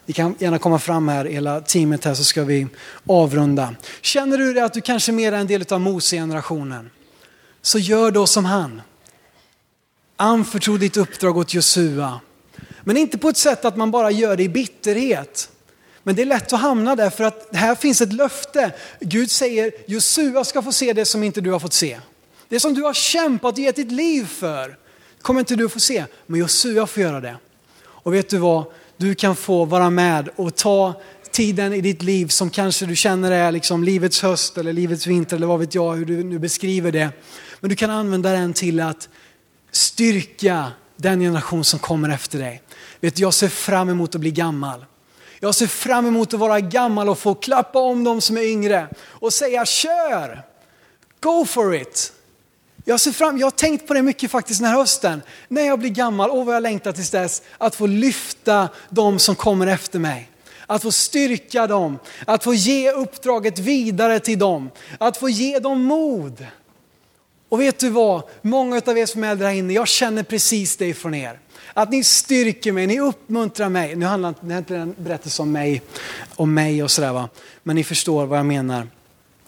Ni 0.07 0.13
kan 0.15 0.35
gärna 0.39 0.59
komma 0.59 0.79
fram 0.79 1.09
här, 1.09 1.25
hela 1.25 1.61
teamet 1.61 2.05
här, 2.05 2.15
så 2.15 2.25
ska 2.25 2.45
vi 2.45 2.67
avrunda. 3.07 3.75
Känner 4.01 4.39
du 4.39 4.53
det 4.53 4.65
att 4.65 4.75
du 4.75 4.81
kanske 4.81 5.13
mer 5.13 5.33
är 5.33 5.37
en 5.37 5.47
del 5.47 5.65
av 5.71 5.81
Mose-generationen? 5.81 6.91
Så 7.63 7.79
gör 7.79 8.11
då 8.11 8.27
som 8.27 8.45
han. 8.45 8.83
Anförtro 10.17 10.77
ditt 10.77 10.97
uppdrag 10.97 11.37
åt 11.37 11.55
Josua. 11.55 12.21
Men 12.85 12.97
inte 12.97 13.19
på 13.19 13.29
ett 13.29 13.37
sätt 13.37 13.65
att 13.65 13.77
man 13.77 13.91
bara 13.91 14.11
gör 14.11 14.37
det 14.37 14.43
i 14.43 14.49
bitterhet. 14.49 15.51
Men 16.03 16.17
det 16.17 16.23
är 16.23 16.27
lätt 16.27 16.53
att 16.53 16.61
hamna 16.61 16.97
där 16.97 17.11
för 17.11 17.25
att 17.25 17.49
här 17.53 17.75
finns 17.75 18.01
ett 18.01 18.13
löfte. 18.13 18.73
Gud 19.01 19.31
säger 19.31 19.73
Josua 19.87 20.45
ska 20.45 20.63
få 20.63 20.73
se 20.73 20.93
det 20.93 21.05
som 21.05 21.23
inte 21.23 21.41
du 21.41 21.51
har 21.51 21.59
fått 21.59 21.73
se. 21.73 22.01
Det 22.49 22.61
som 22.61 22.75
du 22.75 22.83
har 22.83 22.95
kämpat 22.95 23.55
och 23.55 23.59
gett 23.59 23.77
ditt 23.77 23.93
liv 23.93 24.27
för 24.27 24.77
kommer 25.23 25.41
inte 25.41 25.57
du 25.57 25.69
få 25.69 25.81
se, 25.81 26.05
men 26.27 26.41
Josua 26.41 26.87
får 26.87 27.03
göra 27.03 27.21
det. 27.21 27.37
Och 27.85 28.15
vet 28.15 28.29
du 28.29 28.39
vad? 28.39 28.65
Du 28.97 29.15
kan 29.15 29.37
få 29.37 29.65
vara 29.65 29.91
med 29.91 30.29
och 30.37 30.55
ta 30.55 31.01
tiden 31.33 31.73
i 31.73 31.81
ditt 31.81 32.03
liv 32.03 32.27
som 32.27 32.51
kanske 32.51 32.87
du 32.87 32.97
känner 32.97 33.31
är 33.31 33.53
liksom 33.53 33.85
livets 33.85 34.23
höst 34.23 34.59
eller 34.59 34.73
livets 34.73 35.07
vinter 35.07 35.37
eller 35.37 35.47
vad 35.47 35.61
vet 35.61 35.75
jag 35.75 35.95
hur 35.95 36.05
du 36.05 36.25
nu 36.25 36.39
beskriver 36.39 36.93
det. 36.93 37.11
Men 37.61 37.71
du 37.71 37.77
kan 37.77 37.91
använda 37.91 38.33
den 38.33 38.53
till 38.53 38.81
att 38.81 39.09
styrka 39.71 40.73
den 40.97 41.21
generation 41.21 41.65
som 41.65 41.79
kommer 41.79 42.09
efter 42.09 42.39
dig. 42.39 42.63
Vet 43.01 43.17
du, 43.17 43.23
jag 43.23 43.35
ser 43.35 43.49
fram 43.49 43.89
emot 43.89 44.15
att 44.15 44.21
bli 44.21 44.31
gammal. 44.31 44.85
Jag 45.41 45.55
ser 45.55 45.67
fram 45.67 46.07
emot 46.07 46.35
att 46.35 46.41
vara 46.41 46.61
gammal 46.61 47.09
och 47.09 47.19
få 47.19 47.35
klappa 47.35 47.79
om 47.79 48.05
de 48.05 48.21
som 48.21 48.37
är 48.37 48.43
yngre 48.43 48.89
och 49.05 49.33
säga 49.33 49.67
kör! 49.67 50.43
Go 51.21 51.45
for 51.45 51.75
it! 51.75 52.13
Jag, 52.85 53.01
ser 53.01 53.13
fram, 53.13 53.39
jag 53.39 53.47
har 53.47 53.51
tänkt 53.51 53.89
på 53.89 53.95
det 53.95 54.03
mycket 54.03 54.31
faktiskt 54.31 54.61
den 54.61 54.71
här 54.71 54.77
hösten. 54.77 55.23
När 55.49 55.63
jag 55.63 55.79
blir 55.79 55.91
gammal, 55.91 56.31
åh 56.31 56.45
vad 56.45 56.55
jag 56.55 56.63
längtar 56.63 56.93
tills 56.93 57.11
dess, 57.11 57.43
att 57.59 57.75
få 57.75 57.87
lyfta 57.87 58.69
de 58.91 59.19
som 59.19 59.35
kommer 59.35 59.67
efter 59.67 59.99
mig. 59.99 60.32
Att 60.67 60.83
få 60.83 60.93
styrka 60.93 61.67
dem, 61.67 61.99
att 62.27 62.45
få 62.45 62.55
ge 62.55 62.93
uppdraget 62.93 63.59
vidare 63.59 64.21
till 64.21 64.39
dem, 64.39 64.71
att 64.99 65.17
få 65.17 65.29
ge 65.29 65.59
dem 65.59 65.83
mod. 65.83 66.47
Och 67.49 67.61
vet 67.61 67.79
du 67.79 67.91
vad, 67.91 68.23
många 68.43 68.83
av 68.87 68.99
er 68.99 69.07
som 69.07 69.25
är 69.25 69.31
äldre 69.31 69.47
här 69.47 69.55
inne, 69.55 69.73
jag 69.73 69.89
känner 69.89 70.23
precis 70.23 70.77
det 70.77 70.95
från 70.95 71.15
er. 71.15 71.39
Att 71.75 71.91
ni 71.91 72.05
styrker 72.05 72.73
mig, 72.73 72.87
ni 72.87 73.01
uppmuntrar 73.01 73.69
mig. 73.69 73.97
Nu 73.97 74.07
handlar 74.07 74.35
det 74.41 74.59
inte 74.59 74.77
en 74.77 74.95
berättelse 74.99 75.43
om 75.43 75.53
mig, 75.53 75.83
om 76.37 76.55
mig 76.55 76.83
och 76.83 76.91
sådär 76.91 77.13
va. 77.13 77.29
Men 77.63 77.77
ni 77.77 77.85
förstår 77.85 78.27
vad 78.27 78.39
jag 78.39 78.47
menar. 78.47 78.89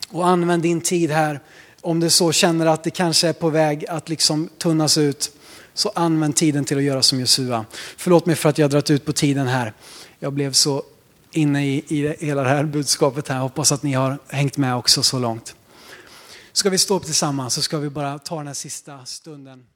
Och 0.08 0.26
använd 0.26 0.62
din 0.62 0.80
tid 0.80 1.10
här 1.10 1.40
om 1.80 2.00
du 2.00 2.10
så 2.10 2.32
känner 2.32 2.66
att 2.66 2.84
det 2.84 2.90
kanske 2.90 3.28
är 3.28 3.32
på 3.32 3.48
väg 3.48 3.86
att 3.88 4.08
liksom 4.08 4.48
tunnas 4.58 4.98
ut, 4.98 5.30
så 5.74 5.92
använd 5.94 6.36
tiden 6.36 6.64
till 6.64 6.76
att 6.76 6.82
göra 6.82 7.02
som 7.02 7.20
Josua. 7.20 7.64
Förlåt 7.96 8.26
mig 8.26 8.36
för 8.36 8.48
att 8.48 8.58
jag 8.58 8.64
har 8.64 8.70
dragit 8.70 8.90
ut 8.90 9.04
på 9.04 9.12
tiden 9.12 9.46
här. 9.46 9.72
Jag 10.18 10.32
blev 10.32 10.52
så 10.52 10.82
inne 11.36 11.66
i, 11.66 11.84
i 11.88 12.16
hela 12.26 12.42
det 12.42 12.48
här 12.48 12.64
budskapet 12.64 13.28
här. 13.28 13.38
Hoppas 13.38 13.72
att 13.72 13.82
ni 13.82 13.92
har 13.92 14.18
hängt 14.28 14.56
med 14.56 14.76
också 14.76 15.02
så 15.02 15.18
långt. 15.18 15.56
Ska 16.52 16.70
vi 16.70 16.78
stå 16.78 16.96
upp 16.96 17.04
tillsammans 17.04 17.54
så 17.54 17.62
ska 17.62 17.78
vi 17.78 17.90
bara 17.90 18.18
ta 18.18 18.36
den 18.36 18.46
här 18.46 18.54
sista 18.54 19.04
stunden. 19.04 19.66